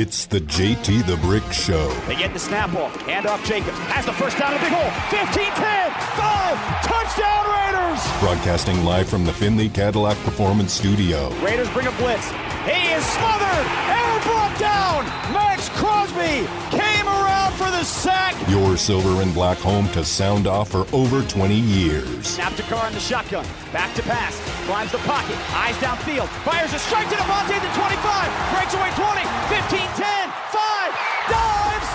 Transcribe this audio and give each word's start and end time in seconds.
It's 0.00 0.26
the 0.26 0.38
JT 0.38 1.08
the 1.08 1.16
Brick 1.16 1.42
Show. 1.50 1.88
They 2.06 2.14
get 2.14 2.32
the 2.32 2.38
snap 2.38 2.72
off. 2.76 2.94
Hand 3.02 3.26
off 3.26 3.44
Jacobs. 3.44 3.76
Has 3.90 4.06
the 4.06 4.12
first 4.12 4.38
down 4.38 4.54
in 4.54 4.60
the 4.60 4.66
big 4.66 4.72
hole. 4.72 4.94
15 5.10 5.42
10. 5.42 5.90
5. 6.14 6.86
Touchdown 6.86 7.42
Raiders. 7.50 8.20
Broadcasting 8.20 8.84
live 8.84 9.08
from 9.08 9.24
the 9.24 9.32
Findlay 9.32 9.68
Cadillac 9.68 10.16
Performance 10.18 10.72
Studio. 10.72 11.30
Raiders 11.42 11.68
bring 11.70 11.88
a 11.88 11.92
blitz. 11.98 12.30
He 12.62 12.94
is 12.94 13.04
smothered. 13.18 13.66
Error 13.90 14.22
brought 14.22 14.56
down. 14.60 15.04
Maxx 15.34 15.68
Crosby 15.70 16.46
around 16.70 16.87
for 17.58 17.70
the 17.72 17.82
sack. 17.82 18.36
Your 18.48 18.76
silver 18.76 19.20
and 19.20 19.34
black 19.34 19.58
home 19.58 19.88
to 19.88 20.04
sound 20.04 20.46
off 20.46 20.70
for 20.70 20.86
over 20.94 21.22
20 21.22 21.56
years. 21.56 22.24
Snap 22.24 22.54
to 22.54 22.62
Carr 22.62 22.86
in 22.86 22.94
the 22.94 23.00
shotgun. 23.00 23.44
Back 23.72 23.92
to 23.96 24.02
pass. 24.02 24.38
Climbs 24.64 24.92
the 24.92 24.98
pocket. 24.98 25.36
Eyes 25.50 25.74
downfield. 25.76 26.28
Fires 26.46 26.72
a 26.72 26.78
strike 26.78 27.08
to 27.10 27.16
Davante 27.16 27.58
at 27.58 27.62
the 27.66 27.74
25. 27.74 28.54
Breaks 28.54 28.74
away 28.74 28.90
20. 28.94 29.26
15 29.50 29.80
10. 29.98 30.30
5. 30.54 30.94
Dives. 31.34 31.90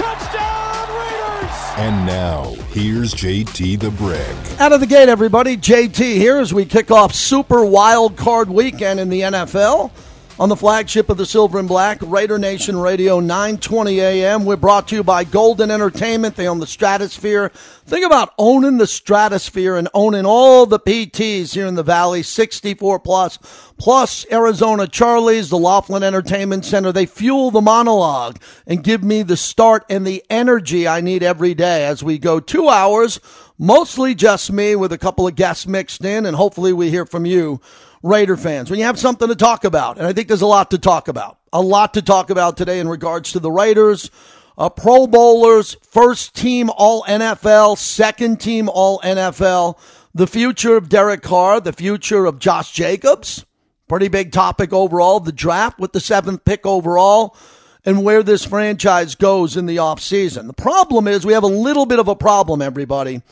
Touchdown 0.00 0.88
Raiders. 0.96 1.54
And 1.76 2.06
now, 2.06 2.54
here's 2.72 3.12
JT 3.12 3.78
the 3.78 3.90
Brick. 3.90 4.60
Out 4.60 4.72
of 4.72 4.80
the 4.80 4.86
gate, 4.86 5.10
everybody. 5.10 5.58
JT 5.58 5.98
here 6.16 6.38
as 6.38 6.54
we 6.54 6.64
kick 6.64 6.90
off 6.90 7.14
Super 7.14 7.66
Wild 7.66 8.16
Card 8.16 8.48
Weekend 8.48 8.98
in 8.98 9.10
the 9.10 9.20
NFL 9.20 9.90
on 10.38 10.50
the 10.50 10.56
flagship 10.56 11.08
of 11.08 11.16
the 11.16 11.24
Silver 11.24 11.58
and 11.58 11.68
Black, 11.68 11.98
Raider 12.02 12.38
Nation 12.38 12.76
Radio, 12.76 13.20
920 13.20 14.00
AM. 14.00 14.44
We're 14.44 14.56
brought 14.56 14.88
to 14.88 14.96
you 14.96 15.02
by 15.02 15.24
Golden 15.24 15.70
Entertainment. 15.70 16.36
They 16.36 16.46
own 16.46 16.60
the 16.60 16.66
Stratosphere. 16.66 17.48
Think 17.86 18.04
about 18.04 18.34
owning 18.36 18.76
the 18.76 18.86
Stratosphere 18.86 19.76
and 19.76 19.88
owning 19.94 20.26
all 20.26 20.66
the 20.66 20.78
PTs 20.78 21.54
here 21.54 21.66
in 21.66 21.74
the 21.74 21.82
Valley, 21.82 22.22
64 22.22 22.98
plus, 23.00 23.38
plus 23.78 24.26
Arizona 24.30 24.86
Charlie's, 24.86 25.48
the 25.48 25.58
Laughlin 25.58 26.02
Entertainment 26.02 26.66
Center. 26.66 26.92
They 26.92 27.06
fuel 27.06 27.50
the 27.50 27.62
monologue 27.62 28.38
and 28.66 28.84
give 28.84 29.02
me 29.02 29.22
the 29.22 29.38
start 29.38 29.86
and 29.88 30.06
the 30.06 30.22
energy 30.28 30.86
I 30.86 31.00
need 31.00 31.22
every 31.22 31.54
day 31.54 31.86
as 31.86 32.02
we 32.04 32.18
go 32.18 32.40
two 32.40 32.68
hours, 32.68 33.20
mostly 33.58 34.14
just 34.14 34.52
me 34.52 34.76
with 34.76 34.92
a 34.92 34.98
couple 34.98 35.26
of 35.26 35.34
guests 35.34 35.66
mixed 35.66 36.04
in, 36.04 36.26
and 36.26 36.36
hopefully 36.36 36.74
we 36.74 36.90
hear 36.90 37.06
from 37.06 37.24
you 37.24 37.62
Raider 38.02 38.36
fans, 38.36 38.70
when 38.70 38.78
you 38.78 38.84
have 38.86 38.98
something 38.98 39.28
to 39.28 39.34
talk 39.34 39.64
about, 39.64 39.98
and 39.98 40.06
I 40.06 40.12
think 40.12 40.28
there's 40.28 40.42
a 40.42 40.46
lot 40.46 40.70
to 40.70 40.78
talk 40.78 41.08
about, 41.08 41.38
a 41.52 41.60
lot 41.60 41.94
to 41.94 42.02
talk 42.02 42.30
about 42.30 42.56
today 42.56 42.78
in 42.78 42.88
regards 42.88 43.32
to 43.32 43.40
the 43.40 43.50
Raiders, 43.50 44.10
uh, 44.58 44.70
Pro 44.70 45.06
Bowlers, 45.06 45.76
first 45.82 46.34
team 46.34 46.70
All 46.76 47.02
NFL, 47.04 47.78
second 47.78 48.40
team 48.40 48.68
All 48.68 49.00
NFL, 49.00 49.78
the 50.14 50.26
future 50.26 50.76
of 50.76 50.88
Derek 50.88 51.22
Carr, 51.22 51.60
the 51.60 51.72
future 51.72 52.24
of 52.24 52.38
Josh 52.38 52.72
Jacobs, 52.72 53.44
pretty 53.88 54.08
big 54.08 54.32
topic 54.32 54.72
overall, 54.72 55.20
the 55.20 55.32
draft 55.32 55.78
with 55.78 55.92
the 55.92 56.00
seventh 56.00 56.44
pick 56.44 56.64
overall, 56.64 57.36
and 57.84 58.02
where 58.02 58.22
this 58.22 58.44
franchise 58.44 59.14
goes 59.14 59.56
in 59.56 59.66
the 59.66 59.76
offseason. 59.76 60.46
The 60.46 60.54
problem 60.54 61.06
is 61.06 61.24
we 61.24 61.34
have 61.34 61.42
a 61.42 61.48
little 61.48 61.86
bit 61.86 61.98
of 61.98 62.08
a 62.08 62.16
problem, 62.16 62.62
everybody. 62.62 63.22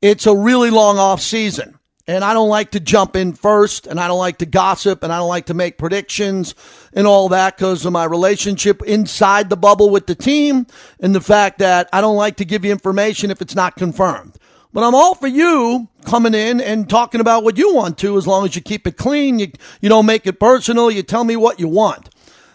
It's 0.00 0.26
a 0.26 0.34
really 0.34 0.70
long 0.70 0.96
offseason. 0.96 1.74
And 2.06 2.24
I 2.24 2.32
don't 2.32 2.48
like 2.48 2.72
to 2.72 2.80
jump 2.80 3.14
in 3.14 3.34
first, 3.34 3.86
and 3.86 4.00
I 4.00 4.08
don't 4.08 4.18
like 4.18 4.38
to 4.38 4.46
gossip, 4.46 5.02
and 5.02 5.12
I 5.12 5.18
don't 5.18 5.28
like 5.28 5.46
to 5.46 5.54
make 5.54 5.78
predictions 5.78 6.54
and 6.92 7.06
all 7.06 7.28
that 7.28 7.56
because 7.56 7.84
of 7.84 7.92
my 7.92 8.04
relationship 8.04 8.82
inside 8.82 9.50
the 9.50 9.56
bubble 9.56 9.90
with 9.90 10.06
the 10.06 10.14
team 10.14 10.66
and 10.98 11.14
the 11.14 11.20
fact 11.20 11.58
that 11.58 11.88
I 11.92 12.00
don't 12.00 12.16
like 12.16 12.36
to 12.36 12.44
give 12.44 12.64
you 12.64 12.72
information 12.72 13.30
if 13.30 13.40
it's 13.40 13.54
not 13.54 13.76
confirmed. 13.76 14.38
But 14.72 14.84
I'm 14.84 14.94
all 14.94 15.14
for 15.14 15.26
you 15.26 15.88
coming 16.04 16.34
in 16.34 16.60
and 16.60 16.88
talking 16.88 17.20
about 17.20 17.44
what 17.44 17.58
you 17.58 17.74
want 17.74 17.98
to 17.98 18.16
as 18.16 18.26
long 18.26 18.44
as 18.44 18.54
you 18.54 18.62
keep 18.62 18.86
it 18.86 18.96
clean, 18.96 19.38
you, 19.38 19.52
you 19.80 19.88
don't 19.88 20.06
make 20.06 20.26
it 20.26 20.40
personal, 20.40 20.90
you 20.90 21.02
tell 21.02 21.24
me 21.24 21.36
what 21.36 21.60
you 21.60 21.68
want. 21.68 22.08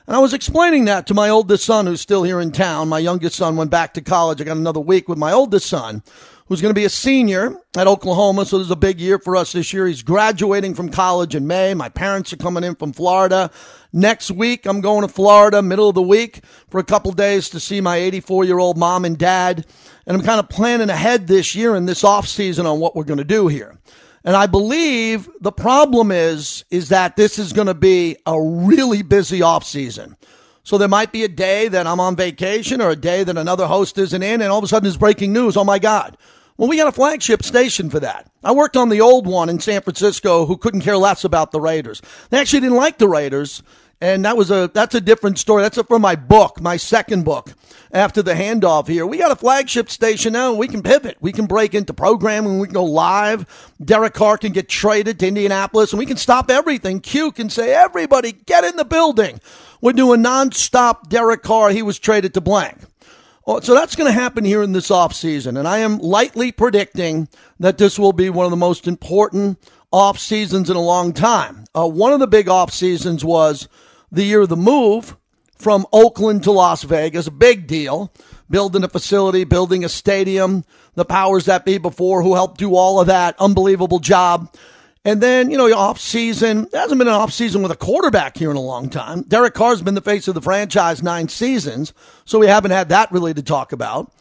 And 0.07 0.15
I 0.15 0.19
was 0.19 0.33
explaining 0.33 0.85
that 0.85 1.07
to 1.07 1.13
my 1.13 1.29
oldest 1.29 1.65
son 1.65 1.87
who's 1.87 1.99
still 1.99 2.23
here 2.23 2.39
in 2.39 2.51
town. 2.51 2.89
My 2.89 2.99
youngest 2.99 3.35
son 3.35 3.55
went 3.55 3.71
back 3.71 3.95
to 3.95 4.01
college. 4.01 4.39
I 4.39 4.43
got 4.43 4.55
another 4.55 4.79
week 4.79 5.09
with 5.09 5.17
my 5.17 5.31
oldest 5.31 5.67
son 5.67 6.03
who's 6.47 6.61
going 6.61 6.73
to 6.73 6.79
be 6.79 6.85
a 6.85 6.89
senior 6.89 7.57
at 7.75 7.87
Oklahoma. 7.87 8.45
So 8.45 8.57
this 8.57 8.65
is 8.65 8.71
a 8.71 8.75
big 8.75 8.99
year 8.99 9.17
for 9.17 9.35
us 9.35 9.53
this 9.53 9.73
year. 9.73 9.87
He's 9.87 10.03
graduating 10.03 10.75
from 10.75 10.89
college 10.89 11.33
in 11.35 11.47
May. 11.47 11.73
My 11.73 11.89
parents 11.89 12.31
are 12.33 12.37
coming 12.37 12.63
in 12.63 12.75
from 12.75 12.93
Florida. 12.93 13.49
Next 13.91 14.29
week, 14.29 14.65
I'm 14.65 14.81
going 14.81 15.01
to 15.01 15.07
Florida, 15.07 15.61
middle 15.61 15.89
of 15.89 15.95
the 15.95 16.01
week, 16.01 16.41
for 16.69 16.79
a 16.79 16.83
couple 16.83 17.11
days 17.13 17.49
to 17.49 17.59
see 17.59 17.81
my 17.81 17.97
84 17.97 18.45
year 18.45 18.59
old 18.59 18.77
mom 18.77 19.05
and 19.05 19.17
dad. 19.17 19.65
And 20.05 20.15
I'm 20.15 20.23
kind 20.23 20.39
of 20.39 20.49
planning 20.49 20.89
ahead 20.89 21.27
this 21.27 21.55
year 21.55 21.73
and 21.75 21.89
this 21.89 22.03
off 22.03 22.27
season 22.27 22.65
on 22.67 22.79
what 22.79 22.95
we're 22.95 23.05
going 23.05 23.17
to 23.17 23.23
do 23.23 23.47
here. 23.47 23.79
And 24.23 24.35
I 24.35 24.47
believe 24.47 25.29
the 25.39 25.51
problem 25.51 26.11
is, 26.11 26.65
is 26.69 26.89
that 26.89 27.15
this 27.15 27.39
is 27.39 27.53
going 27.53 27.67
to 27.67 27.75
be 27.75 28.17
a 28.25 28.39
really 28.39 29.01
busy 29.01 29.41
off 29.41 29.63
season. 29.63 30.15
So 30.63 30.79
there 30.79 30.87
might 30.87 31.11
be 31.11 31.23
a 31.23 31.27
day 31.27 31.67
that 31.67 31.85
I'm 31.85 31.99
on 31.99 32.15
vacation 32.15 32.81
or 32.81 32.89
a 32.89 32.95
day 32.95 33.23
that 33.23 33.37
another 33.37 33.67
host 33.67 33.99
isn't 33.99 34.23
in, 34.23 34.41
and 34.41 34.51
all 34.51 34.57
of 34.57 34.63
a 34.63 34.67
sudden 34.67 34.83
there's 34.83 34.97
breaking 34.97 35.31
news. 35.31 35.57
Oh 35.57 35.63
my 35.63 35.77
God. 35.77 36.17
Well, 36.57 36.69
we 36.69 36.77
got 36.77 36.87
a 36.87 36.93
flagship 36.93 37.43
station 37.43 37.89
for 37.89 37.99
that. 37.99 38.31
I 38.41 38.53
worked 38.53 38.77
on 38.77 38.87
the 38.87 39.01
old 39.01 39.27
one 39.27 39.49
in 39.49 39.59
San 39.59 39.81
Francisco 39.81 40.45
who 40.45 40.55
couldn't 40.55 40.81
care 40.81 40.97
less 40.97 41.25
about 41.25 41.51
the 41.51 41.59
Raiders. 41.59 42.01
They 42.29 42.39
actually 42.39 42.61
didn't 42.61 42.77
like 42.77 42.97
the 42.97 43.09
Raiders. 43.09 43.61
And 44.01 44.23
that 44.25 44.37
was 44.37 44.51
a, 44.51 44.69
that's 44.73 44.95
a 44.95 45.01
different 45.01 45.37
story. 45.37 45.63
That's 45.63 45.81
from 45.81 46.01
my 46.01 46.15
book, 46.15 46.61
my 46.61 46.77
second 46.77 47.23
book 47.23 47.53
after 47.91 48.21
the 48.21 48.33
handoff 48.33 48.87
here. 48.87 49.05
We 49.05 49.17
got 49.17 49.31
a 49.31 49.35
flagship 49.35 49.89
station 49.89 50.33
now 50.33 50.53
we 50.53 50.67
can 50.67 50.83
pivot. 50.83 51.17
We 51.21 51.31
can 51.31 51.45
break 51.45 51.73
into 51.73 51.93
programming. 51.93 52.59
We 52.59 52.67
can 52.67 52.73
go 52.73 52.83
live. 52.85 53.73
Derek 53.83 54.13
Carr 54.13 54.37
can 54.37 54.51
get 54.51 54.69
traded 54.69 55.19
to 55.19 55.27
Indianapolis 55.27 55.91
and 55.91 55.99
we 55.99 56.05
can 56.05 56.17
stop 56.17 56.49
everything. 56.49 57.01
Q 57.01 57.31
can 57.31 57.49
say, 57.49 57.73
everybody 57.73 58.31
get 58.31 58.63
in 58.63 58.75
the 58.75 58.85
building. 58.85 59.39
We're 59.81 59.93
doing 59.93 60.23
nonstop 60.23 61.09
Derek 61.09 61.43
Carr. 61.43 61.69
He 61.69 61.81
was 61.81 61.99
traded 61.99 62.33
to 62.35 62.41
blank. 62.41 62.77
Oh, 63.47 63.59
so 63.59 63.75
that's 63.75 63.95
going 63.95 64.11
to 64.11 64.19
happen 64.19 64.43
here 64.43 64.63
in 64.63 64.71
this 64.71 64.89
offseason. 64.89 65.59
And 65.59 65.67
I 65.67 65.79
am 65.79 65.99
lightly 65.99 66.51
predicting 66.51 67.29
that 67.59 67.77
this 67.77 67.99
will 67.99 68.13
be 68.13 68.29
one 68.29 68.45
of 68.45 68.51
the 68.51 68.57
most 68.57 68.87
important 68.87 69.59
off 69.91 70.17
seasons 70.17 70.69
in 70.69 70.75
a 70.75 70.81
long 70.81 71.13
time. 71.13 71.65
Uh, 71.75 71.87
one 71.87 72.11
of 72.11 72.19
the 72.19 72.27
big 72.27 72.49
off 72.49 72.73
seasons 72.73 73.23
was 73.23 73.67
the 74.11 74.23
year 74.23 74.41
of 74.41 74.49
the 74.49 74.55
move 74.55 75.15
from 75.59 75.85
Oakland 75.93 76.43
to 76.43 76.51
Las 76.51 76.83
Vegas. 76.83 77.27
A 77.27 77.31
big 77.31 77.67
deal. 77.67 78.11
Building 78.49 78.83
a 78.83 78.89
facility, 78.89 79.43
building 79.43 79.83
a 79.85 79.89
stadium, 79.89 80.65
the 80.95 81.05
powers 81.05 81.45
that 81.45 81.65
be 81.65 81.77
before 81.77 82.23
who 82.23 82.33
helped 82.33 82.57
do 82.59 82.75
all 82.75 82.99
of 82.99 83.07
that. 83.07 83.35
Unbelievable 83.39 83.99
job. 83.99 84.53
And 85.05 85.21
then, 85.21 85.51
you 85.51 85.57
know, 85.57 85.71
off 85.71 85.99
season, 85.99 86.67
there 86.71 86.81
hasn't 86.81 86.97
been 86.97 87.07
an 87.07 87.13
off 87.13 87.31
season 87.31 87.61
with 87.61 87.71
a 87.71 87.77
quarterback 87.77 88.35
here 88.37 88.49
in 88.49 88.57
a 88.57 88.61
long 88.61 88.89
time. 88.89 89.21
Derek 89.21 89.53
Carr's 89.53 89.83
been 89.83 89.93
the 89.93 90.01
face 90.01 90.27
of 90.27 90.33
the 90.33 90.41
franchise 90.41 91.03
nine 91.03 91.29
seasons, 91.29 91.93
so 92.25 92.39
we 92.39 92.47
haven't 92.47 92.71
had 92.71 92.89
that 92.89 93.11
really 93.11 93.33
to 93.35 93.43
talk 93.43 93.71
about. 93.71 94.11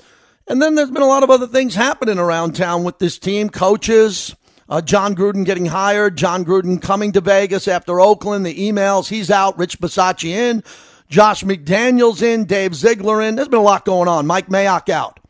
And 0.47 0.61
then 0.61 0.75
there's 0.75 0.91
been 0.91 1.03
a 1.03 1.06
lot 1.06 1.23
of 1.23 1.31
other 1.31 1.47
things 1.47 1.75
happening 1.75 2.19
around 2.19 2.55
town 2.55 2.84
with 2.84 2.99
this 2.99 3.19
team, 3.19 3.49
coaches, 3.49 4.37
uh, 4.69 4.83
Jon 4.83 5.15
Gruden 5.15 5.47
getting 5.47 5.67
hired, 5.67 6.17
Jon 6.17 6.44
Gruden 6.44 6.81
coming 6.81 7.12
to 7.12 7.23
Vegas 7.23 7.67
after 7.67 7.99
Oakland, 7.99 8.44
the 8.44 8.55
emails, 8.55 9.09
he's 9.09 9.31
out, 9.31 9.59
Rich 9.59 9.81
Bisaccia 9.81 10.28
in, 10.28 10.62
Josh 11.09 11.44
McDaniels 11.44 12.23
in, 12.23 12.44
Dave 12.44 12.75
Ziegler 12.75 13.23
in. 13.23 13.37
There's 13.37 13.49
been 13.49 13.59
a 13.61 13.62
lot 13.62 13.87
going 13.87 14.09
on. 14.09 14.27
Mike 14.27 14.49
Mayock 14.49 14.91
out. 14.91 15.21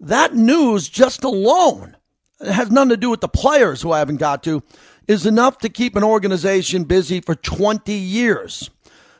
That 0.00 0.34
news 0.34 0.88
just 0.88 1.22
alone, 1.22 1.96
it 2.40 2.52
has 2.52 2.70
nothing 2.70 2.90
to 2.90 2.96
do 2.96 3.10
with 3.10 3.20
the 3.20 3.28
players 3.28 3.82
who 3.82 3.92
I 3.92 3.98
haven't 3.98 4.16
got 4.16 4.42
to, 4.44 4.62
is 5.06 5.26
enough 5.26 5.58
to 5.58 5.68
keep 5.68 5.96
an 5.96 6.04
organization 6.04 6.84
busy 6.84 7.20
for 7.20 7.34
20 7.34 7.92
years. 7.92 8.70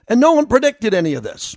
And 0.06 0.20
no 0.20 0.32
one 0.32 0.46
predicted 0.46 0.94
any 0.94 1.14
of 1.14 1.22
this. 1.22 1.56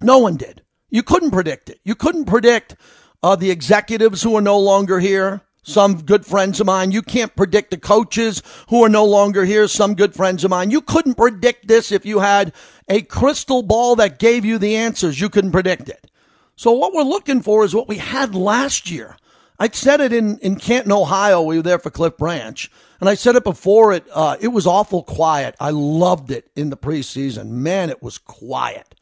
No 0.00 0.18
one 0.18 0.36
did. 0.36 0.62
You 0.88 1.02
couldn't 1.02 1.30
predict 1.30 1.70
it. 1.70 1.80
You 1.84 1.94
couldn't 1.94 2.24
predict 2.24 2.76
uh, 3.22 3.36
the 3.36 3.50
executives 3.50 4.22
who 4.22 4.36
are 4.36 4.42
no 4.42 4.58
longer 4.58 4.98
here. 4.98 5.42
Some 5.62 6.02
good 6.02 6.24
friends 6.24 6.58
of 6.58 6.66
mine. 6.66 6.90
You 6.90 7.02
can't 7.02 7.36
predict 7.36 7.70
the 7.70 7.76
coaches 7.76 8.42
who 8.70 8.82
are 8.82 8.88
no 8.88 9.04
longer 9.04 9.44
here. 9.44 9.68
Some 9.68 9.94
good 9.94 10.14
friends 10.14 10.42
of 10.42 10.50
mine. 10.50 10.70
You 10.70 10.80
couldn't 10.80 11.16
predict 11.16 11.68
this 11.68 11.92
if 11.92 12.06
you 12.06 12.20
had 12.20 12.52
a 12.88 13.02
crystal 13.02 13.62
ball 13.62 13.94
that 13.96 14.18
gave 14.18 14.44
you 14.44 14.58
the 14.58 14.76
answers. 14.76 15.20
You 15.20 15.28
couldn't 15.28 15.52
predict 15.52 15.88
it. 15.88 16.10
So 16.56 16.72
what 16.72 16.94
we're 16.94 17.02
looking 17.02 17.42
for 17.42 17.64
is 17.64 17.74
what 17.74 17.88
we 17.88 17.98
had 17.98 18.34
last 18.34 18.90
year. 18.90 19.16
I 19.60 19.68
said 19.68 20.00
it 20.00 20.14
in, 20.14 20.38
in 20.38 20.56
Canton, 20.56 20.90
Ohio. 20.90 21.42
We 21.42 21.58
were 21.58 21.62
there 21.62 21.78
for 21.78 21.90
Cliff 21.90 22.16
Branch. 22.16 22.70
And 22.98 23.10
I 23.10 23.14
said 23.14 23.36
it 23.36 23.44
before 23.44 23.92
it, 23.92 24.06
uh, 24.10 24.38
it 24.40 24.48
was 24.48 24.66
awful 24.66 25.02
quiet. 25.02 25.54
I 25.60 25.68
loved 25.70 26.30
it 26.30 26.50
in 26.56 26.70
the 26.70 26.78
preseason. 26.78 27.48
Man, 27.48 27.90
it 27.90 28.02
was 28.02 28.16
quiet. 28.16 28.94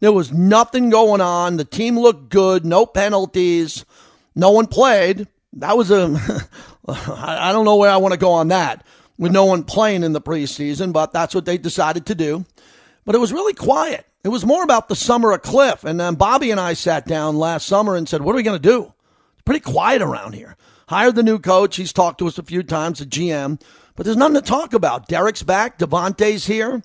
There 0.00 0.12
was 0.12 0.32
nothing 0.32 0.88
going 0.88 1.20
on. 1.20 1.58
The 1.58 1.66
team 1.66 1.98
looked 1.98 2.30
good. 2.30 2.64
No 2.64 2.86
penalties. 2.86 3.84
No 4.34 4.50
one 4.50 4.66
played. 4.66 5.28
That 5.52 5.76
was 5.76 5.90
a, 5.90 6.18
I 6.88 7.52
don't 7.52 7.66
know 7.66 7.76
where 7.76 7.90
I 7.90 7.98
want 7.98 8.12
to 8.12 8.18
go 8.18 8.32
on 8.32 8.48
that 8.48 8.86
with 9.18 9.32
no 9.32 9.44
one 9.44 9.64
playing 9.64 10.02
in 10.02 10.12
the 10.12 10.20
preseason, 10.20 10.94
but 10.94 11.12
that's 11.12 11.34
what 11.34 11.44
they 11.44 11.58
decided 11.58 12.06
to 12.06 12.14
do. 12.14 12.46
But 13.04 13.14
it 13.14 13.18
was 13.18 13.32
really 13.32 13.54
quiet. 13.54 14.06
It 14.24 14.28
was 14.28 14.46
more 14.46 14.64
about 14.64 14.88
the 14.88 14.96
summer 14.96 15.32
of 15.32 15.42
Cliff. 15.42 15.84
And 15.84 16.00
then 16.00 16.14
Bobby 16.14 16.50
and 16.50 16.60
I 16.60 16.72
sat 16.72 17.06
down 17.06 17.36
last 17.36 17.66
summer 17.66 17.96
and 17.96 18.08
said, 18.08 18.22
what 18.22 18.34
are 18.34 18.36
we 18.36 18.42
going 18.42 18.60
to 18.60 18.68
do? 18.68 18.92
Pretty 19.46 19.60
quiet 19.60 20.02
around 20.02 20.34
here. 20.34 20.56
Hired 20.88 21.14
the 21.14 21.22
new 21.22 21.38
coach. 21.38 21.76
He's 21.76 21.92
talked 21.92 22.18
to 22.18 22.26
us 22.26 22.36
a 22.36 22.42
few 22.42 22.62
times, 22.62 22.98
the 22.98 23.06
GM, 23.06 23.60
but 23.94 24.04
there's 24.04 24.16
nothing 24.16 24.34
to 24.34 24.42
talk 24.42 24.74
about. 24.74 25.08
Derek's 25.08 25.42
back. 25.42 25.78
Davante's 25.78 26.46
here. 26.46 26.82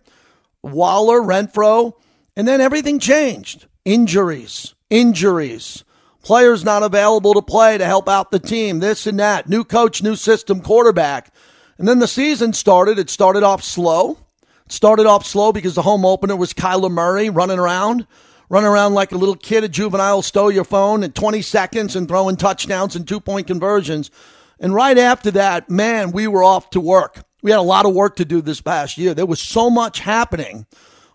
Waller, 0.63 1.19
Renfrow. 1.19 1.93
And 2.35 2.47
then 2.47 2.61
everything 2.61 2.99
changed. 2.99 3.67
Injuries, 3.83 4.75
injuries, 4.89 5.83
players 6.23 6.63
not 6.63 6.83
available 6.83 7.33
to 7.33 7.41
play 7.41 7.77
to 7.77 7.85
help 7.85 8.07
out 8.07 8.31
the 8.31 8.39
team, 8.39 8.79
this 8.79 9.07
and 9.07 9.19
that, 9.19 9.49
new 9.49 9.63
coach, 9.63 10.03
new 10.03 10.15
system, 10.15 10.61
quarterback. 10.61 11.33
And 11.79 11.87
then 11.87 11.97
the 11.97 12.07
season 12.07 12.53
started. 12.53 12.99
It 12.99 13.09
started 13.09 13.41
off 13.41 13.63
slow. 13.63 14.19
It 14.67 14.71
started 14.71 15.07
off 15.07 15.25
slow 15.25 15.51
because 15.51 15.73
the 15.73 15.81
home 15.81 16.05
opener 16.05 16.35
was 16.35 16.53
Kyler 16.53 16.91
Murray 16.91 17.29
running 17.31 17.57
around, 17.59 18.05
running 18.51 18.69
around 18.69 18.93
like 18.93 19.13
a 19.13 19.17
little 19.17 19.37
kid 19.37 19.63
a 19.63 19.69
juvenile, 19.69 20.21
stole 20.21 20.51
your 20.51 20.65
phone 20.65 21.03
in 21.03 21.11
20 21.13 21.41
seconds 21.41 21.95
and 21.95 22.05
throwing 22.05 22.35
touchdowns 22.35 22.97
and 22.97 23.07
two 23.07 23.21
point 23.21 23.47
conversions. 23.47 24.11
And 24.59 24.75
right 24.75 24.97
after 24.97 25.31
that, 25.31 25.69
man, 25.69 26.11
we 26.11 26.27
were 26.27 26.43
off 26.43 26.69
to 26.71 26.81
work. 26.81 27.23
We 27.41 27.49
had 27.49 27.61
a 27.61 27.63
lot 27.63 27.85
of 27.85 27.95
work 27.95 28.17
to 28.17 28.25
do 28.25 28.41
this 28.41 28.59
past 28.59 28.97
year. 28.97 29.13
There 29.13 29.25
was 29.25 29.39
so 29.39 29.69
much 29.69 30.01
happening 30.01 30.65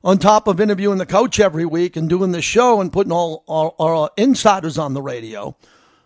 on 0.02 0.16
top 0.16 0.48
of 0.48 0.62
interviewing 0.62 0.96
the 0.96 1.04
coach 1.04 1.38
every 1.38 1.66
week 1.66 1.94
and 1.94 2.08
doing 2.08 2.32
the 2.32 2.40
show 2.40 2.80
and 2.80 2.90
putting 2.90 3.12
all 3.12 3.44
our, 3.48 3.74
our 3.78 4.10
insiders 4.16 4.78
on 4.78 4.94
the 4.94 5.02
radio. 5.02 5.54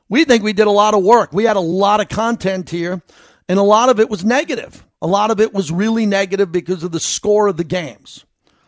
We 0.08 0.24
think 0.24 0.42
we 0.42 0.52
did 0.52 0.66
a 0.66 0.72
lot 0.72 0.94
of 0.94 1.04
work. 1.04 1.32
We 1.32 1.44
had 1.44 1.56
a 1.56 1.60
lot 1.60 2.00
of 2.00 2.08
content 2.08 2.70
here 2.70 3.02
and 3.48 3.56
a 3.56 3.62
lot 3.62 3.88
of 3.88 4.00
it 4.00 4.10
was 4.10 4.24
negative. 4.24 4.84
A 5.00 5.06
lot 5.06 5.30
of 5.30 5.38
it 5.38 5.54
was 5.54 5.70
really 5.70 6.06
negative 6.06 6.50
because 6.50 6.82
of 6.82 6.90
the 6.90 6.98
score 6.98 7.46
of 7.46 7.56
the 7.56 7.62
games. 7.62 8.24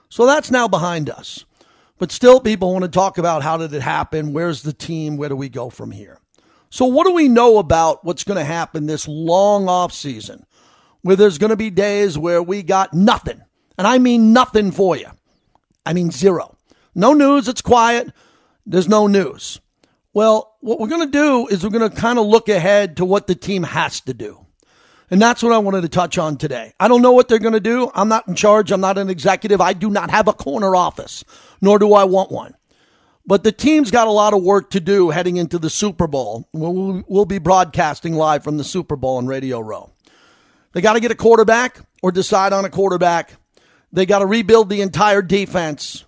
So 0.09 0.27
that's 0.27 0.51
now 0.53 0.69
behind 0.69 1.11
us. 1.11 1.45
But 2.03 2.11
still, 2.11 2.41
people 2.41 2.73
want 2.73 2.83
to 2.83 2.91
talk 2.91 3.17
about 3.17 3.45
how 3.45 3.57
did 3.59 3.73
it 3.73 3.81
happen? 3.81 4.33
Where's 4.33 4.63
the 4.63 4.73
team? 4.73 5.17
Where 5.17 5.29
do 5.29 5.37
we 5.37 5.49
go 5.49 5.71
from 5.71 5.93
here? 5.93 6.19
So, 6.69 6.85
what 6.87 7.07
do 7.07 7.13
we 7.13 7.29
know 7.29 7.59
about 7.59 8.05
what's 8.05 8.25
going 8.25 8.39
to 8.39 8.45
happen 8.45 8.87
this 8.87 9.07
long 9.07 9.69
off 9.69 9.93
season 9.93 10.45
where 11.03 11.15
there's 11.15 11.39
going 11.39 11.51
to 11.51 11.57
be 11.57 11.71
days 11.71 12.19
where 12.19 12.43
we 12.43 12.65
got 12.65 12.93
nothing? 12.93 13.41
And 13.79 13.87
I 13.87 13.99
mean 13.99 14.33
nothing 14.33 14.73
for 14.73 14.97
you. 14.97 15.07
I 15.87 15.93
mean 15.93 16.11
zero. 16.11 16.57
No 16.93 17.13
news. 17.13 17.47
It's 17.47 17.63
quiet. 17.63 18.11
There's 18.67 18.89
no 18.89 19.07
news. 19.07 19.61
Well, 20.13 20.57
what 20.59 20.81
we're 20.81 20.89
going 20.89 21.07
to 21.07 21.13
do 21.13 21.47
is 21.47 21.63
we're 21.63 21.71
going 21.71 21.89
to 21.89 21.97
kind 21.97 22.19
of 22.19 22.27
look 22.27 22.49
ahead 22.49 22.97
to 22.97 23.05
what 23.05 23.29
the 23.29 23.37
team 23.37 23.63
has 23.63 24.01
to 24.01 24.13
do. 24.13 24.45
And 25.13 25.21
that's 25.21 25.43
what 25.43 25.53
I 25.53 25.59
wanted 25.59 25.83
to 25.83 25.91
touch 25.91 26.17
on 26.17 26.39
today. 26.39 26.73
I 26.81 26.89
don't 26.89 27.03
know 27.03 27.13
what 27.13 27.29
they're 27.29 27.39
going 27.39 27.53
to 27.53 27.61
do. 27.61 27.91
I'm 27.95 28.09
not 28.09 28.27
in 28.27 28.35
charge. 28.35 28.73
I'm 28.73 28.81
not 28.81 28.97
an 28.97 29.11
executive. 29.11 29.61
I 29.61 29.75
do 29.75 29.91
not 29.91 30.11
have 30.11 30.27
a 30.27 30.33
corner 30.33 30.75
office, 30.75 31.23
nor 31.63 31.79
do 31.79 31.95
I 31.95 32.05
want 32.05 32.31
one. 32.31 32.55
But 33.25 33.45
the 33.45 33.53
team's 33.53 33.91
got 33.91 34.09
a 34.09 34.13
lot 34.13 34.35
of 34.35 34.43
work 34.43 34.71
to 34.71 34.81
do 34.81 35.11
heading 35.11 35.37
into 35.37 35.59
the 35.59 35.71
Super 35.71 36.09
Bowl. 36.09 36.49
We'll, 36.53 37.25
be 37.25 37.39
broadcasting 37.39 38.15
live 38.15 38.43
from 38.43 38.59
the 38.59 38.65
Super 38.65 38.97
Bowl 38.97 39.17
on 39.17 39.27
Radio 39.29 39.61
Row. 39.61 39.93
They 40.73 40.81
got 40.81 40.95
to 40.95 41.01
get 41.01 41.13
a 41.13 41.17
quarterback 41.17 41.79
or 42.03 42.11
decide 42.11 42.53
on 42.53 42.65
a 42.65 42.71
quarterback. 42.71 43.35
They 43.93 44.07
got 44.07 44.19
to 44.19 44.27
rebuild 44.27 44.71
the 44.71 44.81
entire 44.81 45.23
defense, 45.23 46.05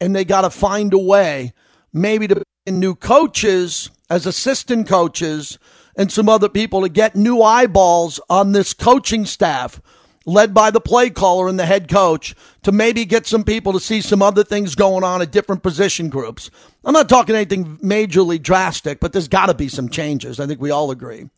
and 0.00 0.14
they 0.14 0.24
got 0.24 0.40
to 0.40 0.50
find 0.50 0.92
a 0.92 0.98
way, 0.98 1.52
maybe 1.92 2.26
to 2.26 2.42
new 2.66 2.96
coaches 2.96 3.90
as 4.10 4.26
assistant 4.26 4.88
coaches 4.88 5.58
and 5.96 6.10
some 6.10 6.28
other 6.28 6.48
people 6.48 6.82
to 6.82 6.88
get 6.88 7.14
new 7.14 7.42
eyeballs 7.42 8.20
on 8.28 8.52
this 8.52 8.74
coaching 8.74 9.24
staff 9.24 9.80
led 10.26 10.52
by 10.52 10.70
the 10.70 10.80
play 10.80 11.08
caller 11.08 11.48
and 11.48 11.58
the 11.58 11.64
head 11.64 11.88
coach 11.88 12.34
to 12.62 12.72
maybe 12.72 13.04
get 13.04 13.26
some 13.26 13.44
people 13.44 13.72
to 13.72 13.80
see 13.80 14.00
some 14.00 14.20
other 14.20 14.44
things 14.44 14.74
going 14.74 15.04
on 15.04 15.22
at 15.22 15.30
different 15.30 15.62
position 15.62 16.08
groups. 16.08 16.50
I'm 16.84 16.92
not 16.92 17.08
talking 17.08 17.34
anything 17.34 17.78
majorly 17.78 18.42
drastic, 18.42 19.00
but 19.00 19.12
there's 19.12 19.28
got 19.28 19.46
to 19.46 19.54
be 19.54 19.68
some 19.68 19.88
changes. 19.88 20.40
I 20.40 20.46
think 20.46 20.60
we 20.60 20.72
all 20.72 20.90
agree. 20.90 21.30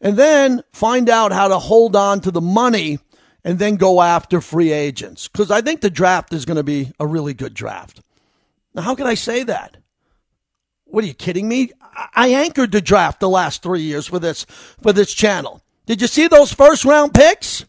And 0.00 0.16
then 0.16 0.62
find 0.72 1.08
out 1.08 1.32
how 1.32 1.48
to 1.48 1.58
hold 1.58 1.96
on 1.96 2.20
to 2.20 2.30
the 2.30 2.40
money 2.40 2.98
and 3.44 3.58
then 3.58 3.76
go 3.76 4.02
after 4.02 4.40
free 4.40 4.72
agents 4.72 5.26
because 5.26 5.50
I 5.50 5.62
think 5.62 5.80
the 5.80 5.90
draft 5.90 6.32
is 6.32 6.44
going 6.44 6.56
to 6.58 6.62
be 6.62 6.92
a 7.00 7.06
really 7.06 7.34
good 7.34 7.54
draft. 7.54 8.02
Now, 8.74 8.82
how 8.82 8.94
can 8.94 9.06
I 9.06 9.14
say 9.14 9.42
that? 9.44 9.78
What 10.84 11.02
are 11.02 11.06
you 11.06 11.14
kidding 11.14 11.48
me? 11.48 11.70
I 12.14 12.28
anchored 12.28 12.72
the 12.72 12.80
draft 12.80 13.20
the 13.20 13.28
last 13.28 13.62
three 13.62 13.80
years 13.80 14.06
for 14.06 14.18
this 14.18 14.44
for 14.82 14.92
this 14.92 15.12
channel. 15.12 15.62
Did 15.86 16.00
you 16.00 16.06
see 16.06 16.28
those 16.28 16.52
first 16.52 16.84
round 16.84 17.14
picks? 17.14 17.64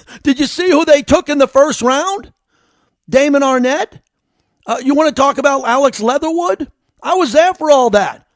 Did 0.22 0.38
you 0.38 0.46
see 0.46 0.70
who 0.70 0.84
they 0.84 1.02
took 1.02 1.28
in 1.28 1.38
the 1.38 1.48
first 1.48 1.82
round? 1.82 2.32
Damon 3.08 3.42
Arnette? 3.42 4.00
Uh, 4.66 4.78
you 4.82 4.94
want 4.94 5.14
to 5.14 5.20
talk 5.20 5.38
about 5.38 5.64
Alex 5.64 6.00
Leatherwood? 6.00 6.70
I 7.02 7.14
was 7.14 7.32
there 7.32 7.54
for 7.54 7.70
all 7.70 7.90
that. 7.90 8.26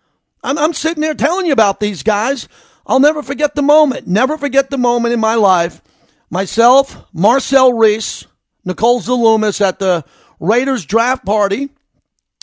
I'm, 0.43 0.59
I'm 0.59 0.73
sitting 0.75 1.01
there 1.01 1.15
telling 1.15 1.47
you 1.47 1.53
about 1.53 1.81
these 1.81 2.03
guys. 2.03 2.49
I'll 2.87 3.01
never 3.01 3.23
forget 3.23 3.55
the 3.55 3.63
moment. 3.63 4.07
Never 4.07 4.37
forget 4.39 4.71
the 4.71 4.79
moment 4.79 5.15
in 5.15 5.21
my 5.21 5.35
life. 5.35 5.83
Myself, 6.31 7.05
Marcel 7.13 7.73
Reese, 7.73 8.27
Nicole 8.65 9.01
Zaloumis 9.01 9.61
at 9.61 9.79
the 9.79 10.05
Raiders 10.41 10.85
draft 10.85 11.25
party 11.25 11.71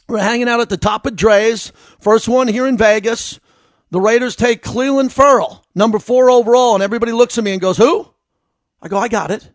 we're 0.07 0.19
hanging 0.19 0.50
out 0.50 0.60
at 0.60 0.69
the 0.69 0.77
top 0.77 1.06
of 1.06 1.15
Drai's. 1.15 1.71
First 2.00 2.27
one 2.27 2.48
here 2.48 2.68
in 2.68 2.77
Vegas. 2.77 3.39
The 3.92 4.01
Raiders 4.01 4.36
take 4.36 4.63
Clelin 4.63 5.12
Ferrell, 5.12 5.65
number 5.75 6.00
four 6.00 6.30
overall, 6.30 6.74
and 6.74 6.83
everybody 6.83 7.12
looks 7.12 7.38
at 7.38 7.44
me 7.44 7.51
and 7.51 7.62
goes, 7.62 7.77
Who? 7.77 8.12
I 8.84 8.90
go, 8.90 8.98
I 8.98 9.08
got 9.08 9.32
it. 9.32 9.50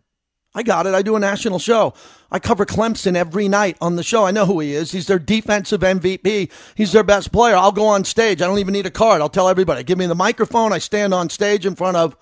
I 0.55 0.63
got 0.63 0.87
it. 0.87 0.95
I 0.95 1.03
do 1.03 1.15
a 1.15 1.21
national 1.21 1.59
show. 1.59 1.93
I 2.31 2.39
cover 2.39 2.65
Clemson 2.65 3.15
every 3.15 3.47
night 3.47 3.77
on 3.83 3.97
the 3.97 4.03
show. 4.03 4.25
I 4.25 4.31
know 4.31 4.47
who 4.47 4.59
he 4.61 4.73
is. 4.73 4.91
He's 4.91 5.07
their 5.07 5.19
defensive 5.19 5.83
MVP. 5.83 6.51
He's 6.75 6.93
their 6.93 7.05
best 7.05 7.31
player. 7.31 7.55
I'll 7.55 7.71
go 7.71 7.87
on 7.87 8.05
stage. 8.05 8.41
I 8.41 8.47
don't 8.47 8.59
even 8.59 8.73
need 8.73 8.87
a 8.87 8.91
card. 8.91 9.21
I'll 9.21 9.29
tell 9.29 9.51
everybody. 9.51 9.85
Give 9.85 9.99
me 9.99 10.07
the 10.07 10.15
microphone. 10.15 10.73
I 10.73 10.79
stand 10.79 11.13
on 11.13 11.29
stage 11.29 11.67
in 11.67 11.77
front 11.77 11.99
of 11.99 12.17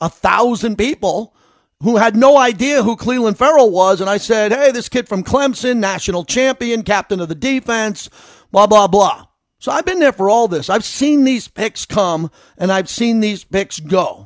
a 0.00 0.08
thousand 0.08 0.76
people 0.78 1.36
who 1.82 1.98
had 1.98 2.16
no 2.16 2.38
idea 2.38 2.82
who 2.82 2.96
Clelin 2.96 3.36
Ferrell 3.36 3.70
was. 3.70 4.00
And 4.00 4.08
I 4.08 4.16
said, 4.16 4.52
hey, 4.52 4.72
this 4.72 4.88
kid 4.88 5.06
from 5.06 5.22
Clemson, 5.22 5.76
national 5.76 6.24
champion, 6.24 6.82
captain 6.82 7.20
of 7.20 7.28
the 7.28 7.34
defense, 7.34 8.08
blah, 8.50 8.66
blah, 8.66 8.86
blah. 8.86 9.26
So 9.58 9.70
I've 9.70 9.84
been 9.84 10.00
there 10.00 10.12
for 10.12 10.30
all 10.30 10.48
this. 10.48 10.70
I've 10.70 10.84
seen 10.84 11.24
these 11.24 11.48
picks 11.48 11.84
come 11.84 12.30
and 12.56 12.72
I've 12.72 12.88
seen 12.88 13.20
these 13.20 13.44
picks 13.44 13.78
go. 13.80 14.25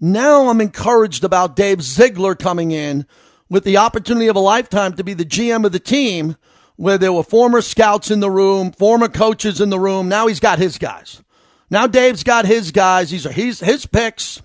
Now 0.00 0.48
I'm 0.48 0.60
encouraged 0.60 1.24
about 1.24 1.56
Dave 1.56 1.82
Ziegler 1.82 2.34
coming 2.34 2.72
in 2.72 3.06
with 3.48 3.64
the 3.64 3.76
opportunity 3.76 4.26
of 4.26 4.36
a 4.36 4.40
lifetime 4.40 4.94
to 4.94 5.04
be 5.04 5.14
the 5.14 5.24
GM 5.24 5.64
of 5.64 5.72
the 5.72 5.78
team 5.78 6.36
where 6.76 6.98
there 6.98 7.12
were 7.12 7.22
former 7.22 7.60
scouts 7.60 8.10
in 8.10 8.20
the 8.20 8.30
room, 8.30 8.72
former 8.72 9.08
coaches 9.08 9.60
in 9.60 9.70
the 9.70 9.78
room. 9.78 10.08
Now 10.08 10.26
he's 10.26 10.40
got 10.40 10.58
his 10.58 10.78
guys. 10.78 11.22
Now 11.70 11.86
Dave's 11.86 12.24
got 12.24 12.46
his 12.46 12.72
guys. 12.72 13.10
These 13.10 13.26
are 13.26 13.32
his, 13.32 13.60
his 13.60 13.86
picks. 13.86 14.42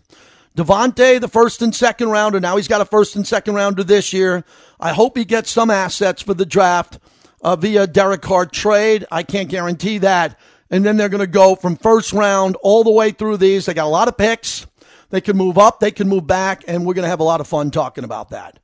Davante, 0.56 1.20
the 1.20 1.28
first 1.28 1.62
and 1.62 1.74
second 1.74 2.10
rounder. 2.10 2.40
Now 2.40 2.58
he's 2.58 2.68
got 2.68 2.82
a 2.82 2.86
first 2.86 3.16
and 3.16 3.26
second 3.26 3.56
rounder 3.56 3.84
this 3.84 4.14
year. 4.14 4.44
I 4.80 4.94
hope 4.94 5.18
he 5.18 5.26
gets 5.26 5.50
some 5.50 5.70
assets 5.72 6.22
for 6.22 6.34
the 6.34 6.46
draft 6.46 7.00
uh, 7.42 7.56
via 7.56 7.88
Derek 7.88 8.22
Carr 8.22 8.46
trade. 8.46 9.06
I 9.12 9.24
can't 9.24 9.50
guarantee 9.50 10.00
that. 10.00 10.40
And 10.70 10.86
then 10.86 10.98
they're 10.98 11.10
going 11.10 11.20
to 11.20 11.28
go 11.28 11.56
from 11.56 11.78
first 11.78 12.14
round 12.14 12.56
all 12.58 12.84
the 12.84 12.92
way 12.92 13.12
through 13.12 13.38
these. 13.38 13.66
They 13.66 13.74
got 13.74 13.86
a 13.86 13.90
lot 13.90 14.08
of 14.08 14.18
picks. 14.18 14.68
They 15.10 15.22
can 15.22 15.38
move 15.38 15.58
up, 15.58 15.80
they 15.80 15.92
can 15.92 16.08
move 16.08 16.28
back, 16.28 16.64
and 16.68 16.86
we're 16.86 16.94
going 16.94 17.04
to 17.04 17.10
have 17.10 17.20
a 17.20 17.24
lot 17.24 17.42
of 17.42 17.48
fun 17.48 17.72
talking 17.72 18.04
about 18.04 18.30
that. 18.30 18.60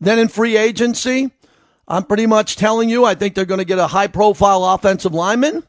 Then 0.00 0.18
in 0.18 0.28
free 0.28 0.56
agency, 0.56 1.30
I'm 1.86 2.04
pretty 2.04 2.26
much 2.26 2.56
telling 2.56 2.88
you, 2.88 3.04
I 3.04 3.14
think 3.14 3.34
they're 3.34 3.44
going 3.44 3.58
to 3.58 3.64
get 3.64 3.78
a 3.78 3.86
high 3.86 4.06
profile 4.06 4.64
offensive 4.64 5.12
lineman. 5.12 5.64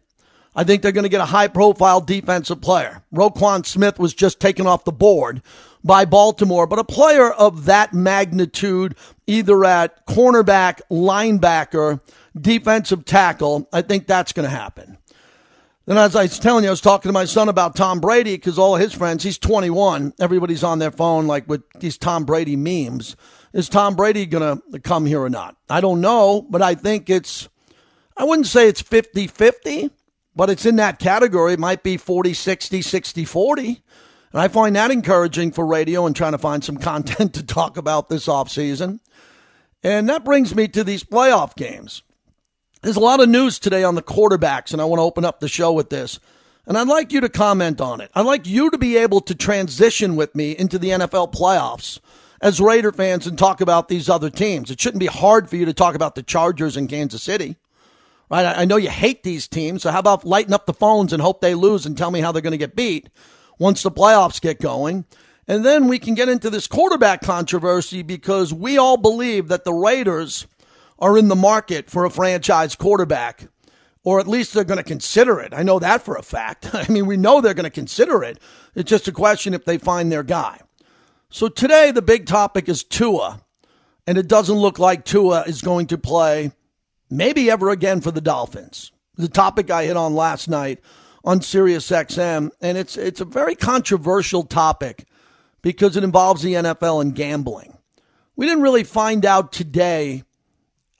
I 0.55 0.63
think 0.63 0.81
they're 0.81 0.91
going 0.91 1.03
to 1.03 1.09
get 1.09 1.21
a 1.21 1.25
high 1.25 1.47
profile 1.47 2.01
defensive 2.01 2.61
player. 2.61 3.03
Roquan 3.13 3.65
Smith 3.65 3.99
was 3.99 4.13
just 4.13 4.39
taken 4.39 4.67
off 4.67 4.83
the 4.83 4.91
board 4.91 5.41
by 5.83 6.05
Baltimore, 6.05 6.67
but 6.67 6.79
a 6.79 6.83
player 6.83 7.31
of 7.31 7.65
that 7.65 7.93
magnitude, 7.93 8.95
either 9.27 9.65
at 9.65 10.05
cornerback, 10.05 10.81
linebacker, 10.91 12.01
defensive 12.39 13.05
tackle, 13.05 13.67
I 13.73 13.81
think 13.81 14.07
that's 14.07 14.33
going 14.33 14.47
to 14.47 14.55
happen. 14.55 14.97
Then, 15.85 15.97
as 15.97 16.15
I 16.15 16.23
was 16.23 16.39
telling 16.39 16.63
you, 16.63 16.69
I 16.69 16.71
was 16.71 16.81
talking 16.81 17.09
to 17.09 17.13
my 17.13 17.25
son 17.25 17.49
about 17.49 17.75
Tom 17.75 17.99
Brady 17.99 18.35
because 18.35 18.59
all 18.59 18.75
his 18.75 18.93
friends, 18.93 19.23
he's 19.23 19.37
21. 19.37 20.13
Everybody's 20.19 20.63
on 20.63 20.79
their 20.79 20.91
phone 20.91 21.27
like 21.27 21.47
with 21.49 21.63
these 21.79 21.97
Tom 21.97 22.23
Brady 22.23 22.55
memes. 22.55 23.15
Is 23.53 23.67
Tom 23.67 23.95
Brady 23.95 24.25
going 24.25 24.61
to 24.71 24.79
come 24.79 25.05
here 25.05 25.21
or 25.21 25.29
not? 25.29 25.57
I 25.69 25.81
don't 25.81 26.01
know, 26.01 26.45
but 26.49 26.61
I 26.61 26.75
think 26.75 27.09
it's, 27.09 27.49
I 28.15 28.23
wouldn't 28.23 28.47
say 28.47 28.67
it's 28.67 28.81
50 28.81 29.27
50 29.27 29.89
but 30.35 30.49
it's 30.49 30.65
in 30.65 30.77
that 30.77 30.99
category. 30.99 31.53
It 31.53 31.59
might 31.59 31.83
be 31.83 31.97
40 31.97 32.33
60, 32.33 32.81
60 32.81 33.25
40. 33.25 33.83
And 34.33 34.41
I 34.41 34.47
find 34.47 34.75
that 34.75 34.91
encouraging 34.91 35.51
for 35.51 35.65
radio 35.65 36.05
and 36.05 36.15
trying 36.15 36.31
to 36.31 36.37
find 36.37 36.63
some 36.63 36.77
content 36.79 37.33
to 37.35 37.43
talk 37.43 37.77
about 37.77 38.09
this 38.09 38.27
offseason. 38.27 38.99
And 39.83 40.09
that 40.09 40.23
brings 40.23 40.55
me 40.55 40.67
to 40.69 40.83
these 40.83 41.03
playoff 41.03 41.55
games. 41.55 42.03
There's 42.81 42.97
a 42.97 43.01
lot 43.01 43.19
of 43.19 43.29
news 43.29 43.59
today 43.59 43.83
on 43.83 43.95
the 43.95 44.01
quarterbacks, 44.01 44.73
and 44.73 44.81
I 44.81 44.85
want 44.85 44.99
to 44.99 45.03
open 45.03 45.25
up 45.25 45.39
the 45.39 45.47
show 45.47 45.71
with 45.71 45.89
this. 45.89 46.19
And 46.65 46.77
I'd 46.77 46.87
like 46.87 47.11
you 47.11 47.21
to 47.21 47.29
comment 47.29 47.81
on 47.81 48.01
it. 48.01 48.11
I'd 48.13 48.25
like 48.25 48.47
you 48.47 48.69
to 48.69 48.77
be 48.77 48.97
able 48.97 49.21
to 49.21 49.35
transition 49.35 50.15
with 50.15 50.35
me 50.35 50.51
into 50.51 50.79
the 50.79 50.89
NFL 50.89 51.33
playoffs 51.33 51.99
as 52.41 52.59
Raider 52.59 52.91
fans 52.91 53.27
and 53.27 53.37
talk 53.37 53.61
about 53.61 53.87
these 53.87 54.09
other 54.09 54.29
teams. 54.29 54.71
It 54.71 54.79
shouldn't 54.79 54.99
be 54.99 55.07
hard 55.07 55.49
for 55.49 55.55
you 55.55 55.65
to 55.65 55.73
talk 55.73 55.95
about 55.95 56.15
the 56.15 56.23
Chargers 56.23 56.77
in 56.77 56.87
Kansas 56.87 57.23
City 57.23 57.55
right? 58.31 58.45
I 58.45 58.65
know 58.65 58.77
you 58.77 58.89
hate 58.89 59.23
these 59.23 59.47
teams, 59.47 59.83
so 59.83 59.91
how 59.91 59.99
about 59.99 60.25
lighten 60.25 60.53
up 60.53 60.65
the 60.65 60.73
phones 60.73 61.11
and 61.11 61.21
hope 61.21 61.41
they 61.41 61.53
lose 61.53 61.85
and 61.85 61.97
tell 61.97 62.09
me 62.09 62.21
how 62.21 62.31
they're 62.31 62.41
going 62.41 62.51
to 62.51 62.57
get 62.57 62.75
beat 62.75 63.09
once 63.59 63.83
the 63.83 63.91
playoffs 63.91 64.41
get 64.41 64.61
going? 64.61 65.05
And 65.47 65.65
then 65.65 65.89
we 65.89 65.99
can 65.99 66.15
get 66.15 66.29
into 66.29 66.49
this 66.49 66.65
quarterback 66.65 67.21
controversy 67.21 68.03
because 68.03 68.53
we 68.53 68.77
all 68.77 68.95
believe 68.95 69.49
that 69.49 69.65
the 69.65 69.73
Raiders 69.73 70.47
are 71.01 71.17
in 71.17 71.27
the 71.27 71.35
market 71.35 71.89
for 71.89 72.05
a 72.05 72.11
franchise 72.11 72.75
quarterback, 72.75 73.47
or 74.03 74.19
at 74.19 74.27
least 74.27 74.53
they're 74.53 74.63
going 74.63 74.77
to 74.77 74.83
consider 74.83 75.39
it. 75.39 75.53
I 75.53 75.63
know 75.63 75.79
that 75.79 76.03
for 76.03 76.15
a 76.15 76.23
fact. 76.23 76.69
I 76.73 76.87
mean, 76.87 77.07
we 77.07 77.17
know 77.17 77.41
they're 77.41 77.55
going 77.55 77.63
to 77.63 77.71
consider 77.71 78.23
it. 78.23 78.39
It's 78.75 78.89
just 78.89 79.07
a 79.07 79.11
question 79.11 79.53
if 79.53 79.65
they 79.65 79.79
find 79.79 80.11
their 80.11 80.23
guy. 80.23 80.61
So 81.29 81.49
today, 81.49 81.91
the 81.91 82.01
big 82.01 82.27
topic 82.27 82.69
is 82.69 82.83
Tua, 82.83 83.41
and 84.05 84.17
it 84.17 84.27
doesn't 84.27 84.55
look 84.55 84.79
like 84.79 85.03
Tua 85.03 85.43
is 85.43 85.61
going 85.61 85.87
to 85.87 85.97
play 85.97 86.51
maybe 87.09 87.49
ever 87.49 87.69
again 87.69 88.01
for 88.01 88.11
the 88.11 88.21
Dolphins. 88.21 88.91
The 89.15 89.27
topic 89.27 89.71
I 89.71 89.85
hit 89.85 89.97
on 89.97 90.13
last 90.13 90.49
night 90.49 90.79
on 91.23 91.41
Sirius 91.41 91.89
XM, 91.89 92.49
and 92.61 92.77
it's 92.77 92.97
it's 92.97 93.21
a 93.21 93.25
very 93.25 93.55
controversial 93.55 94.43
topic 94.43 95.05
because 95.61 95.95
it 95.95 96.03
involves 96.03 96.41
the 96.41 96.53
NFL 96.53 97.01
and 97.01 97.15
gambling. 97.15 97.77
We 98.35 98.45
didn't 98.45 98.63
really 98.63 98.83
find 98.83 99.25
out 99.25 99.51
today 99.51 100.23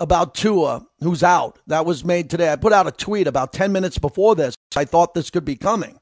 about 0.01 0.33
Tua, 0.33 0.85
who's 1.01 1.21
out. 1.21 1.59
That 1.67 1.85
was 1.85 2.03
made 2.03 2.29
today. 2.29 2.51
I 2.51 2.55
put 2.55 2.73
out 2.73 2.87
a 2.87 2.91
tweet 2.91 3.27
about 3.27 3.53
10 3.53 3.71
minutes 3.71 3.99
before 3.99 4.35
this. 4.35 4.55
I 4.75 4.83
thought 4.83 5.13
this 5.13 5.29
could 5.29 5.45
be 5.45 5.55
coming 5.55 5.99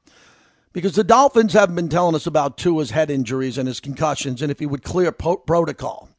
because 0.72 0.96
the 0.96 1.04
Dolphins 1.04 1.52
have 1.52 1.76
been 1.76 1.90
telling 1.90 2.16
us 2.16 2.26
about 2.26 2.58
Tua's 2.58 2.92
head 2.92 3.12
injuries 3.12 3.58
and 3.58 3.68
his 3.68 3.82
concussions 3.82 4.42
and 4.42 4.50
if 4.50 4.60
he 4.60 4.66
would 4.66 4.84
clear 4.84 5.12
po- 5.12 5.38
protocol. 5.38 6.10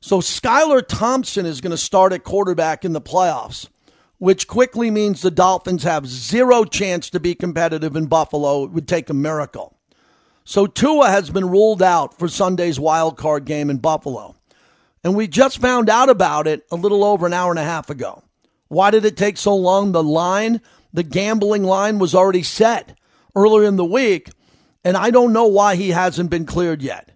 So 0.00 0.20
Skylar 0.20 0.86
Thompson 0.86 1.44
is 1.44 1.60
going 1.60 1.72
to 1.72 1.76
start 1.76 2.12
at 2.12 2.22
quarterback 2.22 2.84
in 2.84 2.92
the 2.92 3.00
playoffs, 3.00 3.68
which 4.18 4.46
quickly 4.46 4.88
means 4.88 5.20
the 5.20 5.32
Dolphins 5.32 5.82
have 5.82 6.06
zero 6.06 6.62
chance 6.62 7.10
to 7.10 7.18
be 7.18 7.34
competitive 7.34 7.96
in 7.96 8.06
Buffalo. 8.06 8.62
It 8.62 8.70
would 8.70 8.86
take 8.86 9.10
a 9.10 9.14
miracle. 9.14 9.76
So 10.44 10.68
Tua 10.68 11.10
has 11.10 11.30
been 11.30 11.50
ruled 11.50 11.82
out 11.82 12.16
for 12.16 12.28
Sunday's 12.28 12.78
wild 12.78 13.16
card 13.16 13.44
game 13.44 13.70
in 13.70 13.78
Buffalo. 13.78 14.36
And 15.04 15.14
we 15.14 15.28
just 15.28 15.58
found 15.58 15.88
out 15.88 16.08
about 16.08 16.46
it 16.46 16.66
a 16.70 16.76
little 16.76 17.04
over 17.04 17.26
an 17.26 17.32
hour 17.32 17.50
and 17.50 17.58
a 17.58 17.64
half 17.64 17.90
ago. 17.90 18.22
Why 18.68 18.90
did 18.90 19.04
it 19.04 19.16
take 19.16 19.36
so 19.36 19.54
long? 19.54 19.92
The 19.92 20.02
line, 20.02 20.60
the 20.92 21.02
gambling 21.02 21.64
line 21.64 21.98
was 21.98 22.14
already 22.14 22.42
set 22.42 22.98
earlier 23.34 23.66
in 23.66 23.76
the 23.76 23.84
week, 23.84 24.30
and 24.84 24.96
I 24.96 25.10
don't 25.10 25.32
know 25.32 25.46
why 25.46 25.76
he 25.76 25.90
hasn't 25.90 26.30
been 26.30 26.46
cleared 26.46 26.82
yet. 26.82 27.12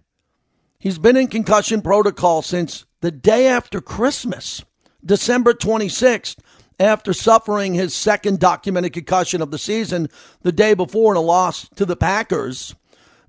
He's 0.79 0.97
been 0.97 1.17
in 1.17 1.27
concussion 1.27 1.81
protocol 1.81 2.41
since 2.41 2.85
the 3.01 3.11
day 3.11 3.47
after 3.47 3.81
Christmas, 3.81 4.63
December 5.05 5.53
26th, 5.53 6.37
after 6.79 7.13
suffering 7.13 7.73
his 7.73 7.93
second 7.93 8.39
documented 8.39 8.93
concussion 8.93 9.41
of 9.41 9.51
the 9.51 9.57
season 9.57 10.09
the 10.41 10.51
day 10.51 10.73
before 10.73 11.13
in 11.13 11.17
a 11.17 11.21
loss 11.21 11.69
to 11.75 11.85
the 11.85 11.95
Packers. 11.95 12.75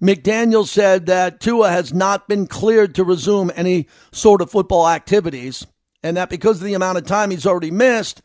McDaniel 0.02 0.66
said 0.66 1.06
that 1.06 1.40
Tua 1.40 1.70
has 1.70 1.92
not 1.92 2.28
been 2.28 2.46
cleared 2.46 2.94
to 2.94 3.04
resume 3.04 3.50
any 3.54 3.88
sort 4.12 4.40
of 4.40 4.50
football 4.50 4.88
activities, 4.88 5.66
and 6.02 6.16
that 6.16 6.30
because 6.30 6.58
of 6.58 6.64
the 6.64 6.74
amount 6.74 6.98
of 6.98 7.06
time 7.06 7.30
he's 7.30 7.46
already 7.46 7.70
missed, 7.70 8.22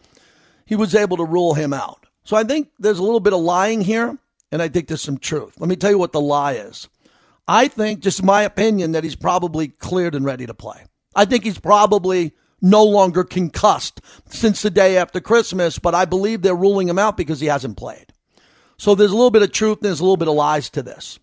he 0.65 0.75
was 0.75 0.95
able 0.95 1.17
to 1.17 1.25
rule 1.25 1.53
him 1.53 1.73
out. 1.73 2.05
So 2.23 2.35
I 2.35 2.43
think 2.43 2.69
there's 2.79 2.99
a 2.99 3.03
little 3.03 3.19
bit 3.19 3.33
of 3.33 3.39
lying 3.39 3.81
here, 3.81 4.17
and 4.51 4.61
I 4.61 4.67
think 4.67 4.88
there's 4.88 5.01
some 5.01 5.17
truth. 5.17 5.55
Let 5.59 5.69
me 5.69 5.75
tell 5.75 5.91
you 5.91 5.97
what 5.97 6.11
the 6.11 6.21
lie 6.21 6.53
is. 6.53 6.89
I 7.47 7.67
think, 7.67 8.01
just 8.01 8.21
my 8.21 8.43
opinion, 8.43 8.91
that 8.91 9.03
he's 9.03 9.15
probably 9.15 9.69
cleared 9.69 10.13
and 10.13 10.25
ready 10.25 10.45
to 10.45 10.53
play. 10.53 10.85
I 11.15 11.25
think 11.25 11.43
he's 11.43 11.59
probably 11.59 12.33
no 12.61 12.83
longer 12.83 13.23
concussed 13.23 14.01
since 14.29 14.61
the 14.61 14.69
day 14.69 14.97
after 14.97 15.19
Christmas, 15.19 15.79
but 15.79 15.95
I 15.95 16.05
believe 16.05 16.41
they're 16.41 16.55
ruling 16.55 16.89
him 16.89 16.99
out 16.99 17.17
because 17.17 17.39
he 17.39 17.47
hasn't 17.47 17.77
played. 17.77 18.13
So 18.77 18.95
there's 18.95 19.11
a 19.11 19.15
little 19.15 19.31
bit 19.31 19.41
of 19.41 19.51
truth 19.51 19.79
and 19.79 19.85
there's 19.85 19.99
a 19.99 20.03
little 20.03 20.17
bit 20.17 20.27
of 20.27 20.35
lies 20.35 20.69
to 20.71 20.83
this. 20.83 21.19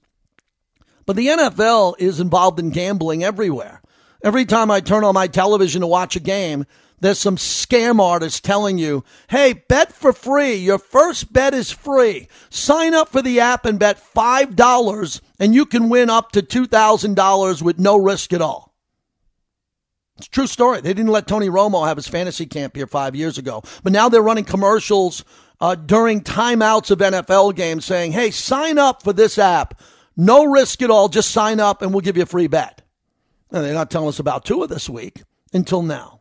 But 1.06 1.16
the 1.16 1.28
NFL 1.28 1.94
is 1.98 2.20
involved 2.20 2.58
in 2.58 2.70
gambling 2.70 3.24
everywhere. 3.24 3.80
Every 4.22 4.44
time 4.44 4.70
I 4.70 4.80
turn 4.80 5.04
on 5.04 5.14
my 5.14 5.28
television 5.28 5.80
to 5.82 5.86
watch 5.86 6.16
a 6.16 6.20
game, 6.20 6.66
there's 7.00 7.18
some 7.18 7.36
scam 7.36 8.00
artist 8.00 8.42
telling 8.42 8.78
you, 8.78 9.04
hey, 9.28 9.52
bet 9.68 9.92
for 9.92 10.12
free. 10.12 10.54
Your 10.54 10.78
first 10.78 11.32
bet 11.32 11.54
is 11.54 11.70
free. 11.70 12.28
Sign 12.48 12.94
up 12.94 13.10
for 13.10 13.22
the 13.22 13.40
app 13.40 13.66
and 13.66 13.78
bet 13.78 14.02
$5 14.14 15.20
and 15.38 15.54
you 15.54 15.66
can 15.66 15.88
win 15.88 16.10
up 16.10 16.32
to 16.32 16.42
$2,000 16.42 17.62
with 17.62 17.78
no 17.78 17.96
risk 17.96 18.32
at 18.32 18.42
all. 18.42 18.74
It's 20.16 20.28
a 20.28 20.30
true 20.30 20.46
story. 20.46 20.80
They 20.80 20.94
didn't 20.94 21.12
let 21.12 21.26
Tony 21.26 21.48
Romo 21.48 21.86
have 21.86 21.98
his 21.98 22.08
fantasy 22.08 22.46
camp 22.46 22.74
here 22.74 22.86
five 22.86 23.14
years 23.14 23.36
ago. 23.36 23.62
But 23.82 23.92
now 23.92 24.08
they're 24.08 24.22
running 24.22 24.44
commercials 24.44 25.24
uh, 25.60 25.74
during 25.74 26.22
timeouts 26.22 26.90
of 26.90 26.98
NFL 26.98 27.54
games 27.54 27.84
saying, 27.84 28.12
hey, 28.12 28.30
sign 28.30 28.78
up 28.78 29.02
for 29.02 29.12
this 29.12 29.38
app. 29.38 29.78
No 30.16 30.44
risk 30.44 30.82
at 30.82 30.90
all. 30.90 31.08
Just 31.08 31.30
sign 31.30 31.60
up 31.60 31.82
and 31.82 31.92
we'll 31.92 32.00
give 32.00 32.16
you 32.16 32.22
a 32.22 32.26
free 32.26 32.46
bet. 32.46 32.82
And 33.50 33.64
they're 33.64 33.74
not 33.74 33.90
telling 33.90 34.08
us 34.08 34.18
about 34.18 34.44
Tua 34.44 34.66
this 34.66 34.88
week 34.88 35.22
until 35.52 35.82
now. 35.82 36.20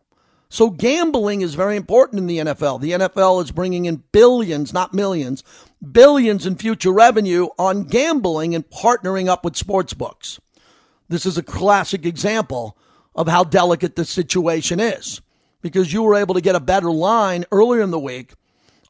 So 0.49 0.69
gambling 0.69 1.41
is 1.41 1.55
very 1.55 1.75
important 1.75 2.19
in 2.19 2.27
the 2.27 2.37
NFL. 2.37 2.81
The 2.81 2.91
NFL 2.91 3.43
is 3.43 3.51
bringing 3.51 3.85
in 3.85 4.03
billions, 4.11 4.73
not 4.73 4.93
millions, 4.93 5.43
billions 5.91 6.45
in 6.45 6.55
future 6.55 6.91
revenue 6.91 7.47
on 7.57 7.83
gambling 7.83 8.53
and 8.53 8.69
partnering 8.69 9.27
up 9.27 9.43
with 9.43 9.55
sports 9.55 9.93
books. 9.93 10.39
This 11.09 11.25
is 11.25 11.37
a 11.37 11.43
classic 11.43 12.05
example 12.05 12.77
of 13.15 13.27
how 13.27 13.43
delicate 13.43 13.95
the 13.95 14.05
situation 14.05 14.79
is 14.79 15.21
because 15.61 15.91
you 15.91 16.03
were 16.03 16.15
able 16.15 16.35
to 16.35 16.41
get 16.41 16.55
a 16.55 16.59
better 16.59 16.91
line 16.91 17.45
earlier 17.51 17.81
in 17.81 17.91
the 17.91 17.99
week 17.99 18.33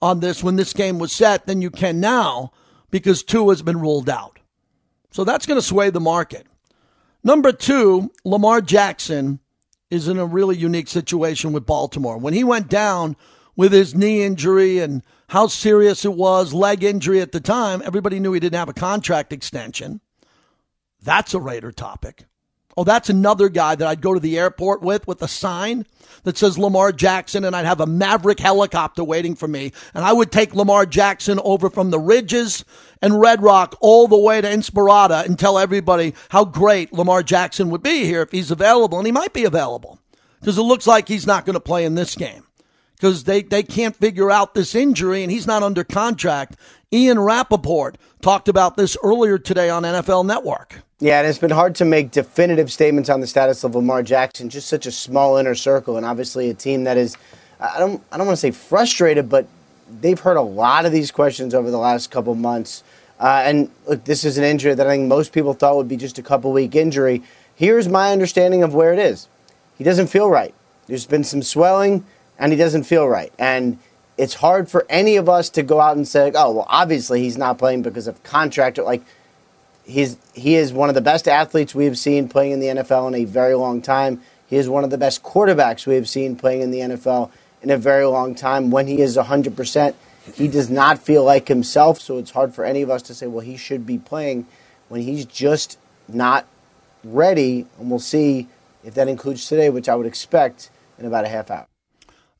on 0.01 0.19
this 0.19 0.43
when 0.43 0.55
this 0.55 0.73
game 0.73 0.99
was 0.99 1.11
set 1.11 1.45
than 1.45 1.61
you 1.61 1.69
can 1.69 1.99
now 1.99 2.51
because 2.91 3.23
Tua 3.23 3.53
has 3.53 3.61
been 3.61 3.79
ruled 3.79 4.09
out. 4.09 4.34
So 5.15 5.23
that's 5.23 5.45
going 5.45 5.57
to 5.57 5.65
sway 5.65 5.91
the 5.91 6.01
market. 6.01 6.45
Number 7.23 7.53
two, 7.53 8.11
Lamar 8.25 8.59
Jackson 8.59 9.39
is 9.89 10.09
in 10.09 10.19
a 10.19 10.25
really 10.25 10.57
unique 10.57 10.89
situation 10.89 11.53
with 11.53 11.65
Baltimore. 11.65 12.17
When 12.17 12.33
he 12.33 12.43
went 12.43 12.67
down 12.67 13.15
with 13.55 13.71
his 13.71 13.95
knee 13.95 14.23
injury 14.23 14.79
and 14.79 15.03
how 15.29 15.47
serious 15.47 16.03
it 16.03 16.15
was, 16.15 16.53
leg 16.53 16.83
injury 16.83 17.21
at 17.21 17.31
the 17.31 17.39
time, 17.39 17.81
everybody 17.85 18.19
knew 18.19 18.33
he 18.33 18.41
didn't 18.41 18.59
have 18.59 18.67
a 18.67 18.73
contract 18.73 19.31
extension. 19.31 20.01
That's 21.01 21.33
a 21.33 21.39
Raider 21.39 21.71
topic. 21.71 22.25
Oh, 22.77 22.83
that's 22.83 23.09
another 23.09 23.47
guy 23.47 23.75
that 23.75 23.87
I'd 23.87 24.01
go 24.01 24.13
to 24.13 24.19
the 24.19 24.37
airport 24.37 24.81
with 24.81 25.07
with 25.07 25.21
a 25.21 25.27
sign 25.27 25.85
that 26.23 26.37
says 26.37 26.57
Lamar 26.57 26.91
Jackson, 26.91 27.45
and 27.45 27.55
I'd 27.55 27.65
have 27.65 27.79
a 27.79 27.85
Maverick 27.85 28.39
helicopter 28.39 29.03
waiting 29.03 29.35
for 29.35 29.47
me. 29.47 29.71
And 29.93 30.03
I 30.03 30.11
would 30.11 30.31
take 30.31 30.53
Lamar 30.53 30.85
Jackson 30.85 31.39
over 31.43 31.69
from 31.69 31.91
the 31.91 31.99
Ridges 31.99 32.65
and 33.01 33.19
Red 33.19 33.41
Rock 33.41 33.75
all 33.79 34.07
the 34.07 34.17
way 34.17 34.41
to 34.41 34.47
Inspirada 34.47 35.25
and 35.25 35.39
tell 35.39 35.57
everybody 35.57 36.13
how 36.29 36.43
great 36.43 36.91
Lamar 36.91 37.23
Jackson 37.23 37.69
would 37.69 37.83
be 37.83 38.03
here 38.05 38.21
if 38.21 38.31
he's 38.31 38.51
available. 38.51 38.97
And 38.97 39.05
he 39.05 39.11
might 39.11 39.33
be 39.33 39.45
available 39.45 39.99
because 40.39 40.57
it 40.57 40.63
looks 40.63 40.87
like 40.87 41.07
he's 41.07 41.27
not 41.27 41.45
going 41.45 41.53
to 41.53 41.61
play 41.61 41.85
in 41.85 41.95
this 41.95 42.15
game 42.15 42.45
because 42.95 43.23
they, 43.23 43.43
they 43.43 43.63
can't 43.63 43.95
figure 43.95 44.31
out 44.31 44.53
this 44.53 44.75
injury 44.75 45.23
and 45.23 45.31
he's 45.31 45.47
not 45.47 45.63
under 45.63 45.83
contract. 45.83 46.55
Ian 46.95 47.19
Rapoport 47.19 47.97
talked 48.21 48.47
about 48.47 48.77
this 48.77 48.95
earlier 49.03 49.37
today 49.37 49.69
on 49.69 49.83
NFL 49.83 50.25
Network. 50.25 50.79
Yeah, 50.99 51.19
and 51.19 51.27
it's 51.27 51.37
been 51.37 51.51
hard 51.51 51.75
to 51.75 51.85
make 51.85 52.09
definitive 52.09 52.71
statements 52.71 53.09
on 53.09 53.19
the 53.19 53.27
status 53.27 53.65
of 53.65 53.75
Lamar 53.75 54.01
Jackson. 54.01 54.49
Just 54.49 54.69
such 54.69 54.85
a 54.85 54.91
small 54.91 55.35
inner 55.35 55.55
circle, 55.55 55.97
and 55.97 56.05
obviously 56.05 56.49
a 56.49 56.53
team 56.53 56.85
that 56.85 56.95
is, 56.95 57.17
I 57.59 57.79
don't, 57.79 58.01
I 58.13 58.17
don't 58.17 58.25
want 58.27 58.37
to 58.37 58.41
say 58.41 58.51
frustrated, 58.51 59.27
but 59.27 59.45
they've 59.99 60.19
heard 60.19 60.37
a 60.37 60.41
lot 60.41 60.85
of 60.85 60.93
these 60.93 61.11
questions 61.11 61.53
over 61.53 61.69
the 61.69 61.77
last 61.77 62.11
couple 62.11 62.33
months. 62.33 62.81
Uh, 63.19 63.41
and 63.43 63.69
look, 63.87 64.05
this 64.05 64.23
is 64.23 64.37
an 64.37 64.45
injury 64.45 64.73
that 64.73 64.87
I 64.87 64.91
think 64.91 65.09
most 65.09 65.33
people 65.33 65.53
thought 65.53 65.75
would 65.75 65.89
be 65.89 65.97
just 65.97 66.17
a 66.17 66.23
couple 66.23 66.53
week 66.53 66.75
injury. 66.75 67.23
Here's 67.55 67.89
my 67.89 68.13
understanding 68.13 68.63
of 68.63 68.73
where 68.73 68.93
it 68.93 68.99
is. 68.99 69.27
He 69.77 69.83
doesn't 69.83 70.07
feel 70.07 70.29
right. 70.29 70.53
There's 70.87 71.05
been 71.05 71.25
some 71.25 71.43
swelling, 71.43 72.05
and 72.39 72.53
he 72.53 72.57
doesn't 72.57 72.83
feel 72.83 73.05
right. 73.05 73.33
And 73.37 73.79
it's 74.17 74.35
hard 74.35 74.69
for 74.69 74.85
any 74.89 75.17
of 75.17 75.27
us 75.27 75.49
to 75.51 75.63
go 75.63 75.81
out 75.81 75.97
and 75.97 76.07
say, 76.07 76.31
oh, 76.35 76.51
well, 76.51 76.65
obviously 76.69 77.21
he's 77.21 77.37
not 77.37 77.57
playing 77.57 77.81
because 77.81 78.07
of 78.07 78.21
contract. 78.23 78.77
Like 78.77 79.03
he's 79.85 80.17
he 80.33 80.55
is 80.55 80.73
one 80.73 80.89
of 80.89 80.95
the 80.95 81.01
best 81.01 81.27
athletes 81.27 81.75
we 81.75 81.85
have 81.85 81.97
seen 81.97 82.29
playing 82.29 82.51
in 82.53 82.59
the 82.59 82.67
NFL 82.67 83.07
in 83.09 83.15
a 83.15 83.25
very 83.25 83.55
long 83.55 83.81
time. 83.81 84.21
He 84.47 84.57
is 84.57 84.69
one 84.69 84.83
of 84.83 84.89
the 84.89 84.97
best 84.97 85.23
quarterbacks 85.23 85.87
we 85.87 85.95
have 85.95 86.07
seen 86.07 86.35
playing 86.35 86.61
in 86.61 86.71
the 86.71 86.79
NFL 86.79 87.31
in 87.61 87.71
a 87.71 87.77
very 87.77 88.05
long 88.05 88.35
time. 88.35 88.69
When 88.69 88.87
he 88.87 89.01
is 89.01 89.17
100%, 89.17 89.95
he 90.33 90.47
does 90.47 90.69
not 90.69 90.99
feel 90.99 91.23
like 91.23 91.47
himself, 91.47 91.99
so 91.99 92.17
it's 92.17 92.31
hard 92.31 92.53
for 92.53 92.63
any 92.63 92.81
of 92.81 92.89
us 92.89 93.01
to 93.03 93.13
say, 93.15 93.27
well, 93.27 93.45
he 93.45 93.57
should 93.57 93.85
be 93.85 93.97
playing 93.97 94.45
when 94.87 95.01
he's 95.01 95.25
just 95.25 95.77
not 96.07 96.45
ready. 97.03 97.65
And 97.79 97.89
we'll 97.89 97.99
see 97.99 98.47
if 98.83 98.93
that 98.93 99.07
includes 99.07 99.47
today, 99.47 99.69
which 99.69 99.89
I 99.89 99.95
would 99.95 100.07
expect 100.07 100.69
in 100.99 101.05
about 101.05 101.25
a 101.25 101.29
half 101.29 101.49
hour. 101.49 101.67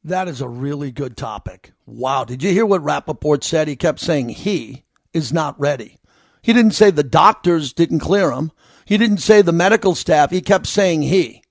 That 0.06 0.28
is 0.28 0.40
a 0.40 0.48
really 0.48 0.92
good 0.92 1.18
topic. 1.18 1.72
Wow. 1.88 2.26
Did 2.26 2.44
you 2.44 2.52
hear 2.52 2.66
what 2.66 2.84
Rapoport 2.84 3.44
said? 3.44 3.68
He 3.68 3.76
kept 3.76 4.00
saying 4.00 4.30
he 4.30 4.84
is 5.14 5.34
not 5.34 5.60
ready. 5.60 5.98
He 6.44 6.54
didn't 6.54 6.76
say 6.76 6.92
the 6.92 7.04
doctors 7.04 7.74
didn't 7.74 8.02
clear 8.02 8.32
him. 8.32 8.52
He 8.86 9.00
didn't 9.00 9.18
say 9.18 9.42
the 9.42 9.52
medical 9.52 9.96
staff. 9.96 10.30
He 10.30 10.42
kept 10.42 10.68
saying 10.68 11.02
he. 11.02 11.42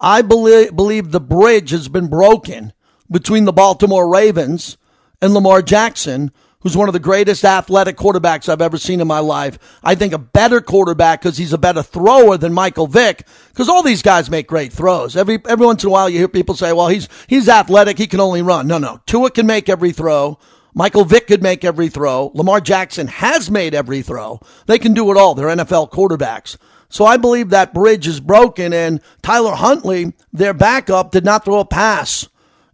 I 0.00 0.22
believe, 0.22 0.74
believe 0.74 1.12
the 1.12 1.20
bridge 1.20 1.70
has 1.70 1.86
been 1.86 2.08
broken 2.08 2.72
between 3.08 3.44
the 3.44 3.52
Baltimore 3.52 4.12
Ravens 4.12 4.76
and 5.22 5.32
Lamar 5.32 5.62
Jackson, 5.62 6.32
who's 6.64 6.76
one 6.76 6.88
of 6.88 6.94
the 6.94 6.98
greatest 6.98 7.44
athletic 7.44 7.96
quarterbacks 7.96 8.48
I've 8.48 8.62
ever 8.62 8.78
seen 8.78 9.00
in 9.00 9.06
my 9.06 9.20
life. 9.20 9.58
I 9.84 9.94
think 9.94 10.14
a 10.14 10.18
better 10.18 10.60
quarterback 10.60 11.20
because 11.20 11.36
he's 11.36 11.52
a 11.52 11.58
better 11.58 11.82
thrower 11.82 12.38
than 12.38 12.54
Michael 12.54 12.86
Vick. 12.86 13.26
Because 13.50 13.68
all 13.68 13.82
these 13.82 14.02
guys 14.02 14.30
make 14.30 14.48
great 14.48 14.72
throws. 14.72 15.14
Every 15.16 15.38
every 15.46 15.66
once 15.66 15.84
in 15.84 15.90
a 15.90 15.92
while, 15.92 16.08
you 16.08 16.18
hear 16.18 16.26
people 16.26 16.56
say, 16.56 16.72
"Well, 16.72 16.88
he's 16.88 17.08
he's 17.28 17.48
athletic. 17.48 17.98
He 17.98 18.08
can 18.08 18.18
only 18.18 18.42
run." 18.42 18.66
No, 18.66 18.78
no. 18.78 19.00
Tua 19.06 19.30
can 19.30 19.46
make 19.46 19.68
every 19.68 19.92
throw. 19.92 20.38
Michael 20.72 21.04
Vick 21.04 21.28
could 21.28 21.42
make 21.42 21.64
every 21.64 21.88
throw. 21.88 22.32
Lamar 22.34 22.60
Jackson 22.60 23.06
has 23.06 23.48
made 23.50 23.74
every 23.74 24.02
throw. 24.02 24.40
They 24.66 24.78
can 24.78 24.92
do 24.92 25.12
it 25.12 25.16
all. 25.16 25.34
They're 25.34 25.46
NFL 25.46 25.92
quarterbacks. 25.92 26.56
So 26.88 27.04
I 27.04 27.16
believe 27.16 27.50
that 27.50 27.74
bridge 27.74 28.08
is 28.08 28.20
broken. 28.20 28.72
And 28.72 29.00
Tyler 29.22 29.54
Huntley, 29.54 30.14
their 30.32 30.54
backup, 30.54 31.12
did 31.12 31.24
not 31.24 31.44
throw 31.44 31.60
a 31.60 31.64
pass 31.64 32.28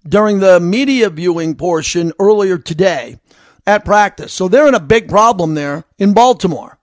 during 0.09 0.39
the 0.39 0.61
media 0.61 1.11
viewing 1.11 1.57
portion 1.57 2.13
earlier 2.19 2.57
today 2.57 3.19
at 3.71 3.85
practice. 3.85 4.33
So 4.33 4.49
they're 4.49 4.69
in 4.69 4.75
a 4.75 4.81
big 4.81 5.09
problem 5.09 5.55
there 5.55 5.85
in 5.99 6.13
Baltimore. 6.13 6.79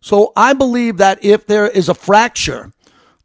So 0.00 0.32
I 0.36 0.52
believe 0.52 0.98
that 0.98 1.24
if 1.24 1.46
there 1.46 1.66
is 1.66 1.88
a 1.88 1.94
fracture 1.94 2.72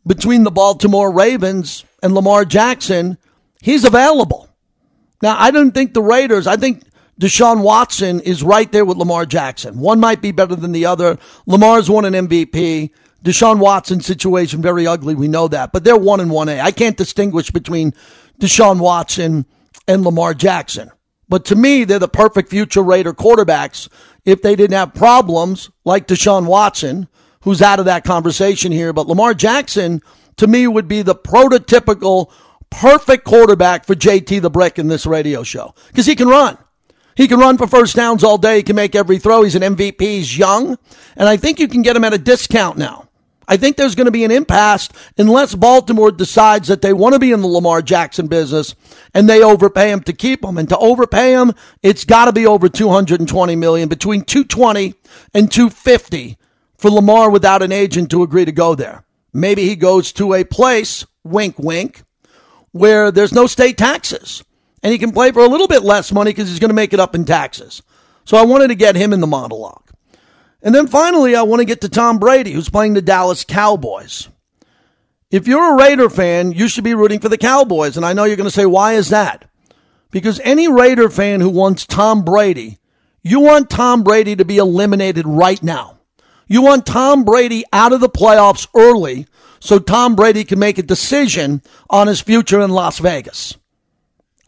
between 0.08 0.44
the 0.44 0.52
Baltimore 0.52 1.12
Ravens 1.12 1.84
and 2.02 2.14
Lamar 2.14 2.46
Jackson, 2.46 3.18
he's 3.62 3.84
available. 3.84 4.48
Now, 5.22 5.36
I 5.38 5.52
don't 5.52 5.72
think 5.72 5.94
the 5.94 6.02
Raiders, 6.02 6.48
I 6.48 6.56
think 6.56 6.84
Deshaun 7.20 7.64
Watson 7.64 8.22
is 8.22 8.44
right 8.44 8.72
there 8.72 8.86
with 8.86 8.98
Lamar 8.98 9.26
Jackson. 9.26 9.80
One 9.80 10.00
might 10.00 10.22
be 10.22 10.32
better 10.32 10.56
than 10.56 10.72
the 10.72 10.86
other. 10.86 11.18
Lamar's 11.46 11.90
won 11.90 12.06
an 12.06 12.14
MVP. 12.14 12.92
Deshaun 13.24 13.60
Watson 13.60 14.00
situation 14.00 14.62
very 14.62 14.88
ugly. 14.88 15.16
We 15.16 15.28
know 15.28 15.50
that, 15.50 15.74
but 15.74 15.84
they're 15.84 15.98
one 15.98 16.22
and 16.22 16.32
one 16.32 16.48
A. 16.48 16.62
I 16.62 16.72
can't 16.72 16.96
distinguish 16.96 17.52
between 17.52 17.94
Deshaun 18.40 18.80
Watson 18.80 19.46
and 19.86 20.04
Lamar 20.04 20.34
Jackson. 20.34 20.92
But 21.30 21.46
to 21.46 21.56
me, 21.56 21.84
they're 21.84 22.00
the 22.00 22.08
perfect 22.08 22.50
future 22.50 22.82
Raider 22.82 23.14
quarterbacks 23.14 23.88
if 24.26 24.42
they 24.42 24.56
didn't 24.56 24.76
have 24.76 24.94
problems 24.94 25.70
like 25.86 26.08
Deshaun 26.08 26.46
Watson, 26.46 27.08
who's 27.42 27.62
out 27.62 27.80
of 27.80 27.86
that 27.86 28.04
conversation 28.04 28.72
here. 28.72 28.92
But 28.92 29.08
Lamar 29.08 29.34
Jackson, 29.34 30.02
to 30.38 30.48
me, 30.48 30.68
would 30.68 30.88
be 30.88 31.04
the 31.04 31.16
prototypical 31.16 32.32
perfect 32.70 33.24
quarterback 33.26 33.86
for 33.86 33.96
JT 33.96 34.42
the 34.42 34.50
Brick 34.50 34.78
in 34.78 34.88
this 34.88 35.06
radio 35.06 35.44
show 35.44 35.74
because 35.88 36.06
he 36.06 36.16
can 36.16 36.28
run. 36.28 36.58
He 37.16 37.28
can 37.28 37.40
run 37.40 37.58
for 37.58 37.68
first 37.68 37.96
downs 37.96 38.24
all 38.24 38.38
day. 38.38 38.58
He 38.58 38.64
can 38.64 38.78
make 38.78 38.96
every 38.96 39.20
throw. 39.20 39.44
He's 39.44 39.56
an 39.56 39.76
MVP. 39.76 40.00
He's 40.00 40.38
young. 40.38 40.78
And 41.18 41.28
I 41.28 41.36
think 41.36 41.60
you 41.60 41.68
can 41.68 41.82
get 41.82 41.96
him 41.96 42.06
at 42.06 42.14
a 42.14 42.18
discount 42.18 42.78
now. 42.78 43.09
I 43.50 43.58
think 43.58 43.76
there's 43.76 43.96
going 43.96 44.06
to 44.06 44.12
be 44.12 44.24
an 44.24 44.32
impasse 44.32 44.90
unless 45.18 45.56
Baltimore 45.56 46.12
decides 46.12 46.68
that 46.68 46.84
they 46.84 46.94
want 46.94 47.14
to 47.14 47.20
be 47.20 47.32
in 47.32 47.42
the 47.42 47.48
Lamar 47.48 47.82
Jackson 47.82 48.28
business 48.28 48.76
and 49.16 49.28
they 49.28 49.44
overpay 49.44 49.92
him 49.92 50.02
to 50.04 50.14
keep 50.14 50.46
him. 50.46 50.60
And 50.60 50.70
to 50.70 50.78
overpay 50.78 51.32
him, 51.32 51.54
it's 51.82 52.06
got 52.06 52.26
to 52.26 52.32
be 52.32 52.46
over 52.46 52.70
220 52.70 53.56
million, 53.56 53.90
between 53.90 54.22
220 54.22 54.94
and 55.34 55.52
250 55.52 56.38
for 56.78 56.92
Lamar 56.92 57.32
without 57.32 57.64
an 57.64 57.72
agent 57.72 58.12
to 58.12 58.22
agree 58.22 58.46
to 58.46 58.52
go 58.52 58.76
there. 58.76 59.04
Maybe 59.34 59.68
he 59.68 59.76
goes 59.76 60.14
to 60.14 60.36
a 60.36 60.44
place, 60.44 61.04
wink, 61.24 61.58
wink, 61.58 62.04
where 62.72 63.10
there's 63.10 63.34
no 63.34 63.48
state 63.48 63.80
taxes 63.80 64.44
and 64.84 64.92
he 64.92 65.00
can 65.00 65.12
play 65.12 65.32
for 65.32 65.40
a 65.40 65.48
little 65.48 65.68
bit 65.68 65.82
less 65.82 66.12
money 66.12 66.30
because 66.30 66.50
he's 66.50 66.60
going 66.60 66.70
to 66.70 66.76
make 66.76 66.94
it 66.94 67.00
up 67.00 67.16
in 67.16 67.26
taxes. 67.26 67.82
So 68.26 68.38
I 68.38 68.46
wanted 68.46 68.68
to 68.68 68.76
get 68.76 68.96
him 68.96 69.12
in 69.12 69.22
the 69.22 69.28
monologue. 69.28 69.89
And 70.62 70.76
then 70.76 70.88
finally, 70.88 71.36
I 71.36 71.44
want 71.44 71.62
to 71.62 71.66
get 71.66 71.82
to 71.82 71.90
Tom 71.90 72.20
Brady, 72.20 72.52
who's 72.52 72.70
playing 72.70 72.94
the 72.94 73.02
Dallas 73.02 73.44
Cowboys. 73.44 74.30
If 75.32 75.48
you're 75.48 75.74
a 75.74 75.78
Raider 75.78 76.10
fan, 76.10 76.52
you 76.52 76.68
should 76.68 76.84
be 76.84 76.96
rooting 76.96 77.20
for 77.20 77.30
the 77.30 77.38
Cowboys. 77.38 77.96
And 77.96 78.06
I 78.06 78.14
know 78.14 78.24
you're 78.24 78.36
going 78.36 78.50
to 78.50 78.52
say, 78.52 78.66
why 78.66 78.94
is 78.94 79.10
that? 79.10 79.50
Because 80.12 80.40
any 80.44 80.68
Raider 80.68 81.10
fan 81.10 81.40
who 81.40 81.50
wants 81.50 81.86
Tom 81.86 82.26
Brady, 82.26 82.80
you 83.22 83.40
want 83.40 83.70
Tom 83.70 84.04
Brady 84.04 84.36
to 84.36 84.44
be 84.44 84.58
eliminated 84.58 85.28
right 85.28 85.62
now. 85.62 86.00
You 86.48 86.64
want 86.64 86.88
Tom 86.88 87.24
Brady 87.24 87.64
out 87.72 87.94
of 87.94 88.02
the 88.02 88.10
playoffs 88.10 88.68
early 88.76 89.28
so 89.60 89.78
Tom 89.78 90.16
Brady 90.16 90.44
can 90.44 90.58
make 90.58 90.80
a 90.80 90.84
decision 90.84 91.62
on 91.90 92.08
his 92.08 92.22
future 92.22 92.60
in 92.60 92.72
Las 92.72 92.98
Vegas. 92.98 93.56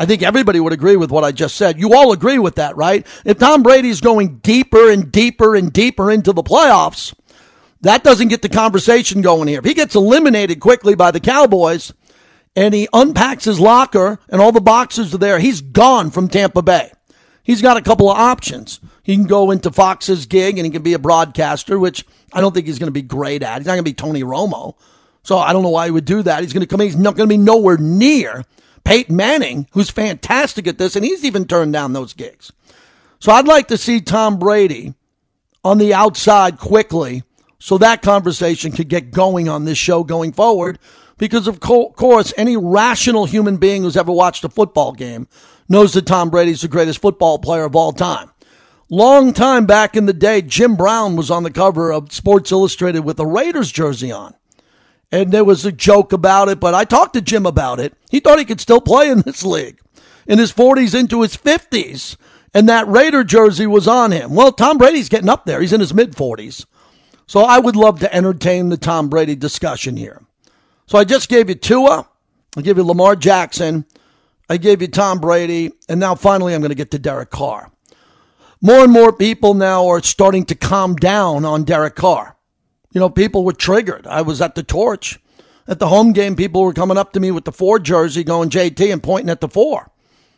I 0.01 0.05
think 0.07 0.23
everybody 0.23 0.59
would 0.59 0.73
agree 0.73 0.95
with 0.95 1.11
what 1.11 1.23
I 1.23 1.31
just 1.31 1.55
said. 1.55 1.79
You 1.79 1.93
all 1.93 2.11
agree 2.11 2.39
with 2.39 2.55
that, 2.55 2.75
right? 2.75 3.05
If 3.23 3.37
Tom 3.37 3.61
Brady's 3.61 4.01
going 4.01 4.39
deeper 4.39 4.89
and 4.89 5.11
deeper 5.11 5.55
and 5.55 5.71
deeper 5.71 6.09
into 6.09 6.33
the 6.33 6.41
playoffs, 6.41 7.13
that 7.81 8.03
doesn't 8.03 8.29
get 8.29 8.41
the 8.41 8.49
conversation 8.49 9.21
going 9.21 9.47
here. 9.47 9.59
If 9.59 9.65
he 9.65 9.75
gets 9.75 9.93
eliminated 9.93 10.59
quickly 10.59 10.95
by 10.95 11.11
the 11.11 11.19
Cowboys 11.19 11.93
and 12.55 12.73
he 12.73 12.87
unpacks 12.91 13.43
his 13.43 13.59
locker 13.59 14.17
and 14.27 14.41
all 14.41 14.51
the 14.51 14.59
boxes 14.59 15.13
are 15.13 15.19
there, 15.19 15.37
he's 15.37 15.61
gone 15.61 16.09
from 16.09 16.29
Tampa 16.29 16.63
Bay. 16.63 16.91
He's 17.43 17.61
got 17.61 17.77
a 17.77 17.83
couple 17.83 18.09
of 18.09 18.17
options. 18.17 18.79
He 19.03 19.15
can 19.15 19.27
go 19.27 19.51
into 19.51 19.69
Fox's 19.69 20.25
gig 20.25 20.57
and 20.57 20.65
he 20.65 20.71
can 20.71 20.81
be 20.81 20.93
a 20.93 20.99
broadcaster, 20.99 21.77
which 21.77 22.07
I 22.33 22.41
don't 22.41 22.55
think 22.55 22.65
he's 22.65 22.79
going 22.79 22.87
to 22.87 22.91
be 22.91 23.03
great 23.03 23.43
at. 23.43 23.59
He's 23.59 23.67
not 23.67 23.73
going 23.73 23.85
to 23.85 23.91
be 23.91 23.93
Tony 23.93 24.23
Romo. 24.23 24.73
So 25.21 25.37
I 25.37 25.53
don't 25.53 25.61
know 25.61 25.69
why 25.69 25.85
he 25.85 25.91
would 25.91 26.05
do 26.05 26.23
that. 26.23 26.41
He's 26.41 26.53
going 26.53 26.61
to 26.61 26.67
come 26.67 26.81
in. 26.81 26.87
He's 26.87 26.95
not 26.95 27.15
going 27.15 27.29
to 27.29 27.31
be 27.31 27.37
nowhere 27.37 27.77
near 27.77 28.45
Peyton 28.83 29.15
Manning, 29.15 29.67
who's 29.71 29.89
fantastic 29.89 30.67
at 30.67 30.77
this, 30.77 30.95
and 30.95 31.05
he's 31.05 31.23
even 31.23 31.45
turned 31.45 31.73
down 31.73 31.93
those 31.93 32.13
gigs. 32.13 32.51
So 33.19 33.31
I'd 33.31 33.47
like 33.47 33.67
to 33.67 33.77
see 33.77 34.01
Tom 34.01 34.39
Brady 34.39 34.93
on 35.63 35.77
the 35.77 35.93
outside 35.93 36.57
quickly 36.57 37.23
so 37.59 37.77
that 37.77 38.01
conversation 38.01 38.71
could 38.71 38.87
get 38.89 39.11
going 39.11 39.47
on 39.47 39.65
this 39.65 39.77
show 39.77 40.03
going 40.03 40.31
forward. 40.31 40.79
Because, 41.19 41.47
of 41.47 41.59
course, 41.59 42.33
any 42.35 42.57
rational 42.57 43.25
human 43.25 43.57
being 43.57 43.83
who's 43.83 43.95
ever 43.95 44.11
watched 44.11 44.43
a 44.43 44.49
football 44.49 44.91
game 44.91 45.27
knows 45.69 45.93
that 45.93 46.07
Tom 46.07 46.31
Brady's 46.31 46.61
the 46.61 46.67
greatest 46.67 46.99
football 46.99 47.37
player 47.37 47.63
of 47.63 47.75
all 47.75 47.91
time. 47.91 48.31
Long 48.89 49.31
time 49.31 49.67
back 49.67 49.95
in 49.95 50.07
the 50.07 50.13
day, 50.13 50.41
Jim 50.41 50.75
Brown 50.75 51.15
was 51.15 51.29
on 51.29 51.43
the 51.43 51.51
cover 51.51 51.93
of 51.93 52.11
Sports 52.11 52.51
Illustrated 52.51 53.01
with 53.01 53.19
a 53.19 53.25
Raiders 53.27 53.71
jersey 53.71 54.11
on 54.11 54.33
and 55.11 55.31
there 55.31 55.43
was 55.43 55.65
a 55.65 55.71
joke 55.71 56.13
about 56.13 56.49
it, 56.49 56.59
but 56.59 56.73
I 56.73 56.85
talked 56.85 57.13
to 57.13 57.21
Jim 57.21 57.45
about 57.45 57.79
it. 57.79 57.93
He 58.09 58.19
thought 58.19 58.39
he 58.39 58.45
could 58.45 58.61
still 58.61 58.81
play 58.81 59.09
in 59.09 59.21
this 59.21 59.43
league 59.43 59.79
in 60.27 60.39
his 60.39 60.53
40s 60.53 60.97
into 60.97 61.21
his 61.21 61.35
50s, 61.35 62.15
and 62.53 62.69
that 62.69 62.87
Raider 62.87 63.23
jersey 63.23 63.67
was 63.67 63.87
on 63.87 64.11
him. 64.11 64.33
Well, 64.33 64.51
Tom 64.51 64.77
Brady's 64.77 65.09
getting 65.09 65.29
up 65.29 65.45
there. 65.45 65.61
He's 65.61 65.73
in 65.73 65.79
his 65.79 65.93
mid 65.93 66.13
40s. 66.13 66.65
So 67.27 67.41
I 67.41 67.59
would 67.59 67.75
love 67.75 67.99
to 68.01 68.13
entertain 68.13 68.69
the 68.69 68.77
Tom 68.77 69.09
Brady 69.09 69.35
discussion 69.35 69.95
here. 69.95 70.21
So 70.87 70.97
I 70.97 71.03
just 71.03 71.29
gave 71.29 71.49
you 71.49 71.55
Tua, 71.55 72.07
I 72.57 72.61
gave 72.61 72.77
you 72.77 72.83
Lamar 72.83 73.15
Jackson, 73.15 73.85
I 74.49 74.57
gave 74.57 74.81
you 74.81 74.89
Tom 74.89 75.19
Brady, 75.19 75.71
and 75.87 75.99
now 75.99 76.15
finally 76.15 76.53
I'm 76.53 76.59
going 76.61 76.69
to 76.69 76.75
get 76.75 76.91
to 76.91 76.99
Derek 76.99 77.29
Carr. 77.29 77.71
More 78.61 78.83
and 78.83 78.91
more 78.91 79.13
people 79.13 79.53
now 79.53 79.87
are 79.87 80.03
starting 80.03 80.45
to 80.45 80.55
calm 80.55 80.95
down 80.95 81.45
on 81.45 81.63
Derek 81.63 81.95
Carr 81.95 82.35
you 82.91 82.99
know, 82.99 83.09
people 83.09 83.43
were 83.43 83.53
triggered. 83.53 84.05
I 84.07 84.21
was 84.21 84.41
at 84.41 84.55
the 84.55 84.63
torch. 84.63 85.19
At 85.67 85.79
the 85.79 85.87
home 85.87 86.11
game, 86.11 86.35
people 86.35 86.63
were 86.63 86.73
coming 86.73 86.97
up 86.97 87.13
to 87.13 87.19
me 87.19 87.31
with 87.31 87.45
the 87.45 87.51
four 87.51 87.79
jersey 87.79 88.23
going 88.23 88.49
JT 88.49 88.91
and 88.91 89.01
pointing 89.01 89.29
at 89.29 89.41
the 89.41 89.47
four 89.47 89.89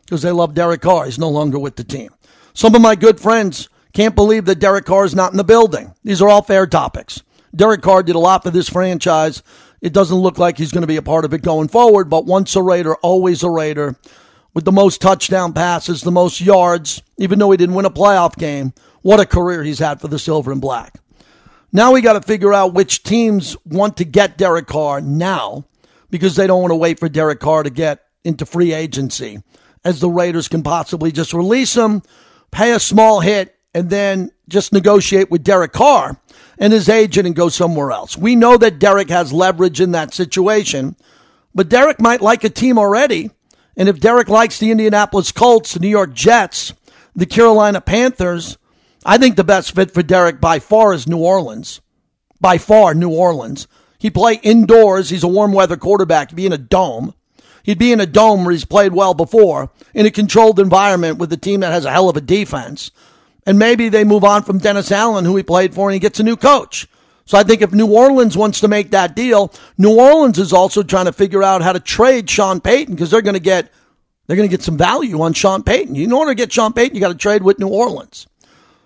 because 0.05 0.21
they 0.21 0.31
love 0.31 0.53
Derek 0.53 0.81
Carr. 0.81 1.05
He's 1.05 1.17
no 1.17 1.29
longer 1.29 1.57
with 1.57 1.75
the 1.75 1.83
team. 1.83 2.11
Some 2.53 2.75
of 2.75 2.81
my 2.81 2.95
good 2.95 3.19
friends 3.19 3.69
can't 3.93 4.15
believe 4.15 4.45
that 4.45 4.59
Derek 4.59 4.85
Carr 4.85 5.05
is 5.05 5.15
not 5.15 5.31
in 5.31 5.37
the 5.37 5.43
building. 5.43 5.93
These 6.03 6.21
are 6.21 6.29
all 6.29 6.41
fair 6.41 6.67
topics. 6.67 7.23
Derek 7.55 7.81
Carr 7.81 8.03
did 8.03 8.15
a 8.15 8.19
lot 8.19 8.43
for 8.43 8.51
this 8.51 8.69
franchise. 8.69 9.43
It 9.81 9.93
doesn't 9.93 10.17
look 10.17 10.37
like 10.37 10.57
he's 10.57 10.71
going 10.71 10.81
to 10.81 10.87
be 10.87 10.97
a 10.97 11.01
part 11.01 11.25
of 11.25 11.33
it 11.33 11.41
going 11.41 11.67
forward, 11.67 12.09
but 12.09 12.25
once 12.25 12.55
a 12.55 12.61
Raider, 12.61 12.95
always 12.95 13.43
a 13.43 13.49
Raider. 13.49 13.95
With 14.53 14.65
the 14.65 14.71
most 14.71 15.01
touchdown 15.01 15.53
passes, 15.53 16.01
the 16.01 16.11
most 16.11 16.39
yards, 16.39 17.01
even 17.17 17.39
though 17.39 17.49
he 17.49 17.57
didn't 17.57 17.75
win 17.75 17.85
a 17.85 17.91
playoff 17.91 18.37
game, 18.37 18.73
what 19.01 19.19
a 19.19 19.25
career 19.25 19.63
he's 19.63 19.79
had 19.79 19.99
for 19.99 20.07
the 20.07 20.19
Silver 20.19 20.51
and 20.51 20.61
Black. 20.61 20.93
Now 21.75 21.91
we 21.91 22.01
got 22.01 22.13
to 22.13 22.21
figure 22.21 22.53
out 22.53 22.75
which 22.75 23.01
teams 23.01 23.57
want 23.65 23.97
to 23.97 24.05
get 24.05 24.37
Derek 24.37 24.67
Carr 24.67 25.01
now 25.01 25.65
because 26.11 26.35
they 26.35 26.45
don't 26.45 26.61
want 26.61 26.69
to 26.69 26.75
wait 26.75 26.99
for 26.99 27.09
Derek 27.09 27.39
Carr 27.39 27.63
to 27.63 27.71
get 27.71 28.03
into 28.23 28.45
free 28.45 28.73
agency, 28.73 29.41
as 29.83 29.99
the 29.99 30.09
Raiders 30.09 30.47
can 30.47 30.61
possibly 30.61 31.11
just 31.11 31.33
release 31.33 31.75
him, 31.75 32.03
pay 32.51 32.73
a 32.73 32.79
small 32.79 33.21
hit, 33.21 33.55
and 33.73 33.89
then 33.89 34.29
just 34.47 34.71
negotiate 34.71 35.31
with 35.31 35.43
Derek 35.43 35.73
Carr 35.73 36.15
and 36.59 36.71
his 36.71 36.89
agent 36.89 37.25
and 37.25 37.35
go 37.35 37.49
somewhere 37.49 37.91
else. 37.91 38.15
We 38.15 38.35
know 38.35 38.55
that 38.57 38.77
Derek 38.77 39.09
has 39.09 39.33
leverage 39.33 39.81
in 39.81 39.93
that 39.93 40.13
situation, 40.13 40.95
but 41.55 41.69
Derek 41.69 41.99
might 41.99 42.21
like 42.21 42.43
a 42.43 42.49
team 42.49 42.77
already. 42.77 43.31
And 43.75 43.89
if 43.89 43.99
Derek 43.99 44.29
likes 44.29 44.59
the 44.59 44.69
Indianapolis 44.69 45.31
Colts, 45.31 45.73
the 45.73 45.79
New 45.79 45.89
York 45.89 46.13
Jets, 46.13 46.73
the 47.15 47.25
Carolina 47.25 47.81
Panthers, 47.81 48.59
I 49.05 49.17
think 49.17 49.35
the 49.35 49.43
best 49.43 49.75
fit 49.75 49.91
for 49.91 50.03
Derek 50.03 50.39
by 50.39 50.59
far 50.59 50.93
is 50.93 51.07
New 51.07 51.17
Orleans. 51.17 51.81
By 52.39 52.57
far, 52.57 52.93
New 52.93 53.09
Orleans. 53.09 53.67
He 53.99 54.09
play 54.09 54.35
indoors. 54.43 55.09
He's 55.09 55.23
a 55.23 55.27
warm 55.27 55.53
weather 55.53 55.77
quarterback. 55.77 56.29
He'd 56.29 56.35
be 56.35 56.45
in 56.45 56.53
a 56.53 56.57
dome. 56.57 57.13
He'd 57.63 57.79
be 57.79 57.93
in 57.93 58.01
a 58.01 58.05
dome 58.05 58.43
where 58.43 58.51
he's 58.51 58.65
played 58.65 58.93
well 58.93 59.13
before 59.13 59.71
in 59.93 60.05
a 60.05 60.11
controlled 60.11 60.59
environment 60.59 61.17
with 61.17 61.31
a 61.31 61.37
team 61.37 61.61
that 61.61 61.71
has 61.71 61.85
a 61.85 61.91
hell 61.91 62.09
of 62.09 62.17
a 62.17 62.21
defense. 62.21 62.91
And 63.45 63.57
maybe 63.57 63.89
they 63.89 64.03
move 64.03 64.23
on 64.23 64.43
from 64.43 64.57
Dennis 64.57 64.91
Allen, 64.91 65.25
who 65.25 65.35
he 65.37 65.43
played 65.43 65.73
for, 65.73 65.87
and 65.87 65.93
he 65.93 65.99
gets 65.99 66.19
a 66.19 66.23
new 66.23 66.35
coach. 66.35 66.87
So 67.25 67.37
I 67.37 67.43
think 67.43 67.61
if 67.61 67.71
New 67.71 67.87
Orleans 67.87 68.37
wants 68.37 68.59
to 68.61 68.67
make 68.67 68.91
that 68.91 69.15
deal, 69.15 69.53
New 69.77 69.97
Orleans 69.97 70.37
is 70.37 70.51
also 70.51 70.83
trying 70.83 71.05
to 71.05 71.13
figure 71.13 71.41
out 71.41 71.61
how 71.61 71.71
to 71.71 71.79
trade 71.79 72.29
Sean 72.29 72.59
Payton 72.59 72.95
because 72.95 73.11
they're 73.11 73.21
going 73.21 73.33
to 73.35 73.39
get 73.39 73.71
they're 74.27 74.37
going 74.37 74.47
to 74.47 74.53
get 74.53 74.63
some 74.63 74.77
value 74.77 75.21
on 75.21 75.33
Sean 75.33 75.63
Payton. 75.63 75.95
In 75.95 76.13
order 76.13 76.31
to 76.31 76.35
get 76.35 76.51
Sean 76.51 76.73
Payton, 76.73 76.95
you 76.95 77.01
got 77.01 77.09
to 77.09 77.15
trade 77.15 77.43
with 77.43 77.59
New 77.59 77.67
Orleans. 77.67 78.27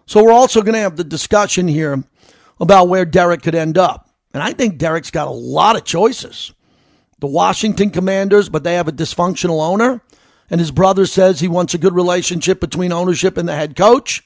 So 0.07 0.23
we're 0.23 0.31
also 0.31 0.61
going 0.61 0.73
to 0.73 0.79
have 0.79 0.95
the 0.95 1.03
discussion 1.03 1.67
here 1.67 2.03
about 2.59 2.87
where 2.87 3.05
Derek 3.05 3.43
could 3.43 3.55
end 3.55 3.77
up. 3.77 4.09
And 4.33 4.41
I 4.41 4.53
think 4.53 4.77
Derek's 4.77 5.11
got 5.11 5.27
a 5.27 5.31
lot 5.31 5.75
of 5.75 5.83
choices. 5.83 6.53
The 7.19 7.27
Washington 7.27 7.89
Commanders, 7.89 8.49
but 8.49 8.63
they 8.63 8.75
have 8.75 8.87
a 8.87 8.93
dysfunctional 8.93 9.61
owner. 9.61 10.01
And 10.49 10.61
his 10.61 10.71
brother 10.71 11.05
says 11.05 11.39
he 11.39 11.49
wants 11.49 11.73
a 11.73 11.77
good 11.77 11.93
relationship 11.93 12.61
between 12.61 12.93
ownership 12.93 13.37
and 13.37 13.49
the 13.49 13.55
head 13.55 13.75
coach. 13.75 14.23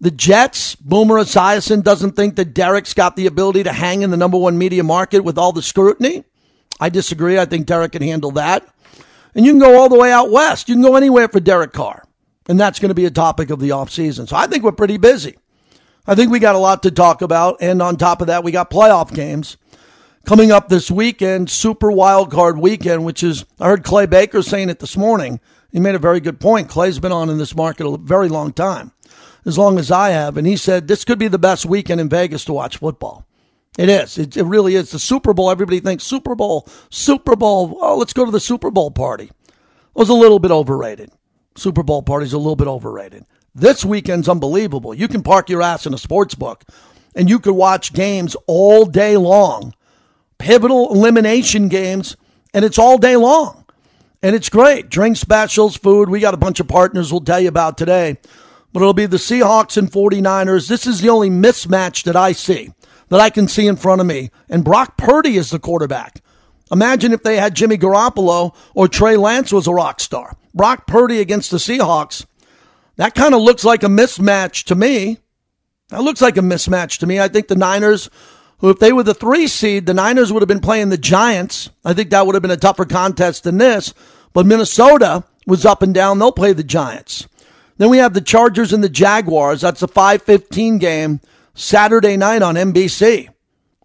The 0.00 0.10
Jets, 0.10 0.74
Boomer 0.74 1.16
Esiason 1.16 1.82
doesn't 1.82 2.12
think 2.12 2.36
that 2.36 2.54
Derek's 2.54 2.94
got 2.94 3.14
the 3.14 3.26
ability 3.26 3.62
to 3.64 3.72
hang 3.72 4.02
in 4.02 4.10
the 4.10 4.16
number 4.16 4.38
one 4.38 4.56
media 4.56 4.82
market 4.82 5.20
with 5.20 5.36
all 5.36 5.52
the 5.52 5.62
scrutiny. 5.62 6.24
I 6.80 6.88
disagree. 6.88 7.38
I 7.38 7.44
think 7.44 7.66
Derek 7.66 7.92
can 7.92 8.02
handle 8.02 8.30
that. 8.32 8.66
And 9.34 9.44
you 9.44 9.52
can 9.52 9.60
go 9.60 9.78
all 9.78 9.88
the 9.90 9.98
way 9.98 10.10
out 10.10 10.30
west. 10.30 10.68
You 10.68 10.76
can 10.76 10.82
go 10.82 10.96
anywhere 10.96 11.28
for 11.28 11.40
Derek 11.40 11.72
Carr. 11.72 12.04
And 12.46 12.60
that's 12.60 12.78
going 12.78 12.90
to 12.90 12.94
be 12.94 13.06
a 13.06 13.10
topic 13.10 13.50
of 13.50 13.60
the 13.60 13.70
offseason. 13.70 14.28
So 14.28 14.36
I 14.36 14.46
think 14.46 14.64
we're 14.64 14.72
pretty 14.72 14.98
busy. 14.98 15.36
I 16.06 16.14
think 16.14 16.30
we 16.30 16.38
got 16.38 16.54
a 16.54 16.58
lot 16.58 16.82
to 16.82 16.90
talk 16.90 17.22
about. 17.22 17.56
And 17.60 17.80
on 17.80 17.96
top 17.96 18.20
of 18.20 18.26
that, 18.26 18.44
we 18.44 18.52
got 18.52 18.70
playoff 18.70 19.14
games 19.14 19.56
coming 20.24 20.50
up 20.50 20.68
this 20.68 20.90
weekend, 20.90 21.50
Super 21.50 21.90
Wild 21.90 22.30
Card 22.30 22.58
Weekend, 22.58 23.04
which 23.04 23.22
is, 23.22 23.44
I 23.60 23.68
heard 23.68 23.84
Clay 23.84 24.06
Baker 24.06 24.42
saying 24.42 24.68
it 24.68 24.78
this 24.78 24.96
morning. 24.96 25.40
He 25.70 25.80
made 25.80 25.94
a 25.94 25.98
very 25.98 26.20
good 26.20 26.40
point. 26.40 26.68
Clay's 26.68 26.98
been 26.98 27.12
on 27.12 27.30
in 27.30 27.38
this 27.38 27.56
market 27.56 27.86
a 27.86 27.96
very 27.96 28.28
long 28.28 28.52
time, 28.52 28.92
as 29.44 29.58
long 29.58 29.78
as 29.78 29.90
I 29.90 30.10
have. 30.10 30.36
And 30.36 30.46
he 30.46 30.56
said 30.56 30.86
this 30.86 31.04
could 31.04 31.18
be 31.18 31.28
the 31.28 31.38
best 31.38 31.66
weekend 31.66 32.00
in 32.00 32.08
Vegas 32.08 32.44
to 32.44 32.52
watch 32.52 32.76
football. 32.76 33.26
It 33.76 33.88
is. 33.88 34.18
It, 34.18 34.36
it 34.36 34.44
really 34.44 34.76
is. 34.76 34.92
The 34.92 34.98
Super 34.98 35.34
Bowl, 35.34 35.50
everybody 35.50 35.80
thinks 35.80 36.04
Super 36.04 36.34
Bowl, 36.34 36.68
Super 36.90 37.34
Bowl. 37.34 37.76
Oh, 37.80 37.96
let's 37.96 38.12
go 38.12 38.24
to 38.24 38.30
the 38.30 38.38
Super 38.38 38.70
Bowl 38.70 38.90
party. 38.90 39.24
It 39.24 39.94
was 39.94 40.10
a 40.10 40.14
little 40.14 40.38
bit 40.38 40.52
overrated. 40.52 41.10
Super 41.56 41.82
Bowl 41.82 42.02
party's 42.02 42.32
a 42.32 42.38
little 42.38 42.56
bit 42.56 42.68
overrated. 42.68 43.24
This 43.54 43.84
weekend's 43.84 44.28
unbelievable. 44.28 44.94
You 44.94 45.08
can 45.08 45.22
park 45.22 45.48
your 45.48 45.62
ass 45.62 45.86
in 45.86 45.94
a 45.94 45.98
sports 45.98 46.34
book 46.34 46.64
and 47.14 47.30
you 47.30 47.38
could 47.38 47.54
watch 47.54 47.92
games 47.92 48.36
all 48.46 48.84
day 48.84 49.16
long, 49.16 49.74
pivotal 50.38 50.92
elimination 50.92 51.68
games, 51.68 52.16
and 52.52 52.64
it's 52.64 52.78
all 52.78 52.98
day 52.98 53.16
long. 53.16 53.64
And 54.22 54.34
it's 54.34 54.48
great. 54.48 54.88
Drink 54.88 55.16
specials, 55.16 55.76
food. 55.76 56.08
We 56.08 56.18
got 56.18 56.34
a 56.34 56.38
bunch 56.38 56.58
of 56.58 56.66
partners 56.66 57.12
we'll 57.12 57.20
tell 57.20 57.40
you 57.40 57.48
about 57.48 57.76
today. 57.76 58.16
But 58.72 58.80
it'll 58.80 58.94
be 58.94 59.06
the 59.06 59.18
Seahawks 59.18 59.76
and 59.76 59.90
49ers. 59.90 60.66
This 60.66 60.86
is 60.86 61.00
the 61.00 61.10
only 61.10 61.30
mismatch 61.30 62.04
that 62.04 62.16
I 62.16 62.32
see, 62.32 62.72
that 63.08 63.20
I 63.20 63.30
can 63.30 63.46
see 63.46 63.66
in 63.66 63.76
front 63.76 64.00
of 64.00 64.06
me. 64.06 64.30
And 64.48 64.64
Brock 64.64 64.96
Purdy 64.96 65.36
is 65.36 65.50
the 65.50 65.58
quarterback. 65.58 66.22
Imagine 66.72 67.12
if 67.12 67.22
they 67.22 67.36
had 67.36 67.54
Jimmy 67.54 67.76
Garoppolo 67.76 68.54
or 68.74 68.88
Trey 68.88 69.16
Lance 69.16 69.52
was 69.52 69.66
a 69.66 69.74
rock 69.74 70.00
star. 70.00 70.36
Brock 70.54 70.86
Purdy 70.86 71.20
against 71.20 71.50
the 71.50 71.58
Seahawks. 71.58 72.26
That 72.96 73.14
kind 73.14 73.34
of 73.34 73.42
looks 73.42 73.64
like 73.64 73.82
a 73.82 73.88
mismatch 73.88 74.64
to 74.64 74.74
me. 74.74 75.18
That 75.88 76.02
looks 76.02 76.20
like 76.20 76.36
a 76.36 76.40
mismatch 76.40 76.98
to 76.98 77.06
me. 77.06 77.20
I 77.20 77.28
think 77.28 77.48
the 77.48 77.56
Niners, 77.56 78.08
who 78.58 78.70
if 78.70 78.78
they 78.78 78.92
were 78.92 79.02
the 79.02 79.14
three 79.14 79.46
seed, 79.46 79.86
the 79.86 79.94
Niners 79.94 80.32
would 80.32 80.42
have 80.42 80.48
been 80.48 80.60
playing 80.60 80.88
the 80.88 80.96
Giants. 80.96 81.70
I 81.84 81.92
think 81.92 82.10
that 82.10 82.24
would 82.24 82.34
have 82.34 82.42
been 82.42 82.50
a 82.50 82.56
tougher 82.56 82.84
contest 82.84 83.44
than 83.44 83.58
this. 83.58 83.92
But 84.32 84.46
Minnesota 84.46 85.24
was 85.46 85.66
up 85.66 85.82
and 85.82 85.92
down. 85.92 86.18
They'll 86.18 86.32
play 86.32 86.52
the 86.52 86.64
Giants. 86.64 87.28
Then 87.76 87.90
we 87.90 87.98
have 87.98 88.14
the 88.14 88.20
Chargers 88.20 88.72
and 88.72 88.82
the 88.82 88.88
Jaguars. 88.88 89.60
That's 89.60 89.82
a 89.82 89.88
5:15 89.88 90.78
game 90.78 91.20
Saturday 91.54 92.16
night 92.16 92.42
on 92.42 92.56
NBC. 92.56 93.28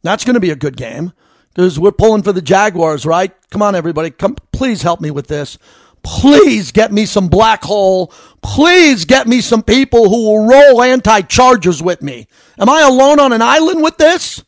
That's 0.04 0.24
going 0.24 0.36
to 0.36 0.40
be 0.40 0.52
a 0.52 0.56
good 0.56 0.78
game 0.78 1.12
because 1.54 1.80
we're 1.80 1.92
pulling 1.92 2.24
for 2.24 2.32
the 2.32 2.42
Jaguars, 2.42 3.06
right? 3.06 3.32
Come 3.50 3.62
on, 3.62 3.76
everybody. 3.76 4.12
Come, 4.12 4.36
please 4.52 4.82
help 4.82 5.02
me 5.02 5.12
with 5.12 5.28
this. 5.28 5.58
Please 6.04 6.72
get 6.72 6.92
me 6.92 7.06
some 7.06 7.28
black 7.28 7.64
hole. 7.64 8.14
Please 8.42 9.06
get 9.06 9.28
me 9.28 9.42
some 9.42 9.64
people 9.64 10.10
who 10.10 10.26
will 10.26 10.48
roll 10.48 10.82
anti 10.82 11.22
Chargers 11.22 11.84
with 11.84 12.02
me. 12.02 12.28
Am 12.58 12.70
I 12.70 12.82
alone 12.82 13.20
on 13.20 13.34
an 13.34 13.42
island 13.42 13.84
with 13.84 13.98
this? 13.98 14.44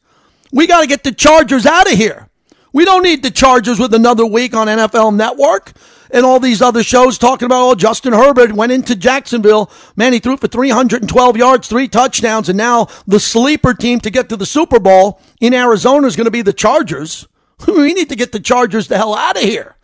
We 0.51 0.67
got 0.67 0.81
to 0.81 0.87
get 0.87 1.03
the 1.03 1.11
Chargers 1.11 1.65
out 1.65 1.91
of 1.91 1.97
here. 1.97 2.29
We 2.73 2.85
don't 2.85 3.03
need 3.03 3.23
the 3.23 3.31
Chargers 3.31 3.79
with 3.79 3.93
another 3.93 4.25
week 4.25 4.53
on 4.55 4.67
NFL 4.67 5.15
Network 5.15 5.73
and 6.11 6.25
all 6.25 6.39
these 6.39 6.61
other 6.61 6.83
shows 6.83 7.17
talking 7.17 7.45
about, 7.45 7.69
oh, 7.69 7.75
Justin 7.75 8.13
Herbert 8.13 8.51
went 8.51 8.71
into 8.71 8.95
Jacksonville. 8.95 9.71
Man, 9.95 10.13
he 10.13 10.19
threw 10.19 10.37
for 10.37 10.47
312 10.47 11.37
yards, 11.37 11.67
three 11.67 11.87
touchdowns, 11.87 12.49
and 12.49 12.57
now 12.57 12.87
the 13.07 13.19
sleeper 13.19 13.73
team 13.73 13.99
to 14.01 14.09
get 14.09 14.29
to 14.29 14.35
the 14.35 14.45
Super 14.45 14.79
Bowl 14.79 15.21
in 15.39 15.53
Arizona 15.53 16.07
is 16.07 16.15
going 16.15 16.25
to 16.25 16.31
be 16.31 16.41
the 16.41 16.53
Chargers. 16.53 17.27
we 17.67 17.93
need 17.93 18.09
to 18.09 18.15
get 18.15 18.31
the 18.31 18.39
Chargers 18.39 18.87
the 18.87 18.97
hell 18.97 19.15
out 19.15 19.37
of 19.37 19.43
here. 19.43 19.75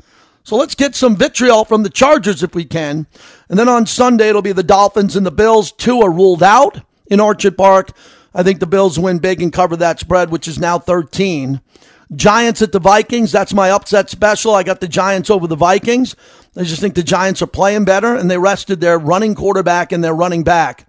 So 0.43 0.55
let's 0.55 0.75
get 0.75 0.95
some 0.95 1.17
vitriol 1.17 1.65
from 1.65 1.83
the 1.83 1.89
Chargers 1.89 2.41
if 2.41 2.55
we 2.55 2.63
can. 2.63 3.05
And 3.49 3.59
then 3.59 3.67
on 3.67 3.85
Sunday, 3.85 4.29
it'll 4.29 4.41
be 4.41 4.53
the 4.53 4.63
Dolphins 4.63 5.15
and 5.15 5.25
the 5.25 5.31
Bills. 5.31 5.73
Tua 5.73 6.09
ruled 6.09 6.41
out 6.41 6.81
in 7.07 7.19
Orchard 7.19 7.57
Park. 7.57 7.91
I 8.33 8.43
think 8.43 8.59
the 8.59 8.67
Bills 8.67 8.97
win 8.97 9.19
big 9.19 9.41
and 9.41 9.51
cover 9.51 9.75
that 9.75 9.99
spread, 9.99 10.29
which 10.29 10.47
is 10.47 10.57
now 10.57 10.79
13. 10.79 11.59
Giants 12.15 12.62
at 12.62 12.72
the 12.72 12.80
Vikings. 12.80 13.32
That's 13.32 13.54
my 13.54 13.72
upset 13.72 14.10
special. 14.10 14.56
I 14.56 14.63
got 14.63 14.80
the 14.80 14.88
Giants 14.88 15.30
over 15.30 15.48
the 15.48 15.56
Vikings. 15.56 16.15
I 16.56 16.63
just 16.63 16.82
think 16.82 16.96
the 16.96 17.04
Giants 17.04 17.41
are 17.41 17.48
playing 17.48 17.86
better 17.86 18.15
and 18.15 18.32
they 18.32 18.38
rested 18.38 18.80
their 18.80 18.98
running 18.98 19.36
quarterback 19.36 19.91
and 19.91 20.04
their 20.04 20.13
running 20.13 20.43
back. 20.43 20.88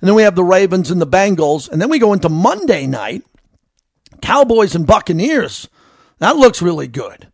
And 0.00 0.08
then 0.08 0.14
we 0.14 0.22
have 0.22 0.36
the 0.36 0.44
Ravens 0.44 0.90
and 0.90 1.00
the 1.00 1.06
Bengals. 1.06 1.70
And 1.70 1.80
then 1.80 1.90
we 1.90 1.98
go 1.98 2.12
into 2.12 2.28
Monday 2.28 2.86
night. 2.86 3.24
Cowboys 4.22 4.74
and 4.74 4.86
Buccaneers. 4.86 5.68
That 6.18 6.36
looks 6.36 6.62
really 6.62 6.88
good. 6.88 7.28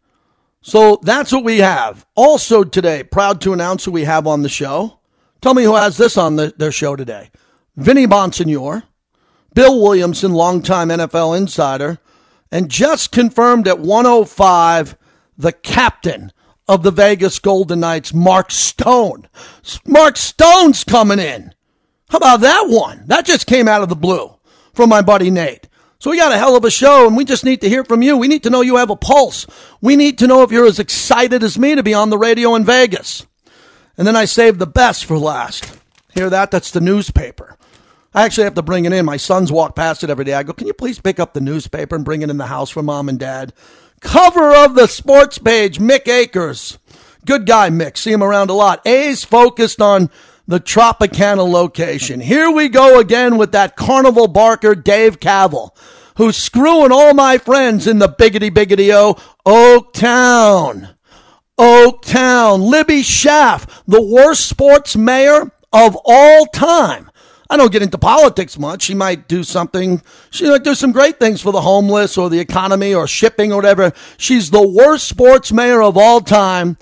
So 0.62 0.98
that's 1.02 1.30
what 1.30 1.44
we 1.44 1.58
have. 1.58 2.06
Also 2.16 2.64
today, 2.64 3.04
proud 3.04 3.40
to 3.42 3.52
announce 3.52 3.84
who 3.84 3.92
we 3.92 4.04
have 4.04 4.26
on 4.26 4.42
the 4.42 4.48
show. 4.48 4.98
Tell 5.40 5.54
me 5.54 5.62
who 5.62 5.76
has 5.76 5.96
this 5.96 6.16
on 6.16 6.36
the, 6.36 6.54
their 6.56 6.72
show 6.72 6.96
today. 6.96 7.30
Vinny 7.76 8.06
Bonsignore, 8.06 8.82
Bill 9.54 9.80
Williamson, 9.80 10.32
longtime 10.32 10.88
NFL 10.88 11.36
insider, 11.36 11.98
and 12.50 12.70
just 12.70 13.12
confirmed 13.12 13.68
at 13.68 13.80
105, 13.80 14.96
the 15.36 15.52
captain 15.52 16.32
of 16.68 16.82
the 16.82 16.90
Vegas 16.90 17.38
Golden 17.38 17.80
Knights, 17.80 18.12
Mark 18.12 18.50
Stone. 18.50 19.28
Mark 19.86 20.16
Stone's 20.16 20.84
coming 20.84 21.18
in. 21.18 21.54
How 22.08 22.18
about 22.18 22.40
that 22.40 22.66
one? 22.68 23.04
That 23.06 23.26
just 23.26 23.46
came 23.46 23.68
out 23.68 23.82
of 23.82 23.88
the 23.88 23.96
blue 23.96 24.36
from 24.72 24.88
my 24.88 25.02
buddy 25.02 25.30
Nate. 25.30 25.68
So 25.98 26.10
we 26.10 26.18
got 26.18 26.32
a 26.32 26.38
hell 26.38 26.56
of 26.56 26.64
a 26.64 26.70
show 26.70 27.06
and 27.06 27.16
we 27.16 27.24
just 27.24 27.44
need 27.44 27.60
to 27.62 27.68
hear 27.68 27.84
from 27.84 28.02
you. 28.02 28.16
We 28.16 28.28
need 28.28 28.42
to 28.42 28.50
know 28.50 28.60
you 28.60 28.76
have 28.76 28.90
a 28.90 28.96
pulse. 28.96 29.46
We 29.80 29.96
need 29.96 30.18
to 30.18 30.26
know 30.26 30.42
if 30.42 30.52
you're 30.52 30.66
as 30.66 30.78
excited 30.78 31.42
as 31.42 31.58
me 31.58 31.74
to 31.74 31.82
be 31.82 31.94
on 31.94 32.10
the 32.10 32.18
radio 32.18 32.54
in 32.54 32.64
Vegas. 32.64 33.26
And 33.96 34.06
then 34.06 34.14
I 34.14 34.26
saved 34.26 34.58
the 34.58 34.66
best 34.66 35.06
for 35.06 35.18
last. 35.18 35.78
Hear 36.14 36.28
that? 36.30 36.50
That's 36.50 36.70
the 36.70 36.80
newspaper. 36.80 37.56
I 38.16 38.24
actually 38.24 38.44
have 38.44 38.54
to 38.54 38.62
bring 38.62 38.86
it 38.86 38.94
in. 38.94 39.04
My 39.04 39.18
sons 39.18 39.52
walk 39.52 39.76
past 39.76 40.02
it 40.02 40.08
every 40.08 40.24
day. 40.24 40.32
I 40.32 40.42
go, 40.42 40.54
can 40.54 40.66
you 40.66 40.72
please 40.72 40.98
pick 40.98 41.20
up 41.20 41.34
the 41.34 41.40
newspaper 41.42 41.94
and 41.94 42.02
bring 42.04 42.22
it 42.22 42.30
in 42.30 42.38
the 42.38 42.46
house 42.46 42.70
for 42.70 42.82
mom 42.82 43.10
and 43.10 43.18
dad? 43.18 43.52
Cover 44.00 44.56
of 44.56 44.74
the 44.74 44.86
sports 44.86 45.36
page, 45.36 45.78
Mick 45.78 46.08
Akers. 46.08 46.78
Good 47.26 47.44
guy, 47.44 47.68
Mick. 47.68 47.98
See 47.98 48.12
him 48.12 48.22
around 48.22 48.48
a 48.48 48.54
lot. 48.54 48.86
A's 48.86 49.22
focused 49.22 49.82
on 49.82 50.08
the 50.46 50.58
Tropicana 50.58 51.46
location. 51.46 52.20
Here 52.20 52.50
we 52.50 52.70
go 52.70 52.98
again 53.00 53.36
with 53.36 53.52
that 53.52 53.76
carnival 53.76 54.28
barker, 54.28 54.74
Dave 54.74 55.20
Kaval, 55.20 55.76
who's 56.16 56.38
screwing 56.38 56.92
all 56.92 57.12
my 57.12 57.36
friends 57.36 57.86
in 57.86 57.98
the 57.98 58.08
biggity 58.08 58.50
biggity 58.50 58.94
o 58.94 59.18
Oaktown. 59.44 60.94
Oaktown. 61.58 62.66
Libby 62.70 63.02
Schaaf, 63.02 63.82
the 63.86 64.02
worst 64.02 64.48
sports 64.48 64.96
mayor 64.96 65.52
of 65.70 65.98
all 66.06 66.46
time. 66.46 67.10
I 67.48 67.56
don't 67.56 67.72
get 67.72 67.82
into 67.82 67.98
politics 67.98 68.58
much. 68.58 68.82
She 68.82 68.94
might 68.94 69.28
do 69.28 69.44
something. 69.44 70.02
She 70.30 70.48
might 70.48 70.64
do 70.64 70.74
some 70.74 70.92
great 70.92 71.18
things 71.18 71.40
for 71.40 71.52
the 71.52 71.60
homeless 71.60 72.18
or 72.18 72.28
the 72.28 72.40
economy 72.40 72.94
or 72.94 73.06
shipping 73.06 73.52
or 73.52 73.56
whatever. 73.56 73.92
She's 74.18 74.50
the 74.50 74.66
worst 74.66 75.08
sports 75.08 75.52
mayor 75.52 75.82
of 75.82 75.96
all 75.96 76.20
time. 76.20 76.76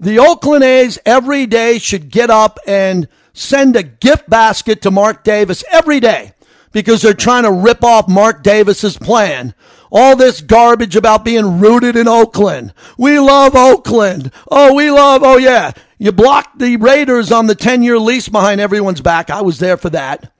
The 0.00 0.18
Oakland 0.18 0.64
A's 0.64 0.98
every 1.04 1.46
day 1.46 1.78
should 1.78 2.10
get 2.10 2.30
up 2.30 2.58
and 2.66 3.06
send 3.32 3.76
a 3.76 3.82
gift 3.82 4.28
basket 4.28 4.82
to 4.82 4.90
Mark 4.90 5.22
Davis 5.22 5.62
every 5.70 6.00
day 6.00 6.32
because 6.72 7.02
they're 7.02 7.14
trying 7.14 7.44
to 7.44 7.52
rip 7.52 7.84
off 7.84 8.08
Mark 8.08 8.42
Davis's 8.42 8.96
plan. 8.96 9.54
All 9.92 10.16
this 10.16 10.40
garbage 10.40 10.96
about 10.96 11.24
being 11.24 11.60
rooted 11.60 11.96
in 11.96 12.08
Oakland. 12.08 12.72
We 12.96 13.18
love 13.18 13.54
Oakland. 13.54 14.30
Oh, 14.50 14.74
we 14.74 14.90
love, 14.90 15.22
oh 15.24 15.36
yeah. 15.36 15.72
You 16.00 16.12
blocked 16.12 16.58
the 16.58 16.78
Raiders 16.78 17.30
on 17.30 17.46
the 17.46 17.54
10 17.54 17.82
year 17.82 17.98
lease 17.98 18.28
behind 18.28 18.60
everyone's 18.60 19.02
back. 19.02 19.28
I 19.28 19.42
was 19.42 19.58
there 19.58 19.76
for 19.76 19.90
that. 19.90 20.32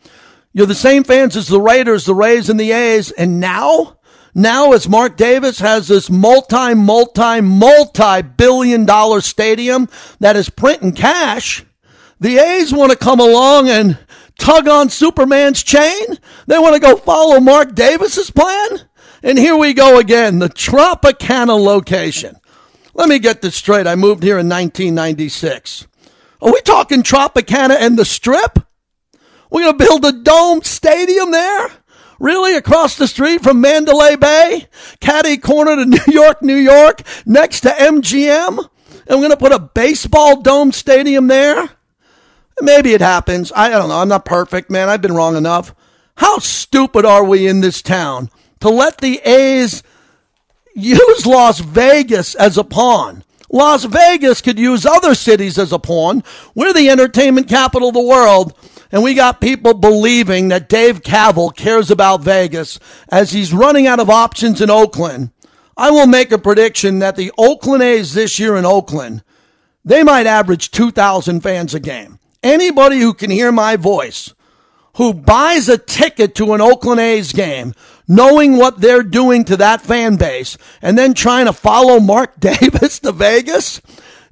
You're 0.55 0.67
the 0.67 0.75
same 0.75 1.05
fans 1.05 1.37
as 1.37 1.49
the 1.49 1.61
Raiders, 1.61 2.07
the 2.07 2.15
Rays, 2.15 2.49
and 2.49 2.59
the 2.59 2.73
A's. 2.73 3.11
And 3.13 3.41
now 3.41 3.99
now, 4.35 4.73
as 4.73 4.89
Mark 4.89 5.17
Davis 5.17 5.59
has 5.59 5.89
this 5.89 6.09
multi, 6.09 6.75
multi, 6.75 7.41
multi 7.41 8.23
billion 8.23 8.87
dollar 8.87 9.21
stadium 9.21 9.89
that 10.21 10.37
is 10.37 10.49
printing 10.49 10.93
cash, 10.93 11.65
the 12.21 12.39
A's 12.39 12.73
want 12.73 12.93
to 12.93 12.99
come 12.99 13.19
along 13.19 13.69
and 13.69 13.99
tug 14.39 14.69
on 14.69 14.89
Superman's 14.89 15.63
chain. 15.63 16.19
They 16.47 16.59
want 16.59 16.75
to 16.75 16.81
go 16.81 16.97
follow 16.97 17.41
Mark 17.41 17.75
Davis's 17.75 18.31
plan. 18.31 18.81
And 19.23 19.37
here 19.37 19.57
we 19.57 19.75
go 19.75 19.99
again, 19.99 20.39
the 20.39 20.49
Tropicana 20.49 21.63
location. 21.63 22.37
Let 23.01 23.09
me 23.09 23.19
get 23.19 23.41
this 23.41 23.57
straight. 23.57 23.87
I 23.87 23.95
moved 23.95 24.23
here 24.23 24.39
in 24.39 24.47
1996. 24.47 25.87
Are 26.43 26.53
we 26.53 26.61
talking 26.61 27.03
Tropicana 27.03 27.77
and 27.81 27.99
the 27.99 28.05
Strip? 28.05 28.59
We're 29.51 29.63
going 29.63 29.79
to 29.79 29.85
build 29.87 30.05
a 30.05 30.13
dome 30.13 30.61
stadium 30.61 31.31
there? 31.31 31.71
Really? 32.19 32.57
Across 32.57 32.99
the 32.99 33.09
street 33.09 33.43
from 33.43 33.63
Mandalay 33.63 34.17
Bay? 34.17 34.69
Caddy 35.01 35.39
corner 35.39 35.77
to 35.77 35.87
New 35.87 36.13
York, 36.13 36.43
New 36.43 36.57
York, 36.57 37.01
next 37.25 37.63
to 37.63 37.71
MGM? 37.71 38.59
And 38.59 39.19
we're 39.19 39.29
going 39.29 39.31
to 39.31 39.37
put 39.39 39.53
a 39.53 39.59
baseball 39.59 40.43
dome 40.43 40.71
stadium 40.71 41.27
there? 41.27 41.71
Maybe 42.61 42.93
it 42.93 43.01
happens. 43.01 43.51
I 43.57 43.71
don't 43.71 43.89
know. 43.89 43.97
I'm 43.97 44.09
not 44.09 44.27
perfect, 44.27 44.69
man. 44.69 44.91
I've 44.91 45.01
been 45.01 45.15
wrong 45.15 45.37
enough. 45.37 45.75
How 46.17 46.37
stupid 46.37 47.07
are 47.07 47.25
we 47.25 47.47
in 47.47 47.63
this 47.63 47.81
town 47.81 48.29
to 48.61 48.69
let 48.69 48.99
the 48.99 49.23
A's 49.25 49.83
use 50.75 51.27
Las 51.27 51.61
Vegas 51.61 52.35
as 52.35 52.57
a 52.59 52.65
pawn? 52.65 53.25
Las 53.53 53.85
Vegas 53.85 54.41
could 54.41 54.59
use 54.59 54.87
other 54.87 55.15
cities 55.15 55.59
as 55.59 55.73
a 55.73 55.79
pawn. 55.79 56.23
We're 56.55 56.73
the 56.73 56.89
entertainment 56.89 57.49
capital 57.49 57.89
of 57.89 57.95
the 57.95 58.01
world. 58.01 58.55
And 58.93 59.03
we 59.03 59.15
got 59.15 59.41
people 59.41 59.75
believing 59.75 60.49
that 60.49 60.69
Dave 60.69 61.03
Kaval 61.03 61.55
cares 61.55 61.91
about 61.91 62.23
Vegas 62.23 62.79
as 63.09 63.33
he's 63.33 63.53
running 63.53 63.87
out 63.87 64.01
of 64.01 64.11
options 64.11 64.61
in 64.61 64.71
Oakland. 64.71 65.31
I 65.77 65.91
will 65.91 66.07
make 66.07 66.33
a 66.33 66.39
prediction 66.39 66.99
that 66.99 67.17
the 67.17 67.33
Oakland 67.39 67.83
A's 67.83 68.15
this 68.15 68.39
year 68.39 68.57
in 68.57 68.67
Oakland, 68.67 69.23
they 69.85 70.03
might 70.03 70.27
average 70.27 70.71
2,000 70.71 71.41
fans 71.41 71.73
a 71.73 71.81
game. 71.81 72.19
Anybody 72.43 73.01
who 73.01 73.15
can 73.15 73.31
hear 73.31 73.53
my 73.53 73.77
voice, 73.77 74.35
who 74.97 75.15
buys 75.15 75.69
a 75.69 75.79
ticket 75.79 76.35
to 76.35 76.53
an 76.53 76.61
Oakland 76.61 77.01
A's 77.01 77.33
game, 77.33 77.75
knowing 78.11 78.57
what 78.57 78.81
they're 78.81 79.05
doing 79.05 79.45
to 79.45 79.57
that 79.57 79.81
fan 79.81 80.17
base, 80.17 80.59
and 80.83 80.99
then 80.99 81.15
trying 81.15 81.47
to 81.47 81.53
follow 81.53 82.01
Mark 82.01 82.41
Davis 82.41 82.99
to 82.99 83.13
Vegas, 83.13 83.81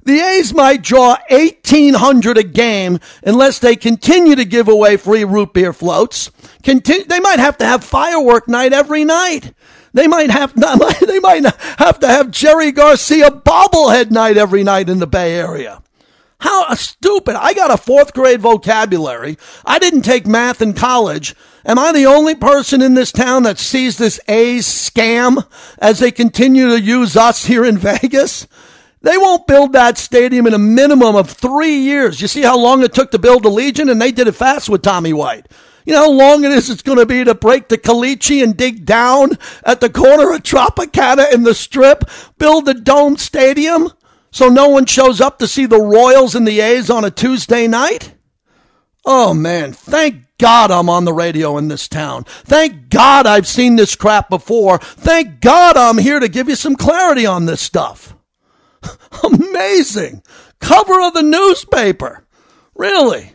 the 0.03 0.19
A's 0.19 0.53
might 0.53 0.81
draw 0.81 1.17
1,800 1.29 2.37
a 2.37 2.43
game 2.43 2.99
unless 3.23 3.59
they 3.59 3.77
continue 3.77 4.35
to 4.35 4.43
give 4.43 4.67
away 4.67 4.97
free 4.97 5.23
root 5.23 5.53
beer 5.53 5.71
floats. 5.71 6.29
Continue, 6.61 7.05
they 7.05 7.21
might 7.21 7.39
have 7.39 7.57
to 7.59 7.65
have 7.65 7.83
firework 7.83 8.49
night 8.49 8.73
every 8.73 9.05
night. 9.05 9.53
They 9.93 10.07
might 10.07 10.29
have 10.29 10.53
they 11.07 11.19
might 11.19 11.45
have 11.77 11.99
to 11.99 12.07
have 12.07 12.31
Jerry 12.31 12.71
Garcia 12.71 13.31
bobblehead 13.31 14.11
night 14.11 14.37
every 14.37 14.63
night 14.63 14.89
in 14.89 14.99
the 14.99 15.07
Bay 15.07 15.35
Area. 15.35 15.81
How 16.39 16.73
stupid. 16.75 17.35
I 17.35 17.53
got 17.53 17.71
a 17.71 17.77
fourth 17.77 18.13
grade 18.13 18.41
vocabulary. 18.41 19.37
I 19.65 19.77
didn't 19.77 20.03
take 20.03 20.25
math 20.25 20.61
in 20.61 20.73
college. 20.73 21.35
Am 21.65 21.77
I 21.77 21.91
the 21.91 22.05
only 22.05 22.33
person 22.33 22.81
in 22.81 22.93
this 22.93 23.11
town 23.11 23.43
that 23.43 23.59
sees 23.59 23.97
this 23.97 24.19
A's 24.29 24.65
scam 24.65 25.45
as 25.79 25.99
they 25.99 26.11
continue 26.11 26.69
to 26.69 26.81
use 26.81 27.17
us 27.17 27.45
here 27.45 27.65
in 27.65 27.77
Vegas? 27.79 28.47
They 29.01 29.17
won't 29.17 29.47
build 29.47 29.73
that 29.73 29.97
stadium 29.97 30.47
in 30.47 30.53
a 30.53 30.59
minimum 30.59 31.15
of 31.15 31.29
three 31.29 31.75
years. 31.75 32.21
You 32.21 32.27
see 32.27 32.41
how 32.41 32.57
long 32.57 32.83
it 32.83 32.93
took 32.93 33.11
to 33.11 33.19
build 33.19 33.43
the 33.43 33.49
Legion, 33.49 33.89
and 33.89 34.01
they 34.01 34.11
did 34.11 34.27
it 34.27 34.33
fast 34.33 34.69
with 34.69 34.81
Tommy 34.81 35.13
White. 35.13 35.47
You 35.85 35.93
know 35.93 36.01
how 36.01 36.11
long 36.11 36.43
it 36.43 36.51
is 36.51 36.69
it's 36.69 36.81
going 36.81 36.97
to 36.99 37.05
be 37.05 37.23
to 37.23 37.33
break 37.33 37.69
the 37.69 37.77
Caliche 37.77 38.43
and 38.43 38.55
dig 38.55 38.85
down 38.85 39.37
at 39.65 39.79
the 39.79 39.89
corner 39.89 40.33
of 40.33 40.43
Tropicana 40.43 41.31
in 41.33 41.43
the 41.43 41.53
Strip, 41.53 42.03
build 42.37 42.65
the 42.65 42.73
Dome 42.73 43.17
Stadium? 43.17 43.89
So 44.31 44.47
no 44.49 44.69
one 44.69 44.85
shows 44.85 45.21
up 45.21 45.39
to 45.39 45.47
see 45.47 45.65
the 45.65 45.81
Royals 45.81 46.35
and 46.35 46.47
the 46.47 46.59
A's 46.59 46.89
on 46.89 47.05
a 47.05 47.11
Tuesday 47.11 47.67
night? 47.67 48.13
Oh 49.05 49.33
man, 49.33 49.73
thank 49.73 50.23
God 50.37 50.71
I'm 50.71 50.89
on 50.89 51.05
the 51.05 51.13
radio 51.13 51.57
in 51.57 51.67
this 51.67 51.87
town. 51.87 52.23
Thank 52.23 52.89
God 52.89 53.27
I've 53.27 53.47
seen 53.47 53.75
this 53.75 53.95
crap 53.95 54.29
before. 54.29 54.79
Thank 54.79 55.41
God 55.41 55.77
I'm 55.77 55.97
here 55.97 56.19
to 56.19 56.29
give 56.29 56.47
you 56.47 56.55
some 56.55 56.75
clarity 56.75 57.25
on 57.25 57.45
this 57.45 57.61
stuff. 57.61 58.15
Amazing. 59.23 60.23
Cover 60.59 61.01
of 61.01 61.13
the 61.13 61.23
newspaper. 61.23 62.25
Really? 62.75 63.33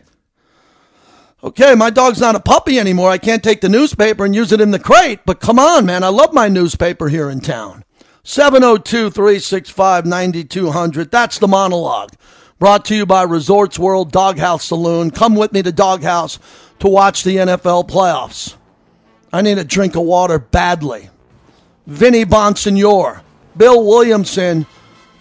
Okay, 1.43 1.75
my 1.75 1.91
dog's 1.91 2.19
not 2.19 2.35
a 2.35 2.39
puppy 2.39 2.79
anymore. 2.79 3.11
I 3.11 3.19
can't 3.19 3.43
take 3.43 3.61
the 3.61 3.69
newspaper 3.69 4.25
and 4.25 4.33
use 4.33 4.51
it 4.51 4.59
in 4.61 4.71
the 4.71 4.79
crate, 4.79 5.19
but 5.27 5.39
come 5.39 5.59
on, 5.59 5.85
man. 5.85 6.03
I 6.03 6.07
love 6.07 6.33
my 6.33 6.47
newspaper 6.47 7.07
here 7.07 7.29
in 7.29 7.39
town. 7.39 7.84
702 8.27 9.11
365 9.11 10.07
9200. 10.07 11.11
That's 11.11 11.37
the 11.37 11.47
monologue. 11.47 12.09
Brought 12.57 12.83
to 12.85 12.95
you 12.95 13.05
by 13.05 13.21
Resorts 13.21 13.77
World 13.77 14.11
Doghouse 14.11 14.65
Saloon. 14.65 15.11
Come 15.11 15.35
with 15.35 15.53
me 15.53 15.61
to 15.61 15.71
Doghouse 15.71 16.39
to 16.79 16.87
watch 16.87 17.23
the 17.23 17.35
NFL 17.35 17.87
playoffs. 17.87 18.55
I 19.31 19.43
need 19.43 19.59
a 19.59 19.63
drink 19.63 19.95
of 19.95 20.01
water 20.01 20.39
badly. 20.39 21.11
Vinny 21.85 22.25
Bonsignore, 22.25 23.21
Bill 23.55 23.85
Williamson, 23.85 24.65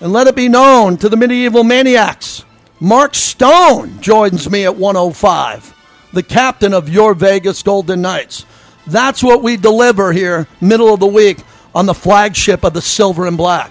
and 0.01 0.11
let 0.11 0.27
it 0.27 0.35
be 0.35 0.49
known 0.49 0.97
to 0.97 1.11
the 1.11 1.17
medieval 1.19 1.63
maniacs. 1.63 2.43
Mark 2.81 3.15
Stone 3.15 4.01
joins 4.01 4.49
me 4.49 4.65
at 4.65 4.77
105, 4.77 5.75
the 6.15 6.23
captain 6.23 6.73
of 6.73 6.89
your 6.89 7.13
Vegas 7.13 7.63
Golden 7.63 8.01
Knights. 8.01 8.47
That's 8.87 9.23
what 9.23 9.43
we 9.43 9.59
deliver 9.59 10.11
here, 10.11 10.49
middle 10.63 10.95
of 10.95 11.01
the 11.01 11.07
week 11.07 11.37
on 11.75 11.87
the 11.87 11.95
flagship 11.95 12.65
of 12.65 12.73
the 12.73 12.83
Silver 12.83 13.27
and 13.27 13.37
Black. 13.37 13.71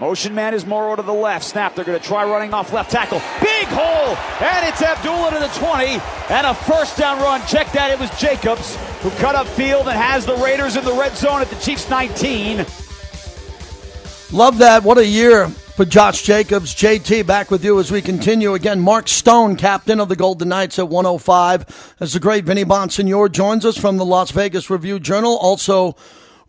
Motion 0.00 0.32
man 0.32 0.54
is 0.54 0.64
Moreau 0.64 0.94
to 0.94 1.02
the 1.02 1.12
left. 1.12 1.44
Snap. 1.44 1.74
They're 1.74 1.84
going 1.84 1.98
to 1.98 2.06
try 2.06 2.24
running 2.24 2.54
off 2.54 2.72
left 2.72 2.90
tackle. 2.90 3.20
Big 3.40 3.66
hole. 3.66 4.16
And 4.46 4.68
it's 4.68 4.80
Abdullah 4.80 5.32
to 5.32 5.40
the 5.40 5.48
20. 5.58 6.00
And 6.30 6.46
a 6.46 6.54
first 6.54 6.96
down 6.96 7.20
run. 7.20 7.44
Check 7.48 7.72
that. 7.72 7.90
It 7.90 7.98
was 7.98 8.08
Jacobs 8.20 8.76
who 9.02 9.10
cut 9.18 9.34
up 9.34 9.48
field 9.48 9.88
and 9.88 9.98
has 9.98 10.24
the 10.24 10.36
Raiders 10.36 10.76
in 10.76 10.84
the 10.84 10.92
red 10.92 11.16
zone 11.16 11.40
at 11.40 11.48
the 11.48 11.56
Chiefs 11.56 11.90
19. 11.90 12.58
Love 14.30 14.58
that. 14.58 14.84
What 14.84 14.98
a 14.98 15.06
year 15.06 15.48
for 15.48 15.84
Josh 15.84 16.22
Jacobs. 16.22 16.76
JT 16.76 17.26
back 17.26 17.50
with 17.50 17.64
you 17.64 17.80
as 17.80 17.90
we 17.90 18.00
continue. 18.00 18.54
Again, 18.54 18.80
Mark 18.80 19.08
Stone, 19.08 19.56
captain 19.56 19.98
of 19.98 20.08
the 20.08 20.16
Golden 20.16 20.50
Knights 20.50 20.78
at 20.78 20.88
105. 20.88 21.96
As 21.98 22.12
the 22.12 22.20
great 22.20 22.44
Vinny 22.44 22.64
Bonsignore 22.64 23.32
joins 23.32 23.64
us 23.64 23.76
from 23.76 23.96
the 23.96 24.04
Las 24.04 24.30
Vegas 24.30 24.70
Review 24.70 25.00
Journal. 25.00 25.36
Also, 25.38 25.96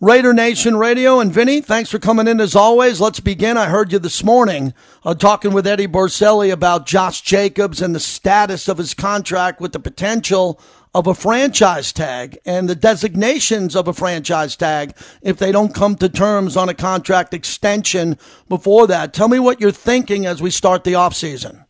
Raider 0.01 0.33
Nation 0.33 0.77
Radio. 0.77 1.19
And 1.19 1.29
Vinny, 1.29 1.59
thanks 1.59 1.89
for 1.89 1.99
coming 1.99 2.29
in 2.29 2.39
as 2.39 2.55
always. 2.55 3.01
Let's 3.01 3.19
begin. 3.19 3.57
I 3.57 3.65
heard 3.65 3.91
you 3.91 3.99
this 3.99 4.23
morning 4.23 4.73
uh, 5.03 5.13
talking 5.13 5.51
with 5.51 5.67
Eddie 5.67 5.87
Borselli 5.87 6.53
about 6.53 6.85
Josh 6.85 7.19
Jacobs 7.19 7.81
and 7.81 7.93
the 7.93 7.99
status 7.99 8.69
of 8.69 8.77
his 8.77 8.93
contract 8.93 9.59
with 9.59 9.73
the 9.73 9.79
potential 9.79 10.57
of 10.95 11.05
a 11.05 11.13
franchise 11.13 11.91
tag 11.91 12.37
and 12.45 12.69
the 12.69 12.75
designations 12.75 13.75
of 13.75 13.89
a 13.89 13.93
franchise 13.93 14.55
tag 14.55 14.95
if 15.21 15.37
they 15.37 15.51
don't 15.51 15.75
come 15.75 15.95
to 15.97 16.07
terms 16.07 16.55
on 16.55 16.69
a 16.69 16.73
contract 16.73 17.33
extension 17.33 18.17
before 18.47 18.87
that. 18.87 19.13
Tell 19.13 19.27
me 19.27 19.37
what 19.37 19.59
you're 19.59 19.71
thinking 19.71 20.25
as 20.25 20.41
we 20.41 20.49
start 20.49 20.85
the 20.85 20.93
offseason. 20.93 21.65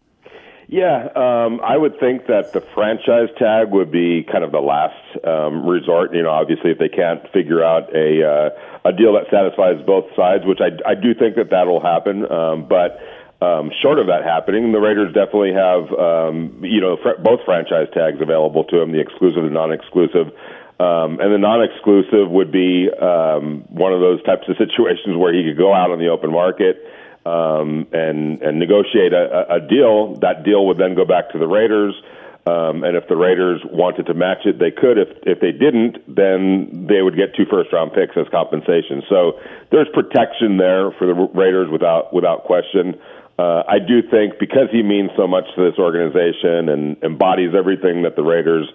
Yeah, 0.69 1.09
um, 1.17 1.61
I 1.65 1.75
would 1.75 1.99
think 1.99 2.27
that 2.27 2.53
the 2.53 2.61
franchise 2.77 3.33
tag 3.39 3.71
would 3.71 3.89
be 3.89 4.21
kind 4.21 4.43
of 4.43 4.51
the 4.51 4.61
last 4.61 5.01
um, 5.25 5.65
resort. 5.65 6.13
You 6.13 6.21
know, 6.21 6.29
obviously, 6.29 6.69
if 6.69 6.77
they 6.77 6.89
can't 6.89 7.25
figure 7.33 7.63
out 7.63 7.89
a 7.89 8.21
uh, 8.21 8.49
a 8.85 8.93
deal 8.93 9.17
that 9.17 9.25
satisfies 9.33 9.81
both 9.81 10.05
sides, 10.15 10.45
which 10.45 10.61
I 10.61 10.69
I 10.85 10.93
do 10.93 11.15
think 11.17 11.41
that 11.41 11.49
that'll 11.49 11.81
happen. 11.81 12.21
Um, 12.29 12.69
but 12.69 13.01
um, 13.41 13.71
short 13.81 13.97
of 13.97 14.13
that 14.13 14.21
happening, 14.21 14.71
the 14.71 14.77
Raiders 14.77 15.09
definitely 15.09 15.57
have 15.57 15.89
um, 15.97 16.61
you 16.61 16.81
know 16.81 17.01
fr- 17.01 17.17
both 17.17 17.41
franchise 17.49 17.89
tags 17.89 18.21
available 18.21 18.63
to 18.65 18.77
them, 18.77 18.91
the 18.91 19.01
exclusive 19.01 19.41
and 19.41 19.53
non-exclusive. 19.57 20.29
Um, 20.77 21.17
and 21.17 21.33
the 21.33 21.41
non-exclusive 21.41 22.29
would 22.29 22.51
be 22.53 22.93
um, 22.93 23.65
one 23.73 23.91
of 23.91 24.05
those 24.05 24.21
types 24.21 24.45
of 24.47 24.55
situations 24.61 25.17
where 25.17 25.33
he 25.33 25.41
could 25.49 25.57
go 25.57 25.73
out 25.73 25.89
on 25.89 25.97
the 25.97 26.13
open 26.13 26.29
market 26.31 26.77
um, 27.25 27.87
and 27.91 28.41
and 28.41 28.59
negotiate 28.59 29.13
a, 29.13 29.55
a 29.55 29.59
deal. 29.59 30.15
That 30.19 30.43
deal 30.43 30.65
would 30.67 30.77
then 30.77 30.95
go 30.95 31.05
back 31.05 31.31
to 31.31 31.39
the 31.39 31.47
Raiders. 31.47 31.95
Um, 32.47 32.83
and 32.83 32.95
if 32.95 33.07
the 33.07 33.15
Raiders 33.15 33.61
wanted 33.65 34.07
to 34.07 34.13
match 34.13 34.45
it, 34.45 34.57
they 34.57 34.71
could. 34.71 34.97
If 34.97 35.09
if 35.23 35.39
they 35.39 35.51
didn't, 35.51 35.99
then 36.07 36.87
they 36.87 37.01
would 37.01 37.15
get 37.15 37.35
two 37.35 37.45
first 37.45 37.71
round 37.73 37.93
picks 37.93 38.15
as 38.17 38.25
compensation. 38.31 39.03
So 39.09 39.39
there's 39.71 39.87
protection 39.93 40.57
there 40.57 40.91
for 40.91 41.05
the 41.05 41.13
Raiders 41.13 41.69
without 41.69 42.13
without 42.13 42.45
question. 42.45 42.97
Uh, 43.37 43.63
I 43.67 43.79
do 43.79 44.01
think 44.01 44.39
because 44.39 44.67
he 44.71 44.83
means 44.83 45.11
so 45.15 45.27
much 45.27 45.45
to 45.55 45.69
this 45.69 45.79
organization 45.79 46.67
and 46.67 47.01
embodies 47.03 47.55
everything 47.55 48.03
that 48.03 48.15
the 48.15 48.23
Raiders 48.23 48.67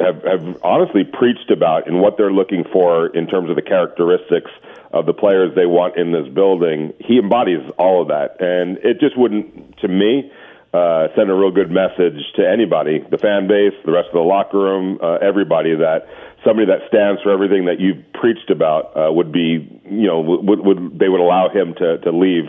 have, 0.00 0.22
have 0.22 0.56
honestly 0.62 1.04
preached 1.04 1.50
about 1.50 1.86
and 1.86 2.00
what 2.00 2.16
they're 2.16 2.32
looking 2.32 2.64
for 2.72 3.06
in 3.08 3.26
terms 3.26 3.50
of 3.50 3.56
the 3.56 3.62
characteristics 3.62 4.50
of 4.92 5.06
the 5.06 5.12
players 5.12 5.54
they 5.54 5.66
want 5.66 5.96
in 5.96 6.12
this 6.12 6.28
building. 6.32 6.92
He 7.00 7.18
embodies 7.18 7.60
all 7.78 8.02
of 8.02 8.08
that, 8.08 8.40
and 8.40 8.78
it 8.78 9.00
just 9.00 9.18
wouldn't, 9.18 9.78
to 9.78 9.88
me, 9.88 10.30
uh, 10.72 11.08
send 11.16 11.30
a 11.30 11.34
real 11.34 11.50
good 11.50 11.70
message 11.70 12.20
to 12.36 12.46
anybody, 12.46 13.00
the 13.10 13.18
fan 13.18 13.48
base, 13.48 13.72
the 13.84 13.92
rest 13.92 14.08
of 14.08 14.14
the 14.14 14.20
locker 14.20 14.58
room, 14.58 14.98
uh, 15.02 15.14
everybody 15.14 15.74
that 15.74 16.06
somebody 16.44 16.66
that 16.66 16.86
stands 16.88 17.22
for 17.22 17.32
everything 17.32 17.64
that 17.64 17.80
you've 17.80 18.04
preached 18.12 18.50
about 18.50 18.96
uh, 18.96 19.10
would 19.10 19.32
be, 19.32 19.80
you 19.84 20.06
know, 20.06 20.20
would, 20.20 20.60
would 20.60 20.98
they 20.98 21.08
would 21.08 21.20
allow 21.20 21.48
him 21.48 21.74
to 21.74 21.98
to 21.98 22.10
leave 22.12 22.44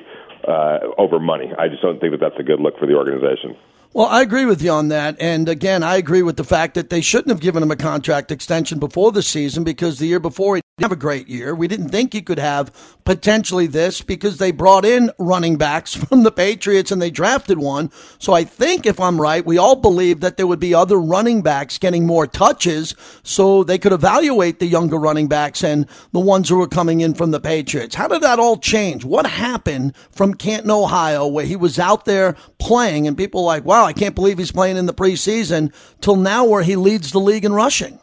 uh, 0.48 0.80
over 0.98 1.20
money. 1.20 1.52
I 1.58 1.70
just 1.70 1.82
don't 1.82 2.00
think 2.00 2.12
that 2.12 2.20
that's 2.20 2.40
a 2.40 2.44
good 2.44 2.60
look 2.60 2.78
for 2.78 2.86
the 2.86 2.96
organization. 2.96 3.56
Well, 3.91 4.06
I 4.06 4.21
agree 4.21 4.45
with 4.45 4.62
you 4.62 4.69
on 4.69 4.89
that. 4.89 5.17
And 5.19 5.49
again, 5.49 5.82
I 5.82 5.95
agree 5.95 6.21
with 6.21 6.38
the 6.38 6.43
fact 6.43 6.75
that 6.75 6.89
they 6.89 7.02
shouldn't 7.02 7.30
have 7.30 7.39
given 7.39 7.63
him 7.63 7.71
a 7.71 7.75
contract 7.75 8.32
extension 8.32 8.78
before 8.78 9.12
the 9.12 9.23
season 9.23 9.63
because 9.63 9.97
the 9.97 10.06
year 10.06 10.19
before 10.19 10.58
he 10.58 10.62
have 10.84 10.92
a 10.92 10.96
great 10.96 11.28
year. 11.28 11.54
We 11.56 11.68
didn't 11.68 11.89
think 11.89 12.13
he 12.13 12.22
could 12.22 12.39
have 12.39 12.72
potentially 13.06 13.68
this 13.68 14.02
because 14.02 14.38
they 14.38 14.52
brought 14.52 14.86
in 14.86 15.12
running 15.18 15.58
backs 15.58 15.94
from 15.96 16.24
the 16.24 16.32
Patriots 16.32 16.92
and 16.92 17.02
they 17.02 17.10
drafted 17.10 17.58
one. 17.58 17.92
So 18.20 18.34
I 18.34 18.44
think 18.44 18.86
if 18.86 19.00
I'm 19.00 19.20
right, 19.20 19.46
we 19.46 19.58
all 19.58 19.76
believe 19.76 20.20
that 20.20 20.38
there 20.38 20.48
would 20.48 20.60
be 20.60 20.74
other 20.74 21.00
running 21.00 21.42
backs 21.42 21.78
getting 21.78 22.06
more 22.06 22.28
touches 22.28 22.96
so 23.24 23.63
they 23.63 23.78
could 23.78 23.94
evaluate 23.94 24.60
the 24.60 24.68
younger 24.68 24.98
running 24.98 25.28
backs 25.28 25.63
and 25.63 25.88
the 26.12 26.20
ones 26.20 26.50
who 26.50 26.58
were 26.58 26.68
coming 26.68 27.02
in 27.02 27.13
from 27.13 27.32
the 27.32 27.39
Patriots. 27.39 27.96
How 27.96 28.08
did 28.08 28.22
that 28.22 28.39
all 28.39 28.58
change? 28.58 29.04
What 29.04 29.26
happened 29.26 29.96
from 30.12 30.34
Canton, 30.34 30.72
Ohio, 30.72 31.26
where 31.28 31.46
he 31.46 31.56
was 31.56 31.80
out 31.80 32.06
there 32.06 32.36
playing 32.60 33.08
and 33.08 33.18
people 33.18 33.44
like, 33.44 33.65
wow, 33.65 33.86
I 33.86 33.94
can't 33.94 34.15
believe 34.15 34.38
he's 34.38 34.52
playing 34.52 34.78
in 34.78 34.86
the 34.86 34.94
preseason, 34.94 35.74
till 36.02 36.15
now 36.15 36.46
where 36.46 36.63
he 36.63 36.76
leads 36.76 37.12
the 37.12 37.20
league 37.20 37.46
in 37.46 37.54
rushing? 37.54 38.00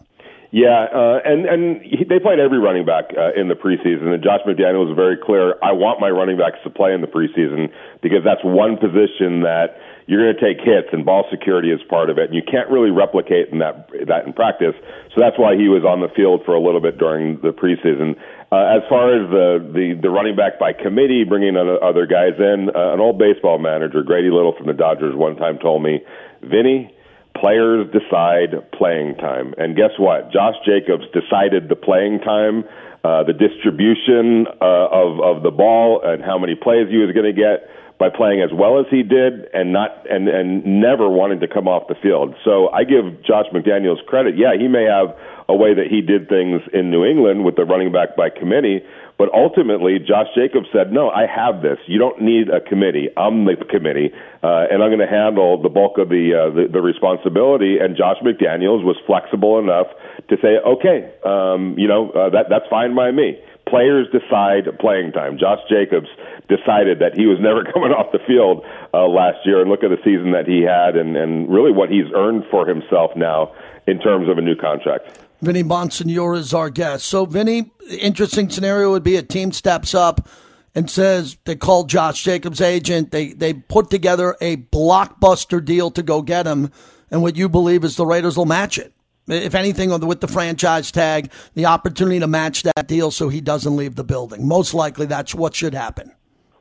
Yeah, 0.53 0.87
uh, 0.95 1.19
and 1.25 1.45
and 1.47 1.83
he, 1.83 2.05
they 2.05 2.21
played 2.21 2.39
every 2.39 2.59
running 2.59 2.87
back 2.87 3.11
uh, 3.17 3.35
in 3.35 3.49
the 3.49 3.55
preseason, 3.59 4.15
and 4.15 4.23
Josh 4.23 4.41
McDaniel 4.47 4.87
was 4.87 4.95
very 4.95 5.17
clear. 5.17 5.59
I 5.63 5.73
want 5.73 5.99
my 6.01 6.09
running 6.09 6.39
backs 6.39 6.59
to 6.65 6.71
play 6.71 6.95
in 6.95 7.01
the 7.01 7.11
preseason 7.11 7.69
because 8.01 8.23
that's 8.25 8.43
one 8.45 8.77
position 8.79 9.43
that 9.43 9.77
you're 10.07 10.23
going 10.23 10.39
to 10.39 10.41
take 10.41 10.63
hits, 10.63 10.89
and 10.93 11.05
ball 11.05 11.27
security 11.31 11.73
is 11.73 11.81
part 11.91 12.11
of 12.11 12.19
it, 12.19 12.31
and 12.31 12.35
you 12.35 12.43
can't 12.47 12.71
really 12.71 12.91
replicate 12.91 13.51
in 13.51 13.59
that 13.59 13.91
that 14.07 14.25
in 14.25 14.33
practice. 14.33 14.75
So 15.15 15.21
that's 15.21 15.37
why 15.37 15.57
he 15.59 15.67
was 15.67 15.83
on 15.83 16.01
the 16.01 16.09
field 16.15 16.43
for 16.47 16.55
a 16.55 16.63
little 16.63 16.81
bit 16.81 16.97
during 16.97 17.43
the 17.43 17.51
preseason. 17.51 18.15
Uh, 18.53 18.79
as 18.79 18.87
far 18.89 19.11
as 19.11 19.29
the, 19.29 19.59
the 19.75 19.99
the 20.01 20.11
running 20.11 20.37
back 20.37 20.63
by 20.63 20.73
committee, 20.73 21.25
bringing 21.25 21.57
other, 21.57 21.83
other 21.83 22.07
guys 22.07 22.39
in, 22.39 22.71
uh, 22.71 22.95
an 22.95 23.01
old 23.01 23.19
baseball 23.19 23.59
manager, 23.59 24.03
Grady 24.07 24.31
Little 24.31 24.55
from 24.57 24.69
the 24.69 24.79
Dodgers, 24.79 25.17
one 25.17 25.35
time 25.35 25.59
told 25.59 25.83
me, 25.83 25.99
Vinny, 26.43 26.95
players 27.41 27.87
decide 27.93 28.71
playing 28.73 29.17
time, 29.17 29.55
and 29.59 29.77
guess 29.77 29.93
what? 29.99 30.33
Josh 30.33 30.57
Jacobs 30.65 31.05
decided 31.13 31.69
the 31.69 31.77
playing 31.77 32.21
time. 32.21 32.65
Uh, 33.05 33.23
the 33.23 33.33
distribution 33.33 34.47
uh, 34.61 34.89
of 34.91 35.21
of 35.21 35.43
the 35.45 35.51
ball 35.51 36.03
and 36.03 36.25
how 36.25 36.37
many 36.39 36.57
plays 36.57 36.89
he 36.91 36.99
was 36.99 37.15
going 37.15 37.27
to 37.27 37.33
get 37.33 37.71
by 37.99 38.11
playing 38.11 38.43
as 38.43 38.51
well 38.53 38.79
as 38.79 38.87
he 38.91 39.03
did 39.03 39.49
and 39.55 39.73
not 39.73 40.05
and 40.11 40.29
and 40.29 40.65
never 40.65 41.09
wanting 41.09 41.41
to 41.41 41.49
come 41.49 41.69
off 41.69 41.89
the 41.89 41.95
field. 42.03 42.35
So 42.45 42.69
I 42.71 42.85
give 42.85 43.23
Josh 43.23 43.47
McDaniels 43.55 44.05
credit. 44.07 44.37
Yeah, 44.37 44.59
he 44.59 44.69
may 44.69 44.85
have 44.85 45.17
a 45.49 45.55
way 45.55 45.73
that 45.75 45.87
he 45.87 46.01
did 46.03 46.29
things 46.29 46.61
in 46.73 46.91
New 46.91 47.05
England 47.05 47.45
with 47.45 47.57
the 47.57 47.65
running 47.65 47.93
back 47.93 48.17
by 48.17 48.29
committee, 48.29 48.83
but 49.19 49.33
ultimately 49.33 49.99
Josh 49.99 50.29
Jacobs 50.35 50.69
said, 50.73 50.93
"No, 50.93 51.09
I 51.09 51.27
have 51.27 51.63
this. 51.63 51.79
You 51.87 51.99
don't 51.99 52.21
need 52.21 52.49
a 52.49 52.61
committee. 52.61 53.09
I'm 53.17 53.45
the 53.45 53.57
committee, 53.57 54.13
uh, 54.43 54.67
and 54.71 54.83
I'm 54.83 54.91
going 54.91 55.01
to 55.01 55.07
handle 55.07 55.61
the 55.61 55.69
bulk 55.69 55.99
of 55.99 56.09
the, 56.09 56.35
uh, 56.35 56.51
the 56.55 56.69
the 56.69 56.81
responsibility." 56.81 57.79
And 57.79 57.97
Josh 57.97 58.19
McDaniels 58.23 58.85
was 58.85 58.97
flexible 59.07 59.59
enough 59.59 59.87
to 60.29 60.37
say, 60.43 60.59
"Okay, 60.59 61.11
um, 61.25 61.79
you 61.79 61.89
know 61.89 62.11
uh, 62.11 62.31
that 62.31 62.47
that's 62.49 62.67
fine 62.69 62.95
by 62.95 63.11
me." 63.11 63.39
players 63.67 64.07
decide 64.13 64.67
playing 64.79 65.13
time. 65.13 65.39
Josh 65.39 65.59
Jacobs 65.69 66.09
decided 66.49 67.01
that 67.01 67.19
he 67.19 67.27
was 67.27 67.39
never 67.41 67.65
coming 67.73 67.91
off 67.91 68.13
the 68.13 68.23
field 68.27 68.65
uh, 68.95 69.07
last 69.07 69.45
year, 69.45 69.61
and 69.61 69.69
look 69.69 69.83
at 69.83 69.91
the 69.91 70.01
season 70.05 70.33
that 70.33 70.47
he 70.47 70.63
had, 70.63 70.97
and, 70.97 71.17
and 71.17 71.53
really 71.53 71.73
what 71.73 71.91
he's 71.91 72.07
earned 72.15 72.45
for 72.51 72.67
himself 72.67 73.11
now 73.17 73.53
in 73.87 73.99
terms 73.99 74.29
of 74.29 74.39
a 74.39 74.41
new 74.41 74.57
contract. 74.57 75.19
Vinny 75.43 75.63
Bonsignore 75.63 76.37
is 76.37 76.55
our 76.55 76.71
guest. 76.71 77.07
So, 77.07 77.27
Vinny, 77.27 77.71
interesting 77.91 78.49
scenario 78.49 78.91
would 78.91 79.03
be 79.03 79.17
a 79.17 79.23
team 79.23 79.53
steps 79.53 79.95
up 79.95 80.29
and 80.75 80.91
says 80.91 81.37
they 81.45 81.57
call 81.57 81.85
Josh 81.85 82.23
Jacobs' 82.23 82.61
agent. 82.61 83.11
They 83.11 83.29
they 83.29 83.55
put 83.55 83.91
together 83.91 84.37
a 84.41 84.57
blockbuster 84.57 85.65
deal 85.65 85.91
to 85.93 86.03
go 86.03 86.23
get 86.23 86.47
him, 86.47 86.71
and 87.11 87.23
what 87.23 87.37
you 87.37 87.49
believe 87.49 87.85
is 87.85 87.97
the 87.97 88.07
Raiders 88.07 88.37
will 88.37 88.47
match 88.47 88.79
it 88.79 88.93
if 89.29 89.55
anything, 89.55 89.91
with 90.07 90.21
the 90.21 90.29
franchise 90.29 90.93
tag, 90.93 91.33
the 91.55 91.67
opportunity 91.67 92.21
to 92.21 92.27
match 92.27 92.63
that 92.63 92.87
deal 92.87 93.11
so 93.11 93.29
he 93.29 93.41
doesn't 93.41 93.77
leave 93.77 93.97
the 93.97 94.05
building. 94.05 94.47
Most 94.47 94.75
likely, 94.75 95.07
that's 95.07 95.35
what 95.35 95.55
should 95.55 95.75
happen. 95.75 96.13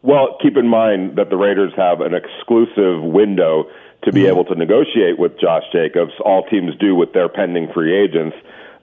Well, 0.01 0.37
keep 0.41 0.57
in 0.57 0.67
mind 0.67 1.17
that 1.17 1.29
the 1.29 1.37
Raiders 1.37 1.73
have 1.77 2.01
an 2.01 2.13
exclusive 2.13 3.01
window 3.03 3.65
to 4.03 4.11
be 4.11 4.21
mm-hmm. 4.21 4.29
able 4.29 4.45
to 4.45 4.55
negotiate 4.55 5.17
with 5.17 5.39
Josh 5.39 5.63
Jacobs. 5.71 6.11
All 6.23 6.43
teams 6.43 6.73
do 6.79 6.95
with 6.95 7.13
their 7.13 7.27
pending 7.29 7.71
free 7.73 7.95
agents, 7.95 8.35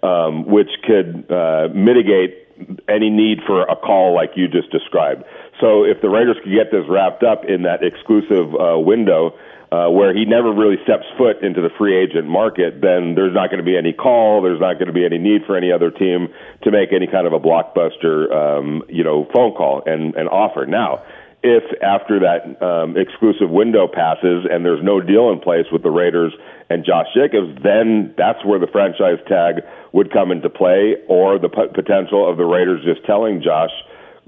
um, 0.02 0.46
which 0.46 0.70
could 0.84 1.30
uh, 1.30 1.68
mitigate 1.74 2.48
any 2.88 3.10
need 3.10 3.38
for 3.46 3.62
a 3.62 3.76
call 3.76 4.14
like 4.14 4.30
you 4.36 4.48
just 4.48 4.70
described. 4.70 5.24
So, 5.60 5.84
if 5.84 6.00
the 6.02 6.08
Raiders 6.08 6.36
could 6.42 6.52
get 6.52 6.70
this 6.70 6.84
wrapped 6.88 7.22
up 7.22 7.44
in 7.44 7.62
that 7.62 7.82
exclusive 7.82 8.54
uh, 8.54 8.78
window, 8.78 9.34
uh, 9.72 9.88
where 9.88 10.12
he 10.12 10.26
never 10.26 10.52
really 10.52 10.76
steps 10.84 11.06
foot 11.16 11.42
into 11.42 11.62
the 11.62 11.70
free 11.78 11.96
agent 11.96 12.28
market, 12.28 12.82
then 12.82 13.14
there's 13.14 13.32
not 13.32 13.48
going 13.48 13.58
to 13.58 13.64
be 13.64 13.76
any 13.76 13.92
call. 13.92 14.42
There's 14.42 14.60
not 14.60 14.74
going 14.74 14.88
to 14.88 14.92
be 14.92 15.06
any 15.06 15.16
need 15.16 15.46
for 15.46 15.56
any 15.56 15.72
other 15.72 15.90
team 15.90 16.28
to 16.64 16.70
make 16.70 16.92
any 16.92 17.06
kind 17.06 17.26
of 17.26 17.32
a 17.32 17.40
blockbuster, 17.40 18.28
um, 18.30 18.82
you 18.90 19.02
know, 19.02 19.26
phone 19.32 19.54
call 19.54 19.82
and, 19.86 20.14
and 20.14 20.28
offer. 20.28 20.66
Now, 20.66 21.02
if 21.42 21.64
after 21.82 22.20
that 22.20 22.62
um, 22.62 22.96
exclusive 22.96 23.50
window 23.50 23.88
passes 23.88 24.46
and 24.48 24.64
there's 24.64 24.82
no 24.82 25.00
deal 25.00 25.30
in 25.30 25.40
place 25.40 25.66
with 25.72 25.82
the 25.82 25.90
Raiders 25.90 26.32
and 26.70 26.84
Josh 26.84 27.06
Jacobs, 27.14 27.58
then 27.62 28.14
that's 28.16 28.44
where 28.44 28.58
the 28.58 28.68
franchise 28.70 29.18
tag 29.26 29.62
would 29.92 30.12
come 30.12 30.30
into 30.30 30.48
play, 30.48 30.96
or 31.08 31.38
the 31.38 31.48
p- 31.48 31.68
potential 31.74 32.28
of 32.28 32.36
the 32.36 32.44
Raiders 32.44 32.84
just 32.84 33.04
telling 33.04 33.42
Josh 33.42 33.70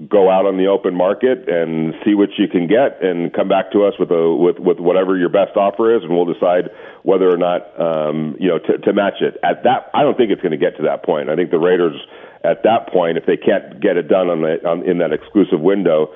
go 0.09 0.29
out 0.29 0.45
on 0.45 0.59
the 0.59 0.67
open 0.67 0.93
market 0.93 1.49
and 1.49 1.95
see 2.05 2.15
what 2.15 2.29
you 2.37 2.49
can 2.49 2.67
get 2.67 2.99
and 3.01 3.33
come 3.33 3.47
back 3.47 3.71
to 3.71 3.85
us 3.85 3.95
with 3.99 4.11
a 4.11 4.35
with 4.35 4.59
with 4.59 4.81
whatever 4.81 5.17
your 5.17 5.29
best 5.29 5.57
offer 5.57 5.95
is 5.95 6.03
and 6.03 6.11
we'll 6.11 6.27
decide 6.27 6.69
whether 7.05 7.31
or 7.31 7.37
not 7.37 7.63
um 7.79 8.35
you 8.41 8.49
know 8.49 8.59
to, 8.59 8.77
to 8.79 8.93
match 8.93 9.23
it. 9.23 9.39
At 9.45 9.63
that 9.63 9.91
I 9.95 10.03
don't 10.03 10.17
think 10.17 10.33
it's 10.33 10.43
going 10.43 10.51
to 10.51 10.59
get 10.59 10.77
to 10.79 10.83
that 10.83 11.05
point. 11.05 11.31
I 11.31 11.37
think 11.37 11.53
the 11.53 11.61
Raiders 11.61 11.95
at 12.43 12.65
that 12.65 12.91
point 12.93 13.19
if 13.19 13.25
they 13.27 13.37
can't 13.37 13.81
get 13.81 13.97
it 13.97 14.09
done 14.09 14.31
on 14.31 14.43
the 14.43 14.59
on, 14.67 14.83
in 14.83 14.99
that 14.99 15.13
exclusive 15.13 15.61
window 15.61 16.11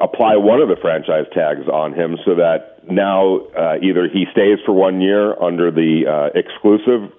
apply 0.00 0.36
one 0.36 0.60
of 0.60 0.68
the 0.68 0.76
franchise 0.76 1.26
tags 1.32 1.68
on 1.68 1.92
him 1.94 2.18
so 2.24 2.34
that 2.34 2.82
now 2.90 3.38
uh, 3.58 3.76
either 3.82 4.08
he 4.08 4.26
stays 4.32 4.58
for 4.64 4.72
one 4.72 5.00
year 5.00 5.40
under 5.42 5.70
the 5.70 6.06
uh, 6.06 6.38
exclusive 6.38 7.10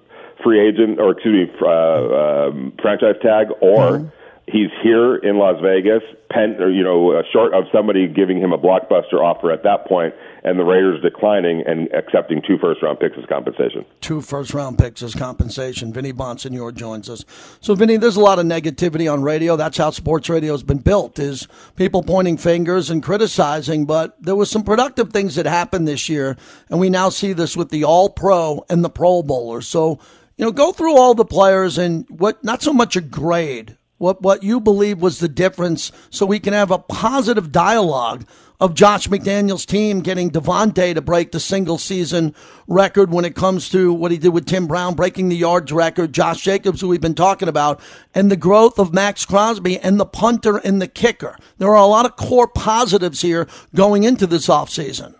free 0.42 0.60
agent 0.66 1.00
or 1.00 1.12
excuse 1.12 1.48
me 1.48 1.54
uh, 1.62 1.68
um, 1.68 2.72
franchise 2.80 3.16
tag 3.22 3.48
or 3.60 3.98
mm-hmm 3.98 4.17
he's 4.52 4.70
here 4.82 5.16
in 5.16 5.38
Las 5.38 5.60
Vegas, 5.62 6.02
pen, 6.30 6.56
or, 6.60 6.70
you 6.70 6.82
know, 6.82 7.12
uh, 7.12 7.22
short 7.32 7.54
of 7.54 7.64
somebody 7.72 8.06
giving 8.06 8.38
him 8.38 8.52
a 8.52 8.58
blockbuster 8.58 9.14
offer 9.14 9.50
at 9.50 9.62
that 9.62 9.86
point, 9.86 10.14
and 10.44 10.58
the 10.58 10.64
Raiders 10.64 11.00
declining 11.02 11.62
and 11.66 11.88
accepting 11.94 12.42
two 12.46 12.58
first 12.58 12.82
round 12.82 13.00
picks 13.00 13.16
as 13.18 13.24
compensation. 13.26 13.84
Two 14.00 14.20
first 14.20 14.52
round 14.54 14.78
picks 14.78 15.02
as 15.02 15.14
compensation. 15.14 15.92
Vinny 15.92 16.12
Bonsignore 16.12 16.74
joins 16.74 17.08
us. 17.08 17.24
So, 17.60 17.74
Vinny, 17.74 17.96
there's 17.96 18.16
a 18.16 18.20
lot 18.20 18.38
of 18.38 18.46
negativity 18.46 19.10
on 19.10 19.22
radio. 19.22 19.56
That's 19.56 19.78
how 19.78 19.90
sports 19.90 20.28
radio 20.28 20.52
has 20.52 20.62
been 20.62 20.78
built: 20.78 21.18
is 21.18 21.48
people 21.76 22.02
pointing 22.02 22.36
fingers 22.36 22.90
and 22.90 23.02
criticizing. 23.02 23.86
But 23.86 24.20
there 24.22 24.36
was 24.36 24.50
some 24.50 24.64
productive 24.64 25.12
things 25.12 25.36
that 25.36 25.46
happened 25.46 25.88
this 25.88 26.08
year, 26.08 26.36
and 26.70 26.80
we 26.80 26.90
now 26.90 27.08
see 27.08 27.32
this 27.32 27.56
with 27.56 27.70
the 27.70 27.84
All 27.84 28.10
Pro 28.10 28.64
and 28.68 28.84
the 28.84 28.90
Pro 28.90 29.22
Bowlers. 29.22 29.66
So. 29.66 29.98
You 30.36 30.44
know, 30.44 30.52
go 30.52 30.70
through 30.70 30.96
all 30.96 31.14
the 31.14 31.24
players 31.24 31.78
and 31.78 32.06
what, 32.08 32.44
not 32.44 32.62
so 32.62 32.72
much 32.72 32.94
a 32.94 33.00
grade, 33.00 33.76
what 33.98 34.22
what 34.22 34.42
you 34.42 34.60
believe 34.60 35.00
was 35.00 35.18
the 35.18 35.28
difference 35.28 35.92
so 36.10 36.24
we 36.24 36.40
can 36.40 36.52
have 36.52 36.70
a 36.70 36.78
positive 36.78 37.52
dialogue 37.52 38.24
of 38.60 38.74
Josh 38.74 39.06
McDaniels' 39.06 39.64
team 39.64 40.00
getting 40.00 40.30
Davante 40.30 40.92
to 40.94 41.00
break 41.00 41.30
the 41.30 41.38
single 41.38 41.78
season 41.78 42.34
record 42.66 43.12
when 43.12 43.24
it 43.24 43.36
comes 43.36 43.68
to 43.70 43.92
what 43.92 44.10
he 44.10 44.18
did 44.18 44.30
with 44.30 44.46
Tim 44.46 44.66
Brown, 44.66 44.94
breaking 44.94 45.28
the 45.28 45.36
yards 45.36 45.70
record, 45.70 46.12
Josh 46.12 46.42
Jacobs, 46.42 46.80
who 46.80 46.88
we've 46.88 47.00
been 47.00 47.14
talking 47.14 47.48
about, 47.48 47.80
and 48.14 48.30
the 48.30 48.36
growth 48.36 48.78
of 48.78 48.92
Maxx 48.92 49.24
Crosby 49.24 49.78
and 49.78 50.00
the 50.00 50.06
punter 50.06 50.56
and 50.58 50.82
the 50.82 50.88
kicker. 50.88 51.36
There 51.58 51.68
are 51.68 51.76
a 51.76 51.86
lot 51.86 52.04
of 52.04 52.16
core 52.16 52.48
positives 52.48 53.22
here 53.22 53.46
going 53.74 54.02
into 54.02 54.26
this 54.26 54.48
offseason. 54.48 55.14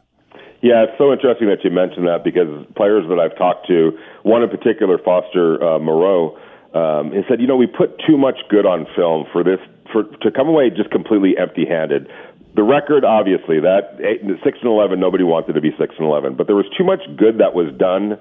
Yeah, 0.60 0.82
it's 0.82 0.98
so 0.98 1.12
interesting 1.12 1.46
that 1.48 1.62
you 1.62 1.70
mentioned 1.70 2.08
that 2.08 2.24
because 2.24 2.48
players 2.74 3.08
that 3.08 3.20
I've 3.20 3.38
talked 3.38 3.68
to, 3.68 3.96
one 4.24 4.42
in 4.42 4.48
particular, 4.48 4.98
Foster 4.98 5.62
uh, 5.62 5.78
Moreau, 5.78 6.36
um, 6.74 7.12
he 7.12 7.22
said, 7.28 7.40
you 7.40 7.46
know, 7.46 7.56
we 7.56 7.66
put 7.66 8.00
too 8.06 8.16
much 8.16 8.38
good 8.50 8.66
on 8.66 8.86
film 8.94 9.26
for 9.32 9.42
this 9.42 9.58
for 9.92 10.04
to 10.04 10.30
come 10.30 10.48
away 10.48 10.70
just 10.70 10.90
completely 10.90 11.36
empty-handed. 11.38 12.08
The 12.54 12.62
record, 12.62 13.04
obviously, 13.04 13.60
that 13.60 13.96
eight, 14.00 14.20
six 14.44 14.58
and 14.60 14.70
eleven, 14.70 15.00
nobody 15.00 15.24
wanted 15.24 15.54
to 15.54 15.60
be 15.60 15.70
six 15.78 15.94
and 15.98 16.06
eleven, 16.06 16.34
but 16.34 16.46
there 16.46 16.56
was 16.56 16.66
too 16.76 16.84
much 16.84 17.00
good 17.16 17.38
that 17.38 17.54
was 17.54 17.72
done 17.78 18.18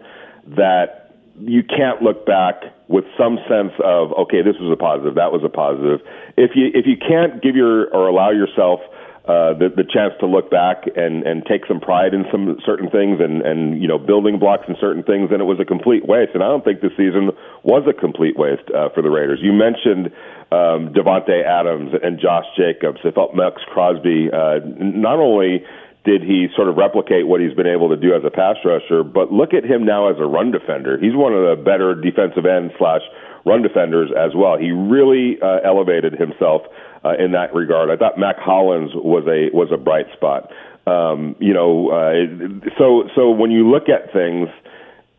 that 0.55 1.11
you 1.39 1.63
can't 1.63 2.01
look 2.01 2.25
back 2.25 2.55
with 2.87 3.05
some 3.17 3.37
sense 3.49 3.73
of 3.83 4.11
okay, 4.13 4.41
this 4.41 4.55
was 4.59 4.71
a 4.71 4.79
positive, 4.79 5.15
that 5.15 5.31
was 5.31 5.43
a 5.43 5.49
positive. 5.49 5.99
If 6.37 6.51
you 6.55 6.71
if 6.73 6.85
you 6.85 6.95
can't 6.97 7.41
give 7.41 7.55
your 7.55 7.93
or 7.93 8.07
allow 8.07 8.31
yourself 8.31 8.79
uh, 9.27 9.51
the, 9.59 9.67
the 9.67 9.83
chance 9.83 10.13
to 10.21 10.25
look 10.25 10.49
back 10.49 10.87
and, 10.95 11.27
and 11.27 11.45
take 11.45 11.67
some 11.67 11.81
pride 11.81 12.13
in 12.13 12.23
some 12.31 12.55
certain 12.65 12.89
things 12.89 13.19
and, 13.19 13.41
and 13.43 13.81
you 13.81 13.87
know 13.87 13.99
building 13.99 14.39
blocks 14.39 14.63
in 14.67 14.75
certain 14.79 15.03
things, 15.03 15.29
and 15.31 15.41
it 15.41 15.45
was 15.45 15.59
a 15.59 15.65
complete 15.65 16.07
waste. 16.07 16.31
And 16.33 16.41
I 16.41 16.47
don't 16.47 16.63
think 16.63 16.79
the 16.79 16.95
season 16.95 17.35
was 17.63 17.83
a 17.91 17.93
complete 17.93 18.39
waste 18.39 18.71
uh, 18.71 18.87
for 18.95 19.03
the 19.03 19.11
Raiders. 19.11 19.39
You 19.43 19.51
mentioned 19.51 20.15
um, 20.47 20.95
Davante 20.95 21.43
Adams 21.43 21.91
and 22.01 22.19
Josh 22.23 22.47
Jacobs. 22.55 23.03
I 23.03 23.11
thought 23.11 23.35
Maxx 23.35 23.61
Crosby 23.67 24.31
uh, 24.31 24.63
not 24.63 25.19
only 25.19 25.67
did 26.07 26.23
he 26.23 26.47
sort 26.55 26.69
of 26.71 26.77
replicate 26.79 27.27
what 27.27 27.41
he's 27.41 27.53
been 27.53 27.67
able 27.67 27.89
to 27.89 27.99
do 27.99 28.15
as 28.15 28.23
a 28.23 28.31
pass 28.31 28.55
rusher? 28.63 29.03
But 29.03 29.35
look 29.35 29.53
at 29.53 29.67
him 29.67 29.83
now 29.83 30.07
as 30.07 30.15
a 30.19 30.25
run 30.25 30.55
defender. 30.55 30.95
He's 30.95 31.11
one 31.11 31.35
of 31.35 31.43
the 31.43 31.61
better 31.61 31.99
defensive 31.99 32.47
end 32.47 32.71
slash 32.79 33.03
run 33.43 33.61
defenders 33.61 34.07
as 34.15 34.31
well. 34.31 34.55
He 34.55 34.71
really 34.71 35.35
uh, 35.43 35.59
elevated 35.67 36.13
himself 36.15 36.63
uh, 37.03 37.13
in 37.17 37.31
that 37.31 37.53
regard. 37.53 37.89
I 37.89 37.97
thought 37.97 38.17
Mack 38.17 38.37
Hollins 38.37 38.91
was 38.93 39.25
a 39.27 39.55
was 39.55 39.69
a 39.71 39.77
bright 39.77 40.07
spot. 40.13 40.51
Um, 40.85 41.35
you 41.39 41.53
know, 41.53 41.89
uh, 41.89 42.69
so 42.77 43.09
so 43.15 43.31
when 43.31 43.51
you 43.51 43.69
look 43.69 43.89
at 43.89 44.13
things. 44.13 44.49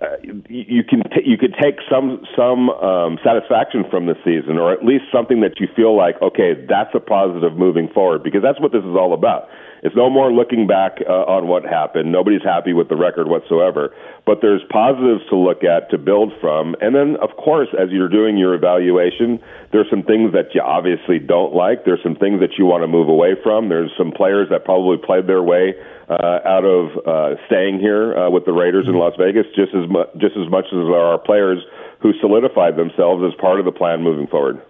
Uh, 0.01 0.15
you 0.49 0.85
can 0.85 1.03
t- 1.11 1.27
you 1.27 1.37
could 1.37 1.53
take 1.61 1.75
some 1.91 2.25
some 2.37 2.71
um, 2.71 3.19
satisfaction 3.25 3.83
from 3.91 4.07
the 4.07 4.15
season, 4.25 4.57
or 4.57 4.73
at 4.73 4.85
least 4.85 5.03
something 5.11 5.41
that 5.41 5.59
you 5.59 5.67
feel 5.75 5.97
like, 5.97 6.15
okay, 6.23 6.55
that's 6.69 6.95
a 6.95 7.01
positive 7.01 7.59
moving 7.59 7.89
forward, 7.89 8.23
because 8.23 8.41
that's 8.41 8.61
what 8.61 8.71
this 8.71 8.85
is 8.85 8.95
all 8.95 9.13
about. 9.13 9.49
It's 9.83 9.95
no 9.95 10.11
more 10.11 10.33
looking 10.33 10.67
back 10.67 10.99
uh, 11.09 11.13
on 11.13 11.47
what 11.47 11.65
happened. 11.65 12.11
Nobody's 12.11 12.43
happy 12.43 12.73
with 12.73 12.89
the 12.89 12.97
record 12.97 13.29
whatsoever. 13.29 13.95
But 14.27 14.39
there's 14.43 14.63
positives 14.71 15.23
to 15.31 15.37
look 15.37 15.65
at 15.65 15.91
to 15.91 15.99
build 15.99 16.33
from. 16.41 16.75
And 16.81 16.95
then, 16.95 17.17
of 17.23 17.37
course, 17.37 17.69
as 17.79 17.91
you're 17.91 18.09
doing 18.09 18.37
your 18.37 18.55
evaluation, 18.55 19.41
there's 19.73 19.89
some 19.91 20.03
things 20.03 20.33
that 20.33 20.55
you 20.55 20.61
obviously 20.61 21.19
don't 21.19 21.55
like. 21.55 21.85
There's 21.85 22.03
some 22.03 22.17
things 22.17 22.41
that 22.41 22.59
you 22.59 22.67
want 22.67 22.83
to 22.83 22.89
move 22.89 23.09
away 23.09 23.37
from. 23.43 23.69
There's 23.69 23.93
some 23.97 24.13
players 24.13 24.49
that 24.51 24.65
probably 24.65 24.99
played 24.99 25.27
their 25.27 25.43
way 25.43 25.75
uh, 26.09 26.41
out 26.45 26.65
of 26.65 27.07
uh, 27.07 27.37
staying 27.47 27.81
here 27.81 28.17
uh, 28.17 28.31
with 28.31 28.45
the 28.47 28.53
Raiders 28.53 28.87
in 28.89 28.95
Las 28.95 29.13
Vegas 29.19 29.47
just 29.55 29.75
as 29.75 29.89
mu- 29.89 30.09
just 30.17 30.37
as 30.37 30.51
much 30.51 30.65
as 30.67 30.89
there 30.89 31.05
are 31.05 31.19
players 31.19 31.63
who 32.01 32.13
solidified 32.21 32.77
themselves 32.77 33.23
as 33.27 33.39
part 33.41 33.59
of 33.59 33.67
the 33.67 33.73
plan 33.73 34.03
moving 34.03 34.27
forward. 34.27 34.61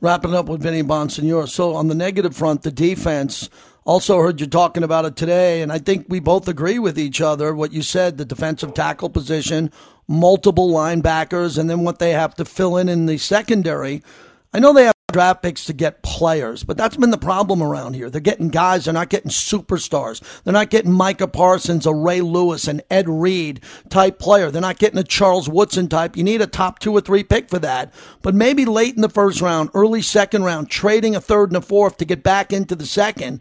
Wrapping 0.00 0.34
up 0.34 0.46
with 0.46 0.62
Vinny 0.62 0.82
Bonsignore. 0.82 1.48
So 1.48 1.74
on 1.74 1.88
the 1.88 1.94
negative 1.94 2.36
front, 2.36 2.62
the 2.62 2.70
defense 2.70 3.50
also 3.88 4.20
heard 4.20 4.38
you 4.38 4.46
talking 4.46 4.82
about 4.82 5.06
it 5.06 5.16
today, 5.16 5.62
and 5.62 5.72
I 5.72 5.78
think 5.78 6.04
we 6.10 6.20
both 6.20 6.46
agree 6.46 6.78
with 6.78 6.98
each 6.98 7.22
other. 7.22 7.54
What 7.54 7.72
you 7.72 7.80
said, 7.80 8.18
the 8.18 8.26
defensive 8.26 8.74
tackle 8.74 9.08
position, 9.08 9.72
multiple 10.06 10.68
linebackers, 10.68 11.56
and 11.56 11.70
then 11.70 11.84
what 11.84 11.98
they 11.98 12.10
have 12.10 12.34
to 12.34 12.44
fill 12.44 12.76
in 12.76 12.90
in 12.90 13.06
the 13.06 13.16
secondary. 13.16 14.02
I 14.52 14.58
know 14.58 14.74
they 14.74 14.84
have 14.84 14.94
draft 15.10 15.42
picks 15.42 15.64
to 15.64 15.72
get 15.72 16.02
players, 16.02 16.64
but 16.64 16.76
that's 16.76 16.98
been 16.98 17.10
the 17.10 17.16
problem 17.16 17.62
around 17.62 17.94
here. 17.94 18.10
They're 18.10 18.20
getting 18.20 18.50
guys, 18.50 18.84
they're 18.84 18.92
not 18.92 19.08
getting 19.08 19.30
superstars. 19.30 20.42
They're 20.42 20.52
not 20.52 20.68
getting 20.68 20.92
Micah 20.92 21.26
Parsons, 21.26 21.86
a 21.86 21.94
Ray 21.94 22.20
Lewis, 22.20 22.68
an 22.68 22.82
Ed 22.90 23.08
Reed 23.08 23.62
type 23.88 24.18
player. 24.18 24.50
They're 24.50 24.60
not 24.60 24.78
getting 24.78 24.98
a 24.98 25.02
Charles 25.02 25.48
Woodson 25.48 25.88
type. 25.88 26.14
You 26.14 26.24
need 26.24 26.42
a 26.42 26.46
top 26.46 26.78
two 26.78 26.92
or 26.92 27.00
three 27.00 27.24
pick 27.24 27.48
for 27.48 27.58
that. 27.60 27.94
But 28.20 28.34
maybe 28.34 28.66
late 28.66 28.96
in 28.96 29.00
the 29.00 29.08
first 29.08 29.40
round, 29.40 29.70
early 29.72 30.02
second 30.02 30.44
round, 30.44 30.68
trading 30.68 31.16
a 31.16 31.22
third 31.22 31.48
and 31.48 31.56
a 31.56 31.62
fourth 31.62 31.96
to 31.96 32.04
get 32.04 32.22
back 32.22 32.52
into 32.52 32.76
the 32.76 32.84
second 32.84 33.40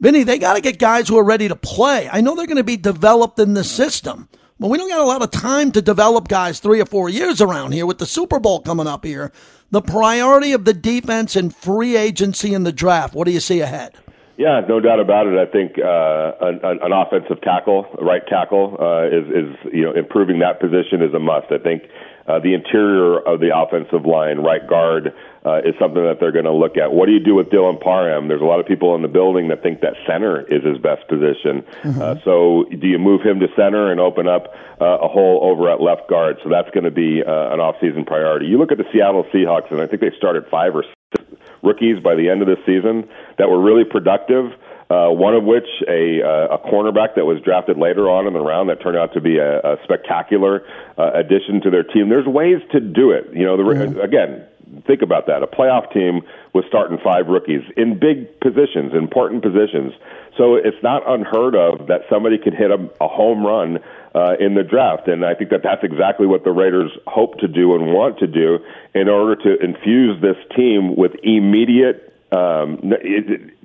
Vinny, 0.00 0.22
they 0.22 0.38
got 0.38 0.54
to 0.54 0.62
get 0.62 0.78
guys 0.78 1.08
who 1.08 1.18
are 1.18 1.24
ready 1.24 1.46
to 1.48 1.56
play. 1.56 2.08
I 2.10 2.22
know 2.22 2.34
they're 2.34 2.46
going 2.46 2.56
to 2.56 2.64
be 2.64 2.78
developed 2.78 3.38
in 3.38 3.52
the 3.52 3.64
system, 3.64 4.30
but 4.58 4.68
we 4.68 4.78
don't 4.78 4.88
got 4.88 5.00
a 5.00 5.04
lot 5.04 5.20
of 5.20 5.30
time 5.30 5.72
to 5.72 5.82
develop 5.82 6.26
guys 6.26 6.58
three 6.58 6.80
or 6.80 6.86
four 6.86 7.10
years 7.10 7.42
around 7.42 7.72
here 7.72 7.84
with 7.84 7.98
the 7.98 8.06
Super 8.06 8.40
Bowl 8.40 8.60
coming 8.60 8.86
up 8.86 9.04
here. 9.04 9.30
The 9.70 9.82
priority 9.82 10.52
of 10.52 10.64
the 10.64 10.72
defense 10.72 11.36
and 11.36 11.54
free 11.54 11.96
agency 11.96 12.54
in 12.54 12.64
the 12.64 12.72
draft. 12.72 13.14
What 13.14 13.26
do 13.26 13.32
you 13.32 13.40
see 13.40 13.60
ahead? 13.60 13.94
Yeah, 14.38 14.62
no 14.66 14.80
doubt 14.80 15.00
about 15.00 15.26
it. 15.26 15.36
I 15.36 15.44
think 15.44 15.72
uh, 15.76 16.32
an, 16.40 16.78
an 16.80 16.92
offensive 16.92 17.42
tackle, 17.42 17.84
right 18.00 18.22
tackle, 18.26 18.78
uh, 18.80 19.06
is 19.06 19.26
is 19.28 19.72
you 19.74 19.82
know 19.82 19.92
improving 19.92 20.38
that 20.38 20.60
position 20.60 21.02
is 21.02 21.12
a 21.12 21.18
must. 21.18 21.52
I 21.52 21.58
think 21.58 21.82
uh, 22.26 22.38
the 22.38 22.54
interior 22.54 23.18
of 23.18 23.40
the 23.40 23.56
offensive 23.56 24.06
line, 24.06 24.38
right 24.38 24.66
guard, 24.66 25.14
uh, 25.44 25.60
is 25.64 25.74
something 25.78 26.02
that 26.02 26.18
they're 26.20 26.32
going 26.32 26.44
to 26.44 26.52
look 26.52 26.76
at. 26.76 26.92
What 26.92 27.06
do 27.06 27.12
you 27.12 27.20
do 27.20 27.34
with 27.34 27.48
Dylan 27.48 27.80
Parham? 27.80 28.28
There's 28.28 28.42
a 28.42 28.44
lot 28.44 28.60
of 28.60 28.66
people 28.66 28.94
in 28.94 29.02
the 29.02 29.08
building 29.08 29.48
that 29.48 29.62
think 29.62 29.80
that 29.80 29.94
center 30.06 30.42
is 30.42 30.62
his 30.64 30.78
best 30.78 31.08
position. 31.08 31.62
Mm-hmm. 31.82 32.02
Uh, 32.02 32.14
so 32.24 32.66
do 32.70 32.86
you 32.86 32.98
move 32.98 33.22
him 33.22 33.40
to 33.40 33.48
center 33.56 33.90
and 33.90 34.00
open 34.00 34.28
up 34.28 34.54
uh, 34.80 34.98
a 35.02 35.08
hole 35.08 35.40
over 35.42 35.70
at 35.70 35.80
left 35.80 36.08
guard? 36.08 36.38
So 36.42 36.50
that's 36.50 36.70
going 36.70 36.84
to 36.84 36.90
be 36.90 37.22
uh, 37.22 37.52
an 37.52 37.60
off-season 37.60 38.04
priority. 38.04 38.46
You 38.46 38.58
look 38.58 38.72
at 38.72 38.78
the 38.78 38.86
Seattle 38.92 39.24
Seahawks, 39.32 39.70
and 39.70 39.80
I 39.80 39.86
think 39.86 40.02
they 40.02 40.12
started 40.16 40.46
five 40.50 40.76
or 40.76 40.84
six 41.16 41.24
rookies 41.62 42.02
by 42.02 42.14
the 42.14 42.28
end 42.28 42.42
of 42.42 42.48
the 42.48 42.56
season 42.66 43.08
that 43.38 43.48
were 43.48 43.60
really 43.60 43.84
productive. 43.84 44.52
Uh, 44.90 45.06
one 45.08 45.34
of 45.34 45.44
which 45.44 45.68
a 45.86 46.20
uh, 46.20 46.56
a 46.56 46.58
cornerback 46.58 47.14
that 47.14 47.24
was 47.24 47.40
drafted 47.44 47.78
later 47.78 48.10
on 48.10 48.26
in 48.26 48.32
the 48.32 48.40
round 48.40 48.68
that 48.68 48.82
turned 48.82 48.96
out 48.96 49.14
to 49.14 49.20
be 49.20 49.38
a, 49.38 49.60
a 49.60 49.76
spectacular 49.84 50.66
uh, 50.98 51.12
addition 51.14 51.60
to 51.60 51.70
their 51.70 51.84
team. 51.84 52.08
There's 52.08 52.26
ways 52.26 52.58
to 52.72 52.80
do 52.80 53.12
it. 53.12 53.30
You 53.32 53.46
know, 53.46 53.56
the, 53.56 53.62
mm-hmm. 53.62 54.00
again, 54.00 54.44
think 54.86 55.02
about 55.02 55.26
that. 55.26 55.42
A 55.42 55.46
playoff 55.46 55.92
team 55.92 56.22
was 56.54 56.64
starting 56.68 56.98
five 57.02 57.28
rookies 57.28 57.62
in 57.76 57.98
big 57.98 58.40
positions, 58.40 58.92
important 58.94 59.42
positions. 59.42 59.92
So 60.36 60.56
it's 60.56 60.82
not 60.82 61.02
unheard 61.06 61.54
of 61.54 61.86
that 61.88 62.02
somebody 62.10 62.38
could 62.38 62.54
hit 62.54 62.70
a, 62.70 62.88
a 63.00 63.08
home 63.08 63.46
run 63.46 63.78
uh, 64.14 64.34
in 64.40 64.54
the 64.54 64.62
draft. 64.62 65.08
And 65.08 65.24
I 65.24 65.34
think 65.34 65.50
that 65.50 65.62
that's 65.62 65.84
exactly 65.84 66.26
what 66.26 66.44
the 66.44 66.50
Raiders 66.50 66.90
hope 67.06 67.38
to 67.38 67.48
do 67.48 67.74
and 67.74 67.92
want 67.92 68.18
to 68.18 68.26
do 68.26 68.58
in 68.94 69.08
order 69.08 69.36
to 69.42 69.62
infuse 69.62 70.20
this 70.20 70.36
team 70.56 70.96
with 70.96 71.12
immediate 71.22 72.09
um, 72.32 72.92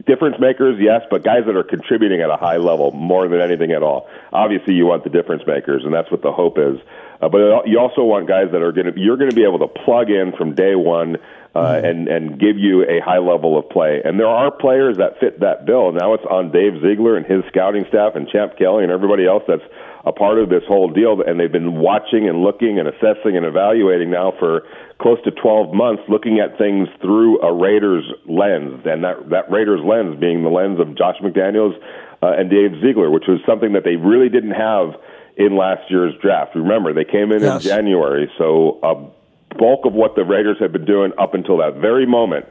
difference 0.05 0.37
makers, 0.39 0.77
yes, 0.79 1.01
but 1.09 1.23
guys 1.23 1.45
that 1.45 1.55
are 1.55 1.63
contributing 1.63 2.21
at 2.21 2.29
a 2.29 2.37
high 2.37 2.57
level 2.57 2.91
more 2.91 3.27
than 3.27 3.39
anything 3.39 3.71
at 3.71 3.83
all. 3.83 4.09
Obviously, 4.33 4.73
you 4.73 4.85
want 4.85 5.03
the 5.03 5.09
difference 5.09 5.43
makers, 5.45 5.83
and 5.85 5.93
that's 5.93 6.09
what 6.09 6.21
the 6.21 6.31
hope 6.31 6.57
is. 6.57 6.79
Uh, 7.21 7.29
but 7.29 7.67
you 7.67 7.79
also 7.79 8.03
want 8.03 8.27
guys 8.27 8.51
that 8.51 8.61
are 8.61 8.71
going 8.71 8.91
to 8.91 8.99
you're 8.99 9.17
going 9.17 9.29
to 9.29 9.35
be 9.35 9.43
able 9.43 9.59
to 9.59 9.67
plug 9.67 10.09
in 10.09 10.33
from 10.37 10.53
day 10.53 10.75
one 10.75 11.17
uh, 11.55 11.59
mm-hmm. 11.59 11.85
and 11.85 12.07
and 12.07 12.39
give 12.39 12.57
you 12.57 12.83
a 12.83 12.99
high 12.99 13.19
level 13.19 13.57
of 13.57 13.69
play. 13.69 14.01
And 14.03 14.19
there 14.19 14.27
are 14.27 14.51
players 14.51 14.97
that 14.97 15.19
fit 15.19 15.39
that 15.39 15.65
bill. 15.65 15.91
Now 15.93 16.13
it's 16.13 16.25
on 16.29 16.51
Dave 16.51 16.81
Ziegler 16.81 17.15
and 17.15 17.25
his 17.25 17.43
scouting 17.47 17.85
staff 17.87 18.15
and 18.15 18.27
Champ 18.27 18.57
Kelly 18.57 18.83
and 18.83 18.91
everybody 18.91 19.25
else 19.25 19.43
that's 19.47 19.63
a 20.05 20.11
part 20.11 20.37
of 20.37 20.49
this 20.49 20.63
whole 20.67 20.89
deal. 20.89 21.21
And 21.21 21.39
they've 21.39 21.51
been 21.51 21.79
watching 21.79 22.27
and 22.27 22.43
looking 22.43 22.79
and 22.79 22.87
assessing 22.87 23.37
and 23.37 23.45
evaluating 23.45 24.11
now 24.11 24.33
for 24.37 24.67
close 25.01 25.17
to 25.23 25.31
12 25.31 25.73
months, 25.73 26.03
looking 26.07 26.39
at 26.39 26.57
things 26.57 26.87
through 27.01 27.41
a 27.41 27.53
Raiders 27.53 28.05
lens, 28.27 28.81
and 28.85 29.03
that 29.03 29.29
that 29.29 29.51
Raiders 29.51 29.81
lens 29.83 30.19
being 30.19 30.43
the 30.43 30.49
lens 30.49 30.79
of 30.79 30.97
Josh 30.97 31.17
McDaniels 31.21 31.75
uh, 32.23 32.33
and 32.37 32.49
Dave 32.49 32.71
Ziegler, 32.81 33.09
which 33.09 33.25
was 33.27 33.39
something 33.45 33.73
that 33.73 33.83
they 33.83 33.95
really 33.95 34.29
didn't 34.29 34.55
have 34.55 34.95
in 35.37 35.57
last 35.57 35.89
year's 35.89 36.13
draft. 36.21 36.55
Remember, 36.55 36.93
they 36.93 37.03
came 37.03 37.31
in 37.31 37.41
yes. 37.41 37.63
in 37.63 37.69
January, 37.69 38.31
so 38.37 38.79
a 38.83 38.95
bulk 39.57 39.85
of 39.85 39.93
what 39.93 40.15
the 40.15 40.23
Raiders 40.23 40.57
had 40.59 40.71
been 40.71 40.85
doing 40.85 41.11
up 41.17 41.33
until 41.33 41.57
that 41.57 41.75
very 41.75 42.05
moment 42.05 42.45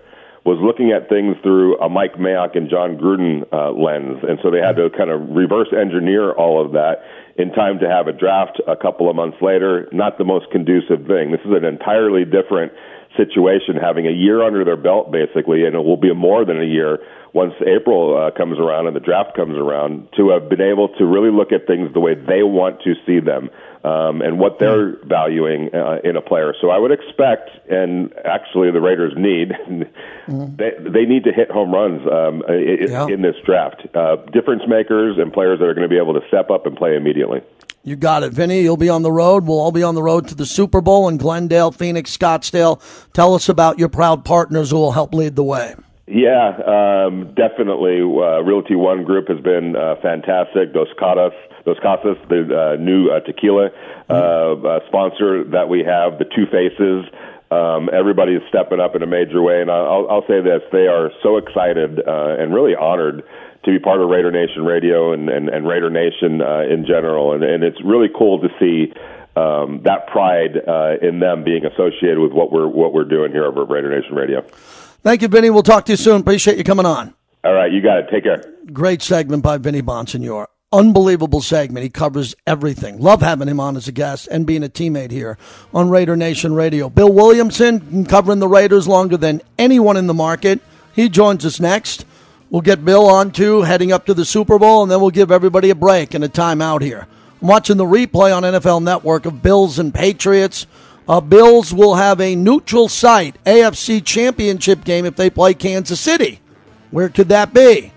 was 0.44 0.60
looking 0.60 0.92
at 0.92 1.08
things 1.08 1.36
through 1.42 1.80
a 1.80 1.88
Mike 1.88 2.20
Mayock 2.20 2.56
and 2.56 2.68
Jon 2.68 3.00
Gruden 3.00 3.48
uh, 3.48 3.72
lens, 3.72 4.20
and 4.28 4.38
so 4.42 4.50
they 4.50 4.60
had 4.60 4.76
to 4.76 4.92
kind 4.92 5.08
of 5.08 5.24
reverse 5.32 5.72
engineer 5.72 6.32
all 6.32 6.60
of 6.60 6.72
that 6.72 7.00
in 7.36 7.50
time 7.52 7.80
to 7.80 7.88
have 7.88 8.06
a 8.06 8.12
draft 8.12 8.60
a 8.68 8.76
couple 8.76 9.08
of 9.08 9.16
months 9.16 9.38
later. 9.40 9.88
Not 9.90 10.18
the 10.18 10.24
most 10.24 10.52
conducive 10.52 11.08
thing. 11.08 11.32
This 11.32 11.40
is 11.48 11.52
an 11.56 11.64
entirely 11.64 12.28
different 12.28 12.72
situation, 13.16 13.76
having 13.80 14.06
a 14.06 14.12
year 14.12 14.42
under 14.42 14.64
their 14.64 14.76
belt 14.76 15.10
basically, 15.10 15.64
and 15.64 15.74
it 15.74 15.84
will 15.84 15.96
be 15.96 16.12
more 16.12 16.44
than 16.44 16.60
a 16.60 16.66
year 16.66 16.98
once 17.32 17.54
April 17.66 18.14
uh, 18.14 18.30
comes 18.36 18.58
around 18.58 18.86
and 18.86 18.94
the 18.94 19.00
draft 19.00 19.34
comes 19.34 19.56
around, 19.56 20.06
to 20.16 20.30
have 20.30 20.48
been 20.48 20.60
able 20.60 20.88
to 20.98 21.04
really 21.04 21.32
look 21.32 21.52
at 21.52 21.66
things 21.66 21.90
the 21.94 22.00
way 22.00 22.14
they 22.14 22.42
want 22.42 22.80
to 22.82 22.94
see 23.06 23.18
them 23.18 23.50
um, 23.84 24.22
and 24.22 24.38
what 24.38 24.58
they're 24.58 24.92
mm-hmm. 24.92 25.08
valuing 25.08 25.74
uh, 25.74 25.98
in 26.02 26.16
a 26.16 26.22
player. 26.22 26.54
So 26.60 26.70
I 26.70 26.78
would 26.78 26.90
expect, 26.90 27.50
and 27.70 28.12
actually 28.24 28.70
the 28.70 28.80
Raiders 28.80 29.12
need, 29.16 29.50
mm-hmm. 29.50 30.56
they, 30.56 30.72
they 30.90 31.04
need 31.04 31.24
to 31.24 31.32
hit 31.32 31.50
home 31.50 31.72
runs 31.72 32.00
um, 32.10 32.42
in, 32.48 32.90
yeah. 32.90 33.06
in 33.06 33.22
this 33.22 33.36
draft. 33.44 33.86
Uh, 33.94 34.16
difference 34.32 34.62
makers 34.66 35.18
and 35.18 35.32
players 35.32 35.58
that 35.58 35.66
are 35.66 35.74
going 35.74 35.88
to 35.88 35.92
be 35.92 35.98
able 35.98 36.14
to 36.14 36.26
step 36.28 36.50
up 36.50 36.66
and 36.66 36.76
play 36.76 36.96
immediately. 36.96 37.42
You 37.86 37.96
got 37.96 38.22
it, 38.22 38.32
Vinny. 38.32 38.62
You'll 38.62 38.78
be 38.78 38.88
on 38.88 39.02
the 39.02 39.12
road. 39.12 39.44
We'll 39.44 39.60
all 39.60 39.70
be 39.70 39.82
on 39.82 39.94
the 39.94 40.02
road 40.02 40.26
to 40.28 40.34
the 40.34 40.46
Super 40.46 40.80
Bowl 40.80 41.06
in 41.06 41.18
Glendale, 41.18 41.70
Phoenix, 41.70 42.16
Scottsdale. 42.16 42.80
Tell 43.12 43.34
us 43.34 43.50
about 43.50 43.78
your 43.78 43.90
proud 43.90 44.24
partners 44.24 44.70
who 44.70 44.76
will 44.76 44.92
help 44.92 45.12
lead 45.12 45.36
the 45.36 45.44
way. 45.44 45.74
Yeah, 46.06 47.06
um, 47.06 47.32
definitely. 47.34 48.00
Uh, 48.00 48.42
Realty 48.42 48.74
One 48.74 49.04
Group 49.04 49.28
has 49.28 49.40
been 49.40 49.74
uh, 49.74 49.96
fantastic. 50.02 50.74
Dos 50.74 50.88
Caras, 50.98 51.32
Dos 51.64 51.78
Casas, 51.82 52.18
the 52.28 52.44
uh, 52.44 52.76
new 52.76 53.08
uh, 53.08 53.20
tequila 53.20 53.70
uh, 54.10 54.12
uh, 54.12 54.80
sponsor 54.86 55.44
that 55.44 55.68
we 55.70 55.82
have, 55.82 56.18
the 56.18 56.26
Two 56.26 56.44
Faces. 56.52 57.06
Um, 57.50 57.88
everybody 57.92 58.34
is 58.34 58.42
stepping 58.48 58.80
up 58.80 58.94
in 58.94 59.02
a 59.02 59.06
major 59.06 59.40
way, 59.40 59.62
and 59.62 59.70
I'll, 59.70 60.06
I'll 60.10 60.26
say 60.28 60.42
this: 60.42 60.60
they 60.72 60.88
are 60.88 61.10
so 61.22 61.38
excited 61.38 62.00
uh, 62.06 62.36
and 62.38 62.52
really 62.52 62.74
honored 62.74 63.22
to 63.64 63.70
be 63.70 63.78
part 63.78 64.02
of 64.02 64.10
Raider 64.10 64.30
Nation 64.30 64.64
Radio 64.66 65.14
and, 65.14 65.30
and, 65.30 65.48
and 65.48 65.66
Raider 65.66 65.88
Nation 65.88 66.42
uh, 66.42 66.68
in 66.68 66.84
general, 66.84 67.32
and, 67.32 67.42
and 67.42 67.64
it's 67.64 67.82
really 67.82 68.08
cool 68.14 68.40
to 68.40 68.48
see 68.60 68.92
um, 69.36 69.80
that 69.84 70.06
pride 70.08 70.60
uh, 70.68 70.96
in 71.00 71.20
them 71.20 71.44
being 71.44 71.64
associated 71.64 72.18
with 72.18 72.32
what 72.32 72.52
we're 72.52 72.68
what 72.68 72.92
we're 72.92 73.04
doing 73.04 73.32
here 73.32 73.46
over 73.46 73.62
at 73.62 73.70
Raider 73.70 73.88
Nation 73.88 74.14
Radio. 74.14 74.44
Thank 75.04 75.20
you, 75.20 75.28
Vinny. 75.28 75.50
We'll 75.50 75.62
talk 75.62 75.84
to 75.86 75.92
you 75.92 75.96
soon. 75.96 76.22
Appreciate 76.22 76.56
you 76.56 76.64
coming 76.64 76.86
on. 76.86 77.12
All 77.44 77.52
right, 77.52 77.70
you 77.70 77.82
got 77.82 77.98
it. 77.98 78.06
Take 78.10 78.24
care. 78.24 78.42
Great 78.72 79.02
segment 79.02 79.42
by 79.42 79.58
Vinny 79.58 79.82
Bonsignore. 79.82 80.46
Unbelievable 80.72 81.42
segment. 81.42 81.84
He 81.84 81.90
covers 81.90 82.34
everything. 82.46 82.98
Love 82.98 83.20
having 83.20 83.46
him 83.46 83.60
on 83.60 83.76
as 83.76 83.86
a 83.86 83.92
guest 83.92 84.28
and 84.30 84.46
being 84.46 84.64
a 84.64 84.68
teammate 84.68 85.10
here 85.10 85.36
on 85.74 85.90
Raider 85.90 86.16
Nation 86.16 86.54
Radio. 86.54 86.88
Bill 86.88 87.12
Williamson, 87.12 88.06
covering 88.06 88.38
the 88.38 88.48
Raiders 88.48 88.88
longer 88.88 89.18
than 89.18 89.42
anyone 89.58 89.98
in 89.98 90.06
the 90.06 90.14
market. 90.14 90.60
He 90.94 91.10
joins 91.10 91.44
us 91.44 91.60
next. 91.60 92.06
We'll 92.48 92.62
get 92.62 92.82
Bill 92.82 93.06
on 93.06 93.30
too, 93.30 93.62
heading 93.62 93.92
up 93.92 94.06
to 94.06 94.14
the 94.14 94.24
Super 94.24 94.58
Bowl, 94.58 94.82
and 94.82 94.90
then 94.90 95.02
we'll 95.02 95.10
give 95.10 95.30
everybody 95.30 95.68
a 95.68 95.74
break 95.74 96.14
and 96.14 96.24
a 96.24 96.28
timeout 96.30 96.80
here. 96.80 97.06
I'm 97.42 97.48
watching 97.48 97.76
the 97.76 97.84
replay 97.84 98.34
on 98.34 98.42
NFL 98.42 98.82
Network 98.82 99.26
of 99.26 99.42
Bills 99.42 99.78
and 99.78 99.92
Patriots. 99.92 100.66
Uh, 101.06 101.20
Bills 101.20 101.72
will 101.74 101.96
have 101.96 102.20
a 102.20 102.34
neutral 102.34 102.88
site 102.88 103.42
AFC 103.44 104.02
Championship 104.02 104.84
game 104.84 105.04
if 105.04 105.16
they 105.16 105.28
play 105.28 105.52
Kansas 105.52 106.00
City. 106.00 106.40
Where 106.90 107.10
could 107.10 107.28
that 107.28 107.52
be? 107.52 107.92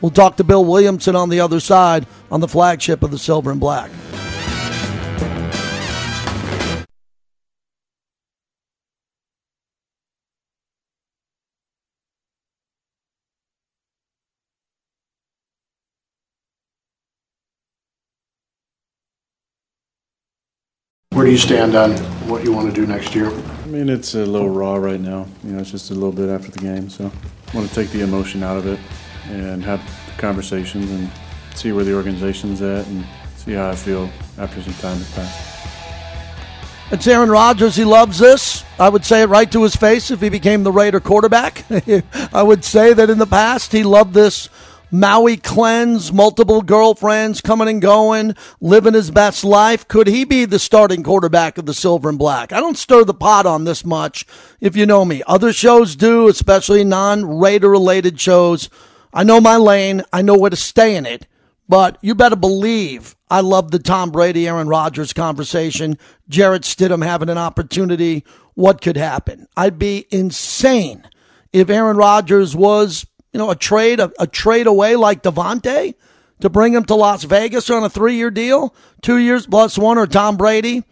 We'll 0.00 0.10
talk 0.10 0.36
to 0.36 0.44
Bill 0.44 0.64
Williamson 0.64 1.14
on 1.14 1.28
the 1.28 1.40
other 1.40 1.60
side 1.60 2.06
on 2.30 2.40
the 2.40 2.48
flagship 2.48 3.02
of 3.02 3.10
the 3.10 3.18
Silver 3.18 3.50
and 3.52 3.60
Black. 3.60 3.90
Where 21.10 21.26
do 21.26 21.32
you 21.32 21.38
stand 21.38 21.74
on 21.74 22.17
what 22.28 22.44
you 22.44 22.52
want 22.52 22.68
to 22.68 22.74
do 22.74 22.86
next 22.86 23.14
year? 23.14 23.30
I 23.30 23.66
mean, 23.66 23.88
it's 23.88 24.14
a 24.14 24.24
little 24.24 24.50
raw 24.50 24.76
right 24.76 25.00
now. 25.00 25.26
You 25.42 25.52
know, 25.52 25.60
it's 25.60 25.70
just 25.70 25.90
a 25.90 25.94
little 25.94 26.12
bit 26.12 26.28
after 26.28 26.50
the 26.50 26.58
game, 26.58 26.90
so 26.90 27.06
I 27.06 27.56
want 27.56 27.68
to 27.68 27.74
take 27.74 27.90
the 27.90 28.02
emotion 28.02 28.42
out 28.42 28.58
of 28.58 28.66
it 28.66 28.78
and 29.30 29.64
have 29.64 29.80
conversations 30.18 30.90
and 30.90 31.10
see 31.54 31.72
where 31.72 31.84
the 31.84 31.94
organization's 31.94 32.60
at 32.60 32.86
and 32.86 33.04
see 33.36 33.52
how 33.52 33.70
I 33.70 33.74
feel 33.74 34.10
after 34.36 34.60
some 34.60 34.74
time 34.74 34.98
has 34.98 35.14
passed. 35.14 35.58
It's 36.90 37.06
Aaron 37.06 37.30
Rodgers. 37.30 37.76
He 37.76 37.84
loves 37.84 38.18
this. 38.18 38.64
I 38.78 38.88
would 38.88 39.04
say 39.04 39.22
it 39.22 39.26
right 39.26 39.50
to 39.52 39.62
his 39.62 39.76
face 39.76 40.10
if 40.10 40.20
he 40.20 40.28
became 40.28 40.62
the 40.62 40.72
Raider 40.72 41.00
quarterback. 41.00 41.64
I 42.32 42.42
would 42.42 42.64
say 42.64 42.92
that 42.92 43.10
in 43.10 43.18
the 43.18 43.26
past 43.26 43.72
he 43.72 43.82
loved 43.82 44.14
this 44.14 44.48
Maui 44.90 45.36
cleanse, 45.36 46.12
multiple 46.12 46.62
girlfriends 46.62 47.42
coming 47.42 47.68
and 47.68 47.82
going, 47.82 48.34
living 48.60 48.94
his 48.94 49.10
best 49.10 49.44
life. 49.44 49.86
Could 49.86 50.06
he 50.06 50.24
be 50.24 50.46
the 50.46 50.58
starting 50.58 51.02
quarterback 51.02 51.58
of 51.58 51.66
the 51.66 51.74
Silver 51.74 52.08
and 52.08 52.18
Black? 52.18 52.52
I 52.52 52.60
don't 52.60 52.78
stir 52.78 53.04
the 53.04 53.12
pot 53.12 53.44
on 53.44 53.64
this 53.64 53.84
much, 53.84 54.24
if 54.60 54.76
you 54.76 54.86
know 54.86 55.04
me. 55.04 55.22
Other 55.26 55.52
shows 55.52 55.94
do, 55.94 56.28
especially 56.28 56.84
non 56.84 57.38
Raider 57.38 57.68
related 57.68 58.18
shows. 58.18 58.70
I 59.12 59.24
know 59.24 59.40
my 59.40 59.56
lane, 59.56 60.02
I 60.12 60.22
know 60.22 60.38
where 60.38 60.50
to 60.50 60.56
stay 60.56 60.96
in 60.96 61.04
it, 61.04 61.26
but 61.68 61.98
you 62.00 62.14
better 62.14 62.36
believe 62.36 63.14
I 63.30 63.40
love 63.40 63.70
the 63.70 63.78
Tom 63.78 64.10
Brady, 64.10 64.48
Aaron 64.48 64.68
Rodgers 64.68 65.12
conversation. 65.12 65.98
Jarrett 66.28 66.62
Stidham 66.62 67.04
having 67.04 67.28
an 67.28 67.38
opportunity. 67.38 68.24
What 68.54 68.80
could 68.80 68.96
happen? 68.96 69.48
I'd 69.56 69.78
be 69.78 70.06
insane 70.10 71.06
if 71.52 71.68
Aaron 71.68 71.96
Rodgers 71.96 72.56
was 72.56 73.06
you 73.38 73.44
know, 73.44 73.50
a 73.52 73.56
trade, 73.56 74.00
a, 74.00 74.10
a 74.18 74.26
trade 74.26 74.66
away 74.66 74.96
like 74.96 75.22
Davante 75.22 75.94
to 76.40 76.50
bring 76.50 76.74
him 76.74 76.84
to 76.86 76.96
Las 76.96 77.22
Vegas 77.22 77.70
on 77.70 77.84
a 77.84 77.88
three 77.88 78.16
year 78.16 78.32
deal, 78.32 78.74
two 79.00 79.16
years 79.16 79.46
plus 79.46 79.78
one, 79.78 79.96
or 79.96 80.08
Tom 80.08 80.36
Brady, 80.36 80.82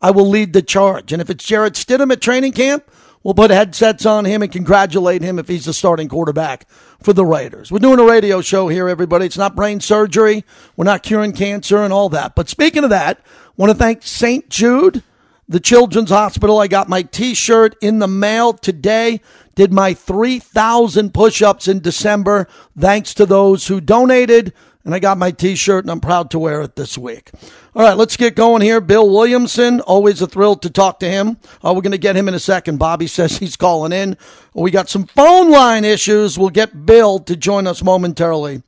I 0.00 0.12
will 0.12 0.28
lead 0.28 0.52
the 0.52 0.62
charge. 0.62 1.12
And 1.12 1.20
if 1.20 1.30
it's 1.30 1.44
Jarrett 1.44 1.74
Stidham 1.74 2.12
at 2.12 2.20
training 2.20 2.52
camp, 2.52 2.88
we'll 3.24 3.34
put 3.34 3.50
headsets 3.50 4.06
on 4.06 4.24
him 4.24 4.40
and 4.40 4.52
congratulate 4.52 5.22
him 5.22 5.40
if 5.40 5.48
he's 5.48 5.64
the 5.64 5.72
starting 5.72 6.08
quarterback 6.08 6.68
for 7.02 7.12
the 7.12 7.24
Raiders. 7.24 7.72
We're 7.72 7.80
doing 7.80 7.98
a 7.98 8.04
radio 8.04 8.40
show 8.40 8.68
here, 8.68 8.88
everybody. 8.88 9.26
It's 9.26 9.36
not 9.36 9.56
brain 9.56 9.80
surgery. 9.80 10.44
We're 10.76 10.84
not 10.84 11.02
curing 11.02 11.32
cancer 11.32 11.78
and 11.78 11.92
all 11.92 12.08
that. 12.10 12.36
But 12.36 12.48
speaking 12.48 12.84
of 12.84 12.90
that, 12.90 13.18
want 13.56 13.72
to 13.72 13.76
thank 13.76 14.04
St. 14.04 14.48
Jude, 14.48 15.02
the 15.48 15.60
Children's 15.60 16.10
Hospital. 16.10 16.58
I 16.58 16.66
got 16.68 16.88
my 16.88 17.02
t 17.02 17.34
shirt 17.34 17.76
in 17.80 17.98
the 17.98 18.08
mail 18.08 18.52
today 18.52 19.20
did 19.56 19.72
my 19.72 19.94
3,000 19.94 21.12
push 21.12 21.42
ups 21.42 21.66
in 21.66 21.80
December, 21.80 22.46
thanks 22.78 23.12
to 23.14 23.26
those 23.26 23.66
who 23.66 23.80
donated. 23.80 24.52
And 24.84 24.94
I 24.94 25.00
got 25.00 25.18
my 25.18 25.32
t 25.32 25.56
shirt 25.56 25.82
and 25.82 25.90
I'm 25.90 25.98
proud 25.98 26.30
to 26.30 26.38
wear 26.38 26.60
it 26.62 26.76
this 26.76 26.96
week. 26.96 27.32
All 27.74 27.82
right, 27.82 27.96
let's 27.96 28.16
get 28.16 28.36
going 28.36 28.62
here. 28.62 28.80
Bill 28.80 29.10
Williamson, 29.10 29.80
always 29.80 30.22
a 30.22 30.28
thrill 30.28 30.54
to 30.56 30.70
talk 30.70 31.00
to 31.00 31.10
him. 31.10 31.38
Uh, 31.64 31.72
we're 31.74 31.82
going 31.82 31.90
to 31.90 31.98
get 31.98 32.14
him 32.14 32.28
in 32.28 32.34
a 32.34 32.38
second. 32.38 32.78
Bobby 32.78 33.06
says 33.08 33.38
he's 33.38 33.56
calling 33.56 33.90
in. 33.90 34.16
We 34.54 34.70
got 34.70 34.88
some 34.88 35.06
phone 35.06 35.50
line 35.50 35.84
issues. 35.84 36.38
We'll 36.38 36.50
get 36.50 36.86
Bill 36.86 37.18
to 37.20 37.34
join 37.34 37.66
us 37.66 37.82
momentarily 37.82 38.62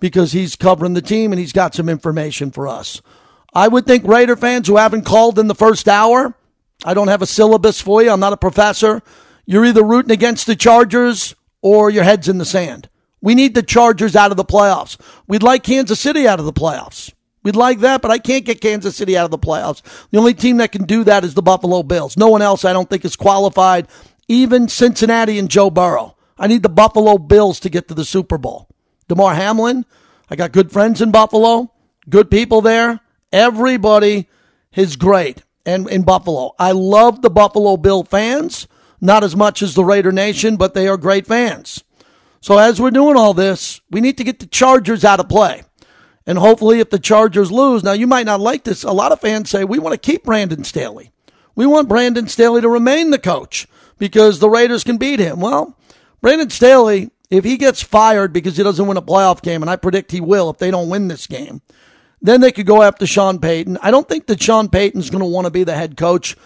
because 0.00 0.32
he's 0.32 0.56
covering 0.56 0.94
the 0.94 1.02
team 1.02 1.32
and 1.32 1.40
he's 1.40 1.52
got 1.52 1.74
some 1.74 1.90
information 1.90 2.50
for 2.50 2.66
us. 2.66 3.02
I 3.54 3.68
would 3.68 3.86
think 3.86 4.04
Raider 4.04 4.36
fans 4.36 4.68
who 4.68 4.76
haven't 4.76 5.06
called 5.06 5.38
in 5.38 5.48
the 5.48 5.54
first 5.54 5.88
hour, 5.88 6.34
I 6.84 6.94
don't 6.94 7.08
have 7.08 7.22
a 7.22 7.26
syllabus 7.26 7.80
for 7.80 8.02
you. 8.02 8.10
I'm 8.10 8.20
not 8.20 8.32
a 8.32 8.36
professor. 8.36 9.02
You're 9.46 9.64
either 9.64 9.82
rooting 9.82 10.12
against 10.12 10.46
the 10.46 10.54
Chargers 10.54 11.34
or 11.62 11.90
your 11.90 12.04
head's 12.04 12.28
in 12.28 12.38
the 12.38 12.44
sand. 12.44 12.88
We 13.20 13.34
need 13.34 13.54
the 13.54 13.62
Chargers 13.62 14.14
out 14.14 14.30
of 14.30 14.36
the 14.36 14.44
playoffs. 14.44 14.96
We'd 15.26 15.42
like 15.42 15.62
Kansas 15.64 15.98
City 15.98 16.28
out 16.28 16.38
of 16.38 16.44
the 16.44 16.52
playoffs. 16.52 17.12
We'd 17.42 17.56
like 17.56 17.80
that, 17.80 18.02
but 18.02 18.10
I 18.10 18.18
can't 18.18 18.44
get 18.44 18.60
Kansas 18.60 18.96
City 18.96 19.16
out 19.16 19.24
of 19.24 19.30
the 19.30 19.38
playoffs. 19.38 19.82
The 20.10 20.18
only 20.18 20.34
team 20.34 20.58
that 20.58 20.72
can 20.72 20.84
do 20.84 21.02
that 21.04 21.24
is 21.24 21.34
the 21.34 21.42
Buffalo 21.42 21.82
Bills. 21.82 22.16
No 22.16 22.28
one 22.28 22.42
else, 22.42 22.64
I 22.64 22.72
don't 22.72 22.88
think, 22.88 23.04
is 23.04 23.16
qualified. 23.16 23.88
Even 24.28 24.68
Cincinnati 24.68 25.38
and 25.38 25.50
Joe 25.50 25.70
Burrow. 25.70 26.16
I 26.38 26.46
need 26.46 26.62
the 26.62 26.68
Buffalo 26.68 27.18
Bills 27.18 27.58
to 27.60 27.70
get 27.70 27.88
to 27.88 27.94
the 27.94 28.04
Super 28.04 28.38
Bowl. 28.38 28.68
Damar 29.08 29.34
Hamlin, 29.34 29.86
I 30.30 30.36
got 30.36 30.52
good 30.52 30.70
friends 30.70 31.00
in 31.00 31.10
Buffalo, 31.10 31.72
good 32.08 32.30
people 32.30 32.60
there. 32.60 33.00
Everybody 33.32 34.28
is 34.74 34.96
great 34.96 35.42
and 35.66 35.88
in 35.88 36.02
Buffalo. 36.02 36.54
I 36.58 36.72
love 36.72 37.22
the 37.22 37.30
Buffalo 37.30 37.76
Bill 37.76 38.04
fans. 38.04 38.66
Not 39.00 39.22
as 39.22 39.36
much 39.36 39.62
as 39.62 39.74
the 39.74 39.84
Raider 39.84 40.10
Nation, 40.10 40.56
but 40.56 40.74
they 40.74 40.88
are 40.88 40.96
great 40.96 41.26
fans. 41.26 41.84
So 42.40 42.58
as 42.58 42.80
we're 42.80 42.90
doing 42.90 43.16
all 43.16 43.34
this, 43.34 43.80
we 43.90 44.00
need 44.00 44.16
to 44.18 44.24
get 44.24 44.40
the 44.40 44.46
Chargers 44.46 45.04
out 45.04 45.20
of 45.20 45.28
play. 45.28 45.62
And 46.26 46.38
hopefully, 46.38 46.80
if 46.80 46.90
the 46.90 46.98
Chargers 46.98 47.52
lose, 47.52 47.82
now 47.82 47.92
you 47.92 48.06
might 48.06 48.26
not 48.26 48.40
like 48.40 48.64
this. 48.64 48.82
A 48.82 48.92
lot 48.92 49.12
of 49.12 49.20
fans 49.20 49.50
say 49.50 49.64
we 49.64 49.78
want 49.78 49.94
to 49.94 50.10
keep 50.10 50.24
Brandon 50.24 50.64
Staley. 50.64 51.12
We 51.54 51.66
want 51.66 51.88
Brandon 51.88 52.28
Staley 52.28 52.60
to 52.60 52.68
remain 52.68 53.10
the 53.10 53.18
coach 53.18 53.66
because 53.98 54.38
the 54.38 54.50
Raiders 54.50 54.84
can 54.84 54.96
beat 54.96 55.20
him. 55.20 55.40
Well, 55.40 55.76
Brandon 56.20 56.50
Staley, 56.50 57.10
if 57.30 57.44
he 57.44 57.56
gets 57.56 57.82
fired 57.82 58.32
because 58.32 58.56
he 58.56 58.62
doesn't 58.62 58.86
win 58.86 58.96
a 58.96 59.02
playoff 59.02 59.42
game, 59.42 59.62
and 59.62 59.70
I 59.70 59.76
predict 59.76 60.12
he 60.12 60.20
will 60.20 60.50
if 60.50 60.58
they 60.58 60.70
don't 60.70 60.88
win 60.88 61.08
this 61.08 61.26
game, 61.26 61.62
then 62.20 62.40
they 62.40 62.52
could 62.52 62.66
go 62.66 62.82
after 62.82 63.06
Sean 63.06 63.38
Payton. 63.38 63.78
I 63.82 63.90
don't 63.90 64.08
think 64.08 64.26
that 64.26 64.42
Sean 64.42 64.68
Payton's 64.68 65.10
going 65.10 65.20
to 65.20 65.26
want 65.26 65.46
to 65.46 65.50
be 65.50 65.64
the 65.64 65.74
head 65.74 65.96
coach 65.96 66.36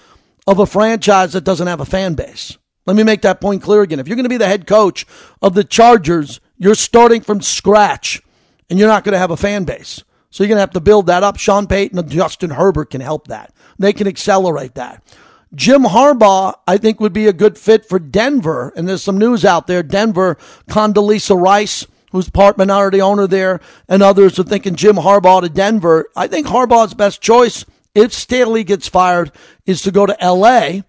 of 0.47 0.59
a 0.59 0.66
franchise 0.66 1.33
that 1.33 1.45
doesn't 1.45 1.66
have 1.66 1.81
a 1.81 1.87
fan 1.87 2.14
base. 2.14 2.59
Let 2.85 2.97
me 2.97 3.05
make 3.05 3.23
that 3.23 3.41
point 3.41 3.62
clear 3.62 3.83
again. 3.83 4.01
If 4.01 4.09
you're 4.09 4.16
going 4.16 4.25
to 4.25 4.31
be 4.31 4.37
the 4.37 4.47
head 4.47 4.66
coach 4.66 5.07
of 5.41 5.55
the 5.55 5.64
Chargers, 5.64 6.41
you're 6.59 6.75
starting 6.75 7.20
from 7.20 7.41
scratch 7.41 8.20
and 8.68 8.79
you're 8.79 8.89
not 8.89 9.05
going 9.05 9.12
to 9.12 9.18
have 9.18 9.31
a 9.31 9.37
fan 9.37 9.64
base. 9.64 10.03
So 10.31 10.43
you're 10.43 10.49
going 10.49 10.57
to 10.57 10.62
have 10.62 10.70
to 10.70 10.81
build 10.81 11.07
that 11.07 11.23
up. 11.23 11.39
Sean 11.39 11.66
Payton 11.66 11.99
and 11.99 12.11
Justin 12.11 12.51
Herbert 12.51 12.91
can 12.91 13.01
help 13.01 13.29
that. 13.29 13.55
They 13.79 13.93
can 13.93 14.07
accelerate 14.07 14.75
that. 14.75 15.03
Jim 15.55 15.83
Harbaugh, 15.83 16.55
I 16.66 16.79
think, 16.79 16.99
would 16.99 17.12
be 17.12 17.27
a 17.27 17.33
good 17.33 17.59
fit 17.59 17.85
for 17.85 17.99
Denver. 17.99 18.73
And 18.75 18.89
there's 18.89 19.03
some 19.03 19.18
news 19.18 19.45
out 19.45 19.66
there. 19.66 19.83
Denver, 19.83 20.39
Condoleezza 20.70 21.39
Rice, 21.39 21.87
who's 22.13 22.31
part 22.31 22.57
minority 22.57 23.01
owner 23.01 23.27
there, 23.27 23.61
and 23.89 24.03
others 24.03 24.39
are 24.39 24.45
thinking 24.45 24.77
Jim 24.77 24.97
Harbaugh 24.97 25.43
to 25.43 25.49
Denver. 25.49 26.07
I 26.15 26.29
think 26.29 26.47
Harbaugh's 26.47 26.95
best 26.95 27.21
choice 27.21 27.65
if 27.95 28.13
Staley 28.13 28.65
gets 28.65 28.89
fired, 28.89 29.33
is 29.67 29.83
to 29.83 29.91
go 29.91 30.07
to 30.07 30.23
L.A. 30.23 30.85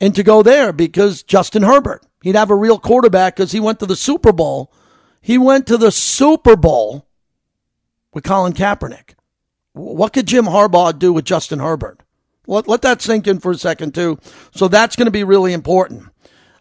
and 0.00 0.14
to 0.14 0.22
go 0.22 0.42
there 0.42 0.72
because 0.72 1.22
Justin 1.22 1.62
Herbert, 1.62 2.04
he'd 2.22 2.36
have 2.36 2.50
a 2.50 2.56
real 2.56 2.78
quarterback 2.78 3.36
because 3.36 3.52
he 3.52 3.60
went 3.60 3.80
to 3.80 3.86
the 3.86 3.96
Super 3.96 4.32
Bowl. 4.32 4.72
He 5.20 5.38
went 5.38 5.66
to 5.68 5.76
the 5.76 5.90
Super 5.90 6.56
Bowl 6.56 7.06
with 8.12 8.24
Colin 8.24 8.52
Kaepernick. 8.52 9.14
What 9.72 10.12
could 10.12 10.26
Jim 10.26 10.44
Harbaugh 10.44 10.96
do 10.96 11.12
with 11.12 11.24
Justin 11.24 11.58
Herbert? 11.58 12.00
Let, 12.46 12.68
let 12.68 12.82
that 12.82 13.02
sink 13.02 13.26
in 13.26 13.40
for 13.40 13.52
a 13.52 13.58
second, 13.58 13.94
too. 13.94 14.18
So 14.54 14.68
that's 14.68 14.96
going 14.96 15.06
to 15.06 15.10
be 15.10 15.24
really 15.24 15.52
important. 15.52 16.08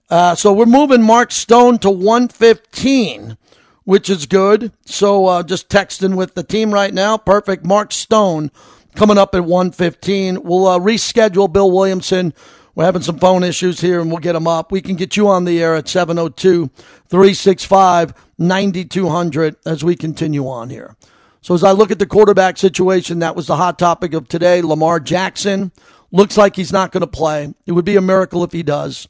Uh, 0.10 0.34
so 0.36 0.54
we're 0.54 0.66
moving 0.66 1.04
Mark 1.04 1.32
Stone 1.32 1.80
to 1.80 1.90
115, 1.90 3.38
which 3.86 4.10
is 4.10 4.26
good. 4.26 4.72
So 4.86 5.26
uh, 5.26 5.44
just 5.44 5.70
texting 5.70 6.16
with 6.16 6.36
the 6.36 6.44
team 6.44 6.74
right 6.74 6.94
now. 6.94 7.18
Perfect. 7.18 7.66
Mark 7.66 7.92
Stone 7.92 8.52
coming 8.96 9.18
up 9.18 9.36
at 9.36 9.44
115. 9.44 10.44
We'll 10.44 10.68
uh, 10.68 10.80
reschedule 10.80 11.52
Bill 11.52 11.72
Williamson. 11.72 12.34
We're 12.76 12.86
having 12.86 13.04
some 13.04 13.20
phone 13.20 13.44
issues 13.44 13.82
here 13.82 14.00
and 14.00 14.10
we'll 14.10 14.20
get 14.20 14.36
him 14.36 14.48
up. 14.48 14.72
We 14.72 14.82
can 14.82 14.96
get 14.96 15.16
you 15.16 15.28
on 15.28 15.46
the 15.46 15.62
air 15.62 15.76
at 15.76 15.88
702 15.88 16.70
365 17.08 18.14
9200 18.40 19.56
as 19.66 19.84
we 19.84 19.96
continue 19.96 20.48
on 20.48 20.70
here. 20.70 20.96
So, 21.42 21.54
as 21.54 21.64
I 21.64 21.72
look 21.72 21.92
at 21.92 22.00
the 22.00 22.06
quarterback 22.06 22.58
situation, 22.58 23.20
that 23.20 23.36
was 23.36 23.48
the 23.48 23.58
hot 23.58 23.78
topic 23.78 24.14
of 24.14 24.28
today. 24.28 24.62
Lamar 24.62 25.00
Jackson 25.00 25.72
looks 26.12 26.38
like 26.38 26.56
he's 26.56 26.72
not 26.72 26.92
going 26.92 27.02
to 27.02 27.08
play. 27.08 27.54
It 27.66 27.74
would 27.74 27.86
be 27.86 27.98
a 27.98 28.02
miracle 28.02 28.44
if 28.44 28.54
he 28.54 28.64
does. 28.64 29.08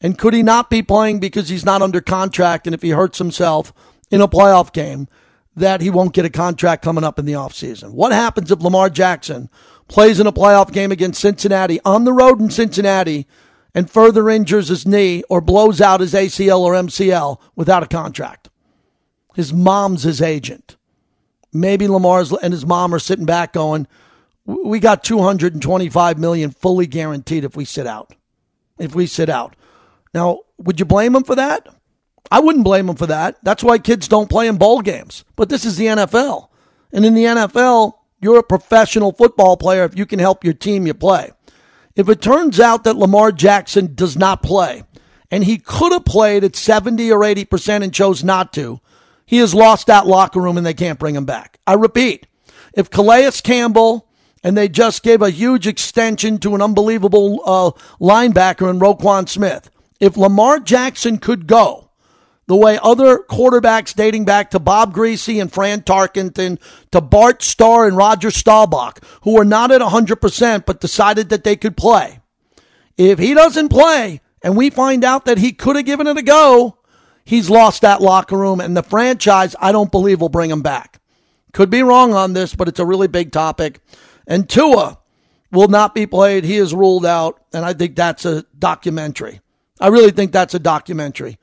And 0.00 0.18
could 0.18 0.34
he 0.34 0.42
not 0.42 0.70
be 0.70 0.82
playing 0.82 1.20
because 1.20 1.48
he's 1.48 1.64
not 1.64 1.82
under 1.82 2.00
contract 2.00 2.66
and 2.66 2.74
if 2.74 2.82
he 2.82 2.90
hurts 2.90 3.18
himself 3.18 3.72
in 4.14 4.20
a 4.20 4.28
playoff 4.28 4.72
game? 4.72 5.08
that 5.56 5.80
he 5.80 5.90
won't 5.90 6.12
get 6.12 6.24
a 6.24 6.30
contract 6.30 6.82
coming 6.82 7.04
up 7.04 7.18
in 7.18 7.26
the 7.26 7.34
offseason. 7.34 7.92
What 7.92 8.12
happens 8.12 8.50
if 8.50 8.60
Lamar 8.60 8.90
Jackson 8.90 9.48
plays 9.88 10.18
in 10.18 10.26
a 10.26 10.32
playoff 10.32 10.72
game 10.72 10.90
against 10.90 11.20
Cincinnati 11.20 11.80
on 11.84 12.04
the 12.04 12.12
road 12.12 12.40
in 12.40 12.50
Cincinnati 12.50 13.26
and 13.74 13.90
further 13.90 14.28
injures 14.28 14.68
his 14.68 14.86
knee 14.86 15.22
or 15.28 15.40
blows 15.40 15.80
out 15.80 16.00
his 16.00 16.14
ACL 16.14 16.60
or 16.60 16.74
MCL 16.74 17.40
without 17.54 17.82
a 17.82 17.88
contract? 17.88 18.48
His 19.34 19.52
mom's 19.52 20.02
his 20.02 20.20
agent. 20.20 20.76
Maybe 21.52 21.86
Lamar's 21.86 22.32
and 22.32 22.52
his 22.52 22.66
mom 22.66 22.92
are 22.94 22.98
sitting 22.98 23.26
back 23.26 23.52
going, 23.52 23.86
"We 24.44 24.80
got 24.80 25.04
225 25.04 26.18
million 26.18 26.50
fully 26.50 26.86
guaranteed 26.86 27.44
if 27.44 27.56
we 27.56 27.64
sit 27.64 27.86
out. 27.86 28.12
If 28.78 28.94
we 28.94 29.06
sit 29.06 29.28
out." 29.28 29.54
Now, 30.12 30.40
would 30.58 30.80
you 30.80 30.86
blame 30.86 31.14
him 31.14 31.22
for 31.22 31.36
that? 31.36 31.68
I 32.30 32.40
wouldn't 32.40 32.64
blame 32.64 32.88
him 32.88 32.96
for 32.96 33.06
that. 33.06 33.36
That's 33.42 33.62
why 33.62 33.78
kids 33.78 34.08
don't 34.08 34.30
play 34.30 34.48
in 34.48 34.56
bowl 34.56 34.80
games. 34.80 35.24
But 35.36 35.48
this 35.48 35.64
is 35.64 35.76
the 35.76 35.86
NFL. 35.86 36.48
And 36.92 37.04
in 37.04 37.14
the 37.14 37.24
NFL, 37.24 37.94
you're 38.20 38.38
a 38.38 38.42
professional 38.42 39.12
football 39.12 39.56
player 39.56 39.84
if 39.84 39.96
you 39.96 40.06
can 40.06 40.18
help 40.18 40.44
your 40.44 40.54
team 40.54 40.86
you 40.86 40.94
play. 40.94 41.30
If 41.94 42.08
it 42.08 42.22
turns 42.22 42.58
out 42.58 42.84
that 42.84 42.96
Lamar 42.96 43.30
Jackson 43.30 43.94
does 43.94 44.16
not 44.16 44.42
play, 44.42 44.84
and 45.30 45.44
he 45.44 45.58
could 45.58 45.92
have 45.92 46.04
played 46.04 46.44
at 46.44 46.56
70 46.56 47.10
or 47.12 47.20
80% 47.20 47.82
and 47.82 47.92
chose 47.92 48.24
not 48.24 48.52
to, 48.54 48.80
he 49.26 49.38
has 49.38 49.54
lost 49.54 49.86
that 49.86 50.06
locker 50.06 50.40
room 50.40 50.56
and 50.56 50.66
they 50.66 50.74
can't 50.74 50.98
bring 50.98 51.14
him 51.14 51.24
back. 51.24 51.58
I 51.66 51.74
repeat, 51.74 52.26
if 52.74 52.90
Calais 52.90 53.30
Campbell 53.42 54.08
and 54.42 54.56
they 54.56 54.68
just 54.68 55.02
gave 55.02 55.22
a 55.22 55.30
huge 55.30 55.66
extension 55.66 56.38
to 56.38 56.54
an 56.54 56.62
unbelievable 56.62 57.40
uh, 57.44 57.70
linebacker 58.00 58.68
in 58.68 58.78
Roquan 58.78 59.28
Smith, 59.28 59.70
if 60.00 60.16
Lamar 60.16 60.60
Jackson 60.60 61.18
could 61.18 61.46
go 61.46 61.83
the 62.46 62.56
way 62.56 62.78
other 62.82 63.18
quarterbacks 63.18 63.94
dating 63.94 64.24
back 64.24 64.50
to 64.50 64.58
Bob 64.58 64.94
Griese 64.94 65.40
and 65.40 65.52
Fran 65.52 65.82
Tarkenton, 65.82 66.58
to 66.92 67.00
Bart 67.00 67.42
Starr 67.42 67.86
and 67.86 67.96
Roger 67.96 68.30
Staubach, 68.30 69.02
who 69.22 69.34
were 69.34 69.44
not 69.44 69.70
at 69.70 69.80
100% 69.80 70.66
but 70.66 70.80
decided 70.80 71.28
that 71.30 71.44
they 71.44 71.56
could 71.56 71.76
play. 71.76 72.20
If 72.96 73.18
he 73.18 73.34
doesn't 73.34 73.70
play 73.70 74.20
and 74.42 74.56
we 74.56 74.70
find 74.70 75.04
out 75.04 75.24
that 75.24 75.38
he 75.38 75.52
could 75.52 75.76
have 75.76 75.86
given 75.86 76.06
it 76.06 76.18
a 76.18 76.22
go, 76.22 76.78
he's 77.24 77.50
lost 77.50 77.82
that 77.82 78.02
locker 78.02 78.36
room 78.36 78.60
and 78.60 78.76
the 78.76 78.82
franchise, 78.82 79.56
I 79.58 79.72
don't 79.72 79.90
believe 79.90 80.20
will 80.20 80.28
bring 80.28 80.50
him 80.50 80.62
back. 80.62 81.00
Could 81.52 81.70
be 81.70 81.82
wrong 81.82 82.14
on 82.14 82.32
this, 82.32 82.54
but 82.54 82.68
it's 82.68 82.80
a 82.80 82.86
really 82.86 83.08
big 83.08 83.32
topic. 83.32 83.80
And 84.26 84.48
Tua 84.48 84.98
will 85.52 85.68
not 85.68 85.94
be 85.94 86.06
played. 86.06 86.44
He 86.44 86.56
is 86.56 86.74
ruled 86.74 87.06
out. 87.06 87.40
And 87.52 87.64
I 87.64 87.72
think 87.72 87.94
that's 87.94 88.24
a 88.24 88.44
documentary. 88.58 89.40
I 89.80 89.88
really 89.88 90.10
think 90.10 90.32
that's 90.32 90.54
a 90.54 90.58
documentary. 90.58 91.38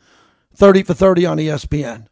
30 0.62 0.84
for 0.84 0.94
30 0.94 1.26
on 1.26 1.38
ESPN. 1.38 2.06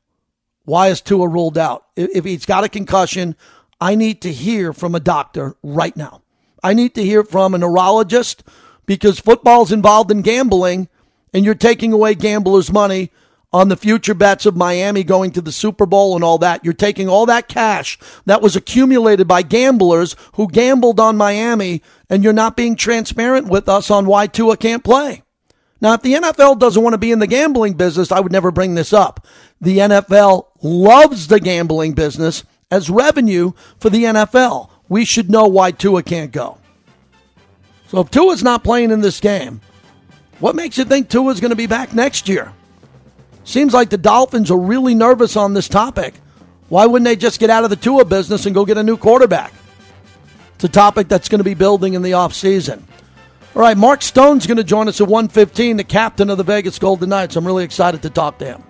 Why 0.65 0.87
is 0.87 1.01
Tua 1.01 1.27
ruled 1.27 1.55
out? 1.55 1.85
If 1.95 2.25
he's 2.25 2.47
got 2.47 2.63
a 2.63 2.67
concussion, 2.67 3.35
I 3.79 3.93
need 3.93 4.23
to 4.23 4.33
hear 4.33 4.73
from 4.73 4.95
a 4.95 4.99
doctor 4.99 5.55
right 5.61 5.95
now. 5.95 6.23
I 6.63 6.73
need 6.73 6.95
to 6.95 7.05
hear 7.05 7.23
from 7.23 7.53
a 7.53 7.59
neurologist 7.59 8.43
because 8.87 9.19
football's 9.19 9.71
involved 9.71 10.09
in 10.09 10.23
gambling 10.23 10.89
and 11.31 11.45
you're 11.45 11.53
taking 11.53 11.93
away 11.93 12.15
gamblers' 12.15 12.73
money 12.73 13.11
on 13.53 13.69
the 13.69 13.77
future 13.77 14.15
bets 14.15 14.47
of 14.47 14.57
Miami 14.57 15.03
going 15.03 15.29
to 15.33 15.41
the 15.41 15.51
Super 15.51 15.85
Bowl 15.85 16.15
and 16.15 16.23
all 16.23 16.39
that. 16.39 16.65
You're 16.65 16.73
taking 16.73 17.07
all 17.07 17.27
that 17.27 17.49
cash 17.49 17.99
that 18.25 18.41
was 18.41 18.55
accumulated 18.55 19.27
by 19.27 19.43
gamblers 19.43 20.15
who 20.33 20.49
gambled 20.49 20.99
on 20.99 21.17
Miami 21.17 21.83
and 22.09 22.23
you're 22.23 22.33
not 22.33 22.57
being 22.57 22.75
transparent 22.75 23.47
with 23.47 23.69
us 23.69 23.91
on 23.91 24.07
why 24.07 24.25
Tua 24.25 24.57
can't 24.57 24.83
play. 24.83 25.21
Now, 25.81 25.93
if 25.93 26.01
the 26.01 26.13
NFL 26.13 26.59
doesn't 26.59 26.81
want 26.83 26.93
to 26.93 26.97
be 26.97 27.11
in 27.11 27.19
the 27.19 27.27
gambling 27.27 27.73
business, 27.73 28.11
I 28.11 28.19
would 28.19 28.31
never 28.31 28.51
bring 28.51 28.75
this 28.75 28.91
up. 28.91 29.25
The 29.61 29.77
NFL 29.77 30.47
loves 30.61 31.27
the 31.27 31.39
gambling 31.39 31.93
business 31.93 32.43
as 32.69 32.89
revenue 32.89 33.53
for 33.79 33.89
the 33.89 34.03
NFL. 34.03 34.69
We 34.89 35.05
should 35.05 35.29
know 35.29 35.47
why 35.47 35.71
Tua 35.71 36.03
can't 36.03 36.31
go. 36.31 36.57
So 37.87 38.01
if 38.01 38.11
Tua's 38.11 38.43
not 38.43 38.63
playing 38.63 38.91
in 38.91 39.01
this 39.01 39.19
game, 39.19 39.61
what 40.39 40.55
makes 40.55 40.77
you 40.77 40.85
think 40.85 41.09
Tua's 41.09 41.39
going 41.39 41.49
to 41.49 41.55
be 41.55 41.67
back 41.67 41.93
next 41.93 42.29
year? 42.29 42.53
Seems 43.43 43.73
like 43.73 43.89
the 43.89 43.97
Dolphins 43.97 44.51
are 44.51 44.59
really 44.59 44.93
nervous 44.93 45.35
on 45.35 45.53
this 45.53 45.67
topic. 45.67 46.13
Why 46.67 46.85
wouldn't 46.85 47.05
they 47.05 47.15
just 47.15 47.39
get 47.39 47.49
out 47.49 47.63
of 47.63 47.69
the 47.69 47.75
Tua 47.75 48.05
business 48.05 48.45
and 48.45 48.53
go 48.53 48.63
get 48.63 48.77
a 48.77 48.83
new 48.83 48.95
quarterback? 48.95 49.53
It's 50.55 50.65
a 50.65 50.69
topic 50.69 51.07
that's 51.07 51.29
going 51.29 51.39
to 51.39 51.43
be 51.43 51.55
building 51.55 51.93
in 51.93 52.01
the 52.01 52.11
offseason. 52.11 52.83
All 53.55 53.63
right, 53.63 53.75
Mark 53.75 54.01
Stone's 54.03 54.47
going 54.47 54.57
to 54.57 54.63
join 54.63 54.87
us 54.87 55.01
at 55.01 55.07
1:15, 55.07 55.77
the 55.77 55.83
captain 55.83 56.29
of 56.29 56.37
the 56.37 56.43
Vegas 56.43 56.77
Golden 56.79 57.09
Knights. 57.09 57.35
I'm 57.35 57.45
really 57.45 57.63
excited 57.63 58.01
to 58.03 58.09
talk 58.09 58.37
to 58.39 58.45
him. 58.45 58.63